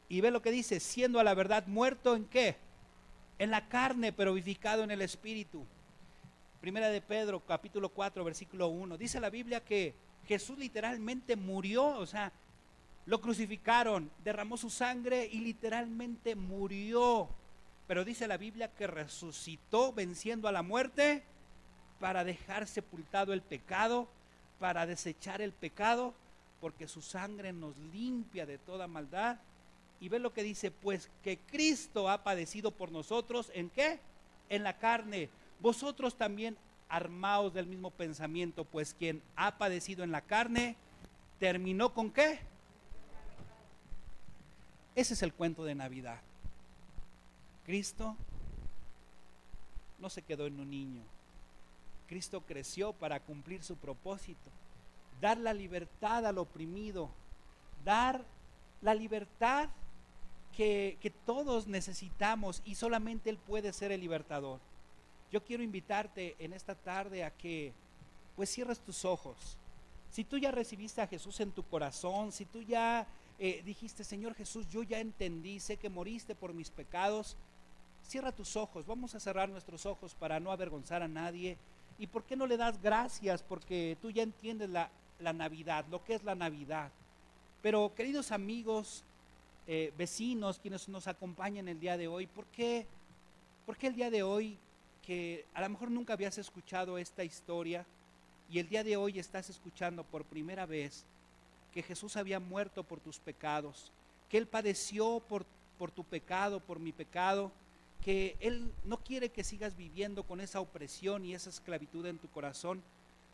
Y 0.09 0.23
ve 0.23 0.31
lo 0.31 0.41
que 0.41 0.51
dice, 0.51 0.81
siendo 0.81 1.21
a 1.21 1.25
la 1.25 1.35
verdad 1.35 1.67
muerto 1.67 2.17
en 2.17 2.25
qué? 2.25 2.57
En 3.39 3.51
la 3.51 3.69
carne, 3.69 4.15
pero 4.15 4.33
vivificado 4.33 4.83
en 4.83 4.91
el 4.91 5.03
espíritu. 5.03 5.67
Primera 6.63 6.89
de 6.89 7.03
Pedro, 7.03 7.41
capítulo 7.41 7.91
4, 7.91 8.25
versículo 8.25 8.69
1. 8.69 8.97
Dice 8.97 9.21
la 9.21 9.29
Biblia 9.29 9.63
que 9.63 9.95
Jesús 10.27 10.59
literalmente 10.59 11.37
murió, 11.37 11.99
o 11.99 12.07
sea, 12.07 12.33
lo 13.05 13.21
crucificaron, 13.21 14.11
derramó 14.25 14.57
su 14.57 14.71
sangre 14.71 15.29
y 15.31 15.41
literalmente 15.41 16.35
murió. 16.35 17.29
Pero 17.87 18.07
dice 18.07 18.27
la 18.27 18.39
Biblia 18.39 18.73
que 18.75 18.87
resucitó 18.87 19.93
venciendo 19.93 20.49
a 20.49 20.53
la 20.53 20.63
muerte 20.63 21.25
para 22.01 22.25
dejar 22.25 22.67
sepultado 22.67 23.35
el 23.35 23.43
pecado, 23.43 24.09
para 24.59 24.87
desechar 24.87 25.43
el 25.43 25.53
pecado, 25.53 26.15
porque 26.61 26.89
su 26.89 27.03
sangre 27.03 27.53
nos 27.53 27.77
limpia 27.79 28.47
de 28.47 28.59
toda 28.59 28.87
maldad. 28.87 29.39
Y 30.01 30.09
ve 30.09 30.19
lo 30.19 30.33
que 30.33 30.43
dice, 30.43 30.71
pues 30.71 31.11
que 31.23 31.39
Cristo 31.39 32.09
ha 32.09 32.23
padecido 32.23 32.71
por 32.71 32.93
nosotros, 32.93 33.51
¿en 33.55 33.71
qué? 33.71 34.01
En 34.49 34.63
la 34.63 34.79
carne. 34.79 35.29
Vosotros 35.61 36.17
también 36.17 36.57
armaos 36.89 37.53
del 37.53 37.67
mismo 37.67 37.91
pensamiento, 37.91 38.65
pues 38.65 38.95
quien 38.95 39.23
ha 39.37 39.59
padecido 39.59 40.05
en 40.05 40.13
la 40.13 40.21
carne, 40.21 40.77
terminó 41.39 41.93
con 41.93 42.11
qué? 42.11 42.41
Ese 44.95 45.15
es 45.15 45.23
el 45.23 45.33
cuento 45.33 45.65
de 45.65 45.75
Navidad. 45.75 46.21
Cristo 47.65 48.17
no 49.99 50.09
se 50.09 50.23
quedó 50.23 50.47
en 50.47 50.59
un 50.59 50.71
niño, 50.71 51.03
Cristo 52.07 52.41
creció 52.41 52.95
para 52.95 53.21
cumplir 53.21 53.63
su 53.63 53.77
propósito, 53.77 54.51
dar 55.21 55.39
la 55.39 55.53
libertad 55.53 56.27
al 56.27 56.39
oprimido, 56.39 57.11
dar 57.85 58.25
la 58.83 58.95
libertad 58.95 59.69
que, 60.57 60.99
que, 61.01 61.11
todos 61.11 61.67
necesitamos 61.67 62.63
y 62.65 62.75
solamente 62.75 63.31
Él 63.31 63.39
puede 63.39 63.73
ser 63.73 63.93
el 63.93 64.01
libertador. 64.01 64.61
Yo 65.31 65.45
quiero 65.45 65.63
invitarte 65.63 66.37
en 66.39 66.53
esta 66.53 66.75
tarde 66.75 67.25
a 67.25 67.31
que 67.31 67.73
pues 68.35 68.51
cierres 68.51 68.81
tus 68.81 69.05
ojos. 69.05 69.57
Si 70.11 70.25
tú 70.25 70.39
ya 70.39 70.51
recibiste 70.51 71.03
a 71.03 71.07
Jesús 71.07 71.39
en 71.41 71.53
tu 71.53 71.63
corazón, 71.65 72.33
si 72.33 72.47
tú 72.47 72.63
ya 72.63 73.07
eh, 73.39 73.63
dijiste, 73.65 74.05
Señor 74.05 74.35
Jesús, 74.35 74.69
yo 74.69 74.83
ya 74.83 75.01
entendí, 75.01 75.61
sé 75.61 75.77
que 75.77 75.91
moriste 75.91 76.35
por 76.35 76.55
mis 76.55 76.71
pecados, 76.71 77.37
cierra 78.03 78.33
tus 78.33 78.57
ojos, 78.57 78.87
vamos 78.87 79.15
a 79.15 79.21
cerrar 79.21 79.49
nuestros 79.51 79.85
ojos 79.85 80.15
para 80.15 80.41
no 80.41 80.51
avergonzar 80.51 81.03
a 81.03 81.09
nadie 81.09 81.59
¿Y 81.99 82.07
por 82.07 82.25
qué 82.25 82.37
no 82.37 82.47
le 82.47 82.57
das 82.57 82.81
gracias? 82.81 83.43
Porque 83.43 83.99
tú 84.01 84.11
ya 84.11 84.23
entiendes 84.23 84.71
la, 84.71 84.89
Navidad, 85.33 85.85
lo 85.91 86.05
que 86.05 86.15
es 86.15 86.25
la 86.25 86.35
Navidad. 86.35 86.91
Pero 87.63 87.93
queridos 87.95 88.33
amigos, 88.33 89.05
eh, 89.67 89.93
vecinos, 89.99 90.59
quienes 90.59 90.89
nos 90.89 91.07
acompañan 91.09 91.69
el 91.69 91.81
día 91.81 91.97
de 91.97 92.09
hoy, 92.09 92.27
¿por 92.27 92.47
qué, 92.47 92.87
¿por 93.67 93.77
qué 93.77 93.89
el 93.89 93.95
día 93.95 94.11
de 94.11 94.23
hoy, 94.23 94.57
que 95.05 95.45
a 95.55 95.61
lo 95.61 95.69
mejor 95.69 95.91
nunca 95.91 96.13
habías 96.13 96.39
escuchado 96.39 96.99
esta 96.99 97.25
historia, 97.25 97.85
y 98.51 98.59
el 98.59 98.69
día 98.69 98.83
de 98.83 98.97
hoy 98.97 99.19
estás 99.19 99.51
escuchando 99.51 100.05
por 100.05 100.25
primera 100.25 100.65
vez 100.65 101.05
que 101.73 101.83
Jesús 101.83 102.17
había 102.17 102.41
muerto 102.41 102.83
por 102.83 103.01
tus 103.01 103.19
pecados, 103.19 103.93
que 104.31 104.39
Él 104.39 104.47
padeció 104.47 105.21
por, 105.29 105.45
por 105.79 105.91
tu 105.91 106.05
pecado, 106.05 106.61
por 106.61 106.79
mi 106.79 106.93
pecado, 106.93 107.53
que 108.03 108.37
Él 108.41 108.73
no 108.85 108.99
quiere 108.99 109.29
que 109.29 109.45
sigas 109.45 109.77
viviendo 109.77 110.23
con 110.23 110.41
esa 110.41 110.61
opresión 110.61 111.25
y 111.25 111.35
esa 111.35 111.51
esclavitud 111.51 112.07
en 112.07 112.19
tu 112.19 112.29
corazón, 112.29 112.83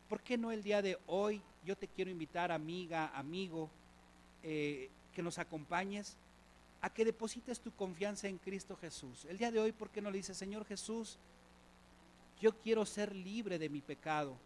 ¿por 0.09 0.21
qué 0.21 0.37
no 0.37 0.51
el 0.51 0.63
día 0.63 0.81
de 0.81 0.97
hoy 1.07 1.41
yo 1.65 1.75
te 1.75 1.87
quiero 1.87 2.11
invitar, 2.11 2.51
amiga, 2.51 3.11
amigo, 3.15 3.69
eh, 4.43 4.89
que 5.13 5.23
nos 5.23 5.39
acompañes 5.39 6.17
a 6.81 6.89
que 6.89 7.05
deposites 7.05 7.59
tu 7.59 7.71
confianza 7.71 8.27
en 8.27 8.37
Cristo 8.37 8.75
Jesús? 8.75 9.25
El 9.25 9.37
día 9.37 9.51
de 9.51 9.59
hoy, 9.59 9.71
¿por 9.71 9.89
qué 9.89 10.01
no 10.01 10.11
le 10.11 10.17
dices, 10.17 10.37
Señor 10.37 10.65
Jesús, 10.65 11.17
yo 12.39 12.57
quiero 12.59 12.85
ser 12.85 13.15
libre 13.15 13.57
de 13.57 13.69
mi 13.69 13.81
pecado? 13.81 14.37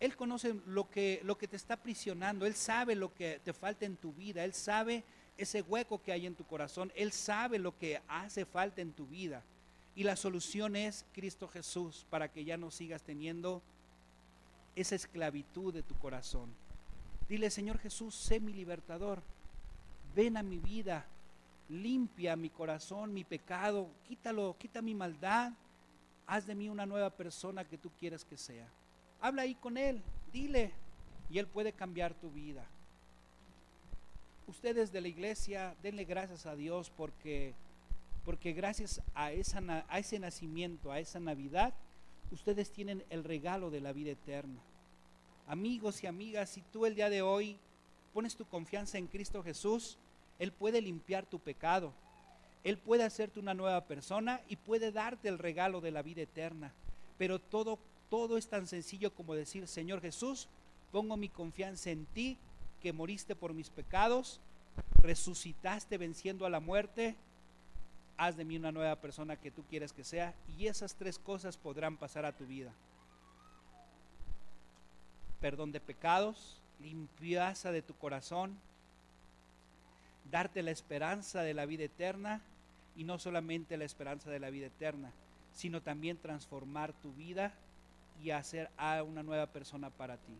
Él 0.00 0.16
conoce 0.16 0.54
lo 0.66 0.88
que, 0.88 1.20
lo 1.24 1.36
que 1.36 1.48
te 1.48 1.56
está 1.56 1.74
aprisionando, 1.74 2.46
Él 2.46 2.54
sabe 2.54 2.94
lo 2.94 3.12
que 3.14 3.40
te 3.42 3.52
falta 3.52 3.84
en 3.84 3.96
tu 3.96 4.12
vida, 4.12 4.44
Él 4.44 4.54
sabe 4.54 5.02
ese 5.38 5.62
hueco 5.62 6.02
que 6.02 6.12
hay 6.12 6.26
en 6.26 6.34
tu 6.34 6.44
corazón. 6.44 6.92
Él 6.94 7.12
sabe 7.12 7.58
lo 7.58 7.78
que 7.78 8.02
hace 8.08 8.44
falta 8.44 8.82
en 8.82 8.92
tu 8.92 9.06
vida. 9.06 9.42
Y 9.94 10.02
la 10.02 10.16
solución 10.16 10.76
es 10.76 11.06
Cristo 11.12 11.48
Jesús 11.48 12.06
para 12.10 12.30
que 12.30 12.44
ya 12.44 12.56
no 12.56 12.70
sigas 12.70 13.02
teniendo 13.02 13.62
esa 14.80 14.94
esclavitud 14.94 15.72
de 15.72 15.82
tu 15.82 15.94
corazón. 15.96 16.50
Dile, 17.28 17.50
Señor 17.50 17.78
Jesús, 17.78 18.14
sé 18.14 18.40
mi 18.40 18.52
libertador. 18.52 19.22
Ven 20.14 20.36
a 20.36 20.42
mi 20.42 20.58
vida, 20.58 21.06
limpia 21.68 22.36
mi 22.36 22.50
corazón, 22.50 23.12
mi 23.12 23.24
pecado, 23.24 23.88
quítalo, 24.06 24.56
quita 24.58 24.80
mi 24.82 24.94
maldad. 24.94 25.52
Haz 26.26 26.46
de 26.46 26.54
mí 26.54 26.68
una 26.68 26.86
nueva 26.86 27.10
persona 27.10 27.64
que 27.64 27.78
tú 27.78 27.90
quieres 27.98 28.24
que 28.24 28.36
sea. 28.36 28.68
Habla 29.20 29.42
ahí 29.42 29.54
con 29.54 29.76
Él, 29.76 30.02
dile, 30.32 30.72
y 31.30 31.38
Él 31.38 31.46
puede 31.46 31.72
cambiar 31.72 32.14
tu 32.14 32.30
vida 32.30 32.66
ustedes 34.48 34.90
de 34.90 35.00
la 35.02 35.08
iglesia, 35.08 35.76
denle 35.82 36.04
gracias 36.04 36.46
a 36.46 36.56
Dios 36.56 36.90
porque, 36.90 37.54
porque 38.24 38.52
gracias 38.54 39.02
a, 39.14 39.30
esa, 39.30 39.84
a 39.88 39.98
ese 39.98 40.18
nacimiento, 40.18 40.90
a 40.90 40.98
esa 40.98 41.20
Navidad, 41.20 41.74
ustedes 42.32 42.72
tienen 42.72 43.04
el 43.10 43.24
regalo 43.24 43.70
de 43.70 43.80
la 43.80 43.92
vida 43.92 44.10
eterna. 44.10 44.60
Amigos 45.48 46.04
y 46.04 46.06
amigas, 46.06 46.50
si 46.50 46.60
tú 46.60 46.84
el 46.84 46.94
día 46.94 47.08
de 47.08 47.22
hoy 47.22 47.56
pones 48.12 48.36
tu 48.36 48.44
confianza 48.44 48.98
en 48.98 49.06
Cristo 49.06 49.42
Jesús, 49.42 49.96
Él 50.38 50.52
puede 50.52 50.82
limpiar 50.82 51.24
tu 51.24 51.38
pecado. 51.38 51.94
Él 52.64 52.76
puede 52.76 53.02
hacerte 53.02 53.40
una 53.40 53.54
nueva 53.54 53.86
persona 53.86 54.42
y 54.46 54.56
puede 54.56 54.92
darte 54.92 55.26
el 55.26 55.38
regalo 55.38 55.80
de 55.80 55.90
la 55.90 56.02
vida 56.02 56.20
eterna. 56.20 56.74
Pero 57.16 57.38
todo, 57.38 57.78
todo 58.10 58.36
es 58.36 58.48
tan 58.48 58.66
sencillo 58.66 59.14
como 59.14 59.34
decir, 59.34 59.66
Señor 59.66 60.02
Jesús, 60.02 60.48
pongo 60.92 61.16
mi 61.16 61.30
confianza 61.30 61.90
en 61.90 62.04
ti 62.04 62.36
que 62.82 62.92
moriste 62.92 63.34
por 63.34 63.54
mis 63.54 63.70
pecados, 63.70 64.42
resucitaste 65.00 65.96
venciendo 65.96 66.44
a 66.44 66.50
la 66.50 66.60
muerte, 66.60 67.16
haz 68.18 68.36
de 68.36 68.44
mí 68.44 68.58
una 68.58 68.70
nueva 68.70 68.96
persona 68.96 69.36
que 69.36 69.50
tú 69.50 69.62
quieres 69.62 69.94
que 69.94 70.04
sea, 70.04 70.34
y 70.58 70.66
esas 70.66 70.94
tres 70.94 71.18
cosas 71.18 71.56
podrán 71.56 71.96
pasar 71.96 72.26
a 72.26 72.36
tu 72.36 72.44
vida. 72.44 72.70
Perdón 75.40 75.72
de 75.72 75.80
pecados, 75.80 76.60
limpieza 76.80 77.72
de 77.72 77.82
tu 77.82 77.94
corazón, 77.94 78.58
darte 80.30 80.62
la 80.62 80.70
esperanza 80.70 81.42
de 81.42 81.54
la 81.54 81.66
vida 81.66 81.84
eterna, 81.84 82.42
y 82.98 83.04
no 83.04 83.16
solamente 83.20 83.76
la 83.76 83.84
esperanza 83.84 84.28
de 84.28 84.40
la 84.40 84.50
vida 84.50 84.66
eterna, 84.66 85.12
sino 85.54 85.80
también 85.80 86.18
transformar 86.18 86.92
tu 86.94 87.12
vida 87.12 87.54
y 88.20 88.32
hacer 88.32 88.68
a 88.76 89.04
una 89.04 89.22
nueva 89.22 89.46
persona 89.46 89.88
para 89.88 90.16
ti. 90.16 90.34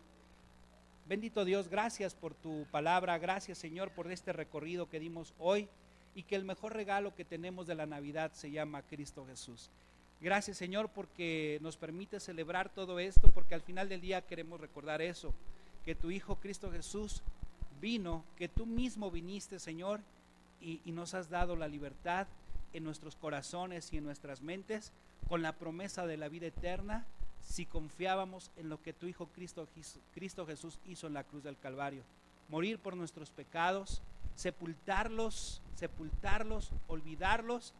Bendito 1.07 1.45
Dios, 1.45 1.69
gracias 1.69 2.13
por 2.13 2.33
tu 2.35 2.67
palabra, 2.69 3.17
gracias 3.17 3.57
Señor 3.57 3.91
por 3.91 4.11
este 4.11 4.33
recorrido 4.33 4.89
que 4.89 4.99
dimos 4.99 5.33
hoy 5.39 5.69
y 6.13 6.23
que 6.23 6.35
el 6.35 6.43
mejor 6.43 6.73
regalo 6.73 7.15
que 7.15 7.23
tenemos 7.23 7.65
de 7.65 7.75
la 7.75 7.85
Navidad 7.85 8.33
se 8.33 8.51
llama 8.51 8.81
Cristo 8.81 9.25
Jesús. 9.25 9.69
Gracias 10.21 10.57
Señor 10.57 10.89
porque 10.89 11.59
nos 11.61 11.77
permite 11.77 12.19
celebrar 12.19 12.69
todo 12.69 12.99
esto, 12.99 13.29
porque 13.33 13.55
al 13.55 13.61
final 13.61 13.87
del 13.87 14.01
día 14.01 14.21
queremos 14.21 14.59
recordar 14.59 15.01
eso, 15.01 15.33
que 15.85 15.95
tu 15.95 16.11
Hijo 16.11 16.35
Cristo 16.35 16.71
Jesús 16.71 17.23
vino, 17.79 18.25
que 18.35 18.49
tú 18.49 18.65
mismo 18.65 19.11
viniste 19.11 19.59
Señor 19.59 20.01
y, 20.59 20.81
nos 20.91 21.13
has 21.13 21.29
dado 21.29 21.55
la 21.55 21.69
libertad 21.69 22.27
en 22.73 22.83
nuestros 22.83 23.15
corazones 23.15 23.93
y 23.93 23.97
en 23.97 24.03
nuestras 24.03 24.41
mentes 24.41 24.91
con 25.29 25.41
la 25.41 25.53
promesa 25.53 26.05
de 26.05 26.17
la 26.17 26.27
vida 26.27 26.47
eterna 26.47 27.05
si 27.41 27.65
confiábamos 27.65 28.51
en 28.57 28.67
lo 28.67 28.81
que 28.81 28.91
tu 28.91 29.07
Hijo 29.07 29.27
Cristo, 29.27 29.69
Cristo 30.13 30.45
Jesús 30.45 30.79
hizo 30.85 31.07
en 31.07 31.13
la 31.13 31.23
cruz 31.23 31.43
del 31.43 31.57
Calvario. 31.57 32.03
Morir 32.49 32.77
por 32.77 32.97
nuestros 32.97 33.31
pecados, 33.31 34.01
sepultarlos, 34.35 35.61
sepultarlos, 35.75 36.71
olvidarlos 36.87 37.73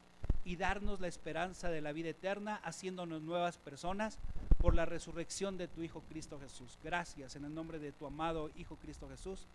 y 0.43 0.55
darnos 0.55 0.99
la 0.99 1.07
esperanza 1.07 1.69
de 1.69 1.81
la 1.81 1.91
vida 1.91 2.09
eterna, 2.09 2.55
haciéndonos 2.63 3.21
nuevas 3.21 3.57
personas, 3.57 4.17
por 4.57 4.75
la 4.75 4.85
resurrección 4.85 5.57
de 5.57 5.67
tu 5.67 5.81
Hijo 5.81 6.01
Cristo 6.09 6.39
Jesús. 6.39 6.77
Gracias 6.83 7.35
en 7.35 7.45
el 7.45 7.53
nombre 7.53 7.79
de 7.79 7.91
tu 7.91 8.05
amado 8.05 8.49
Hijo 8.57 8.75
Cristo 8.75 9.07
Jesús. 9.09 9.47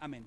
Amén. 0.00 0.26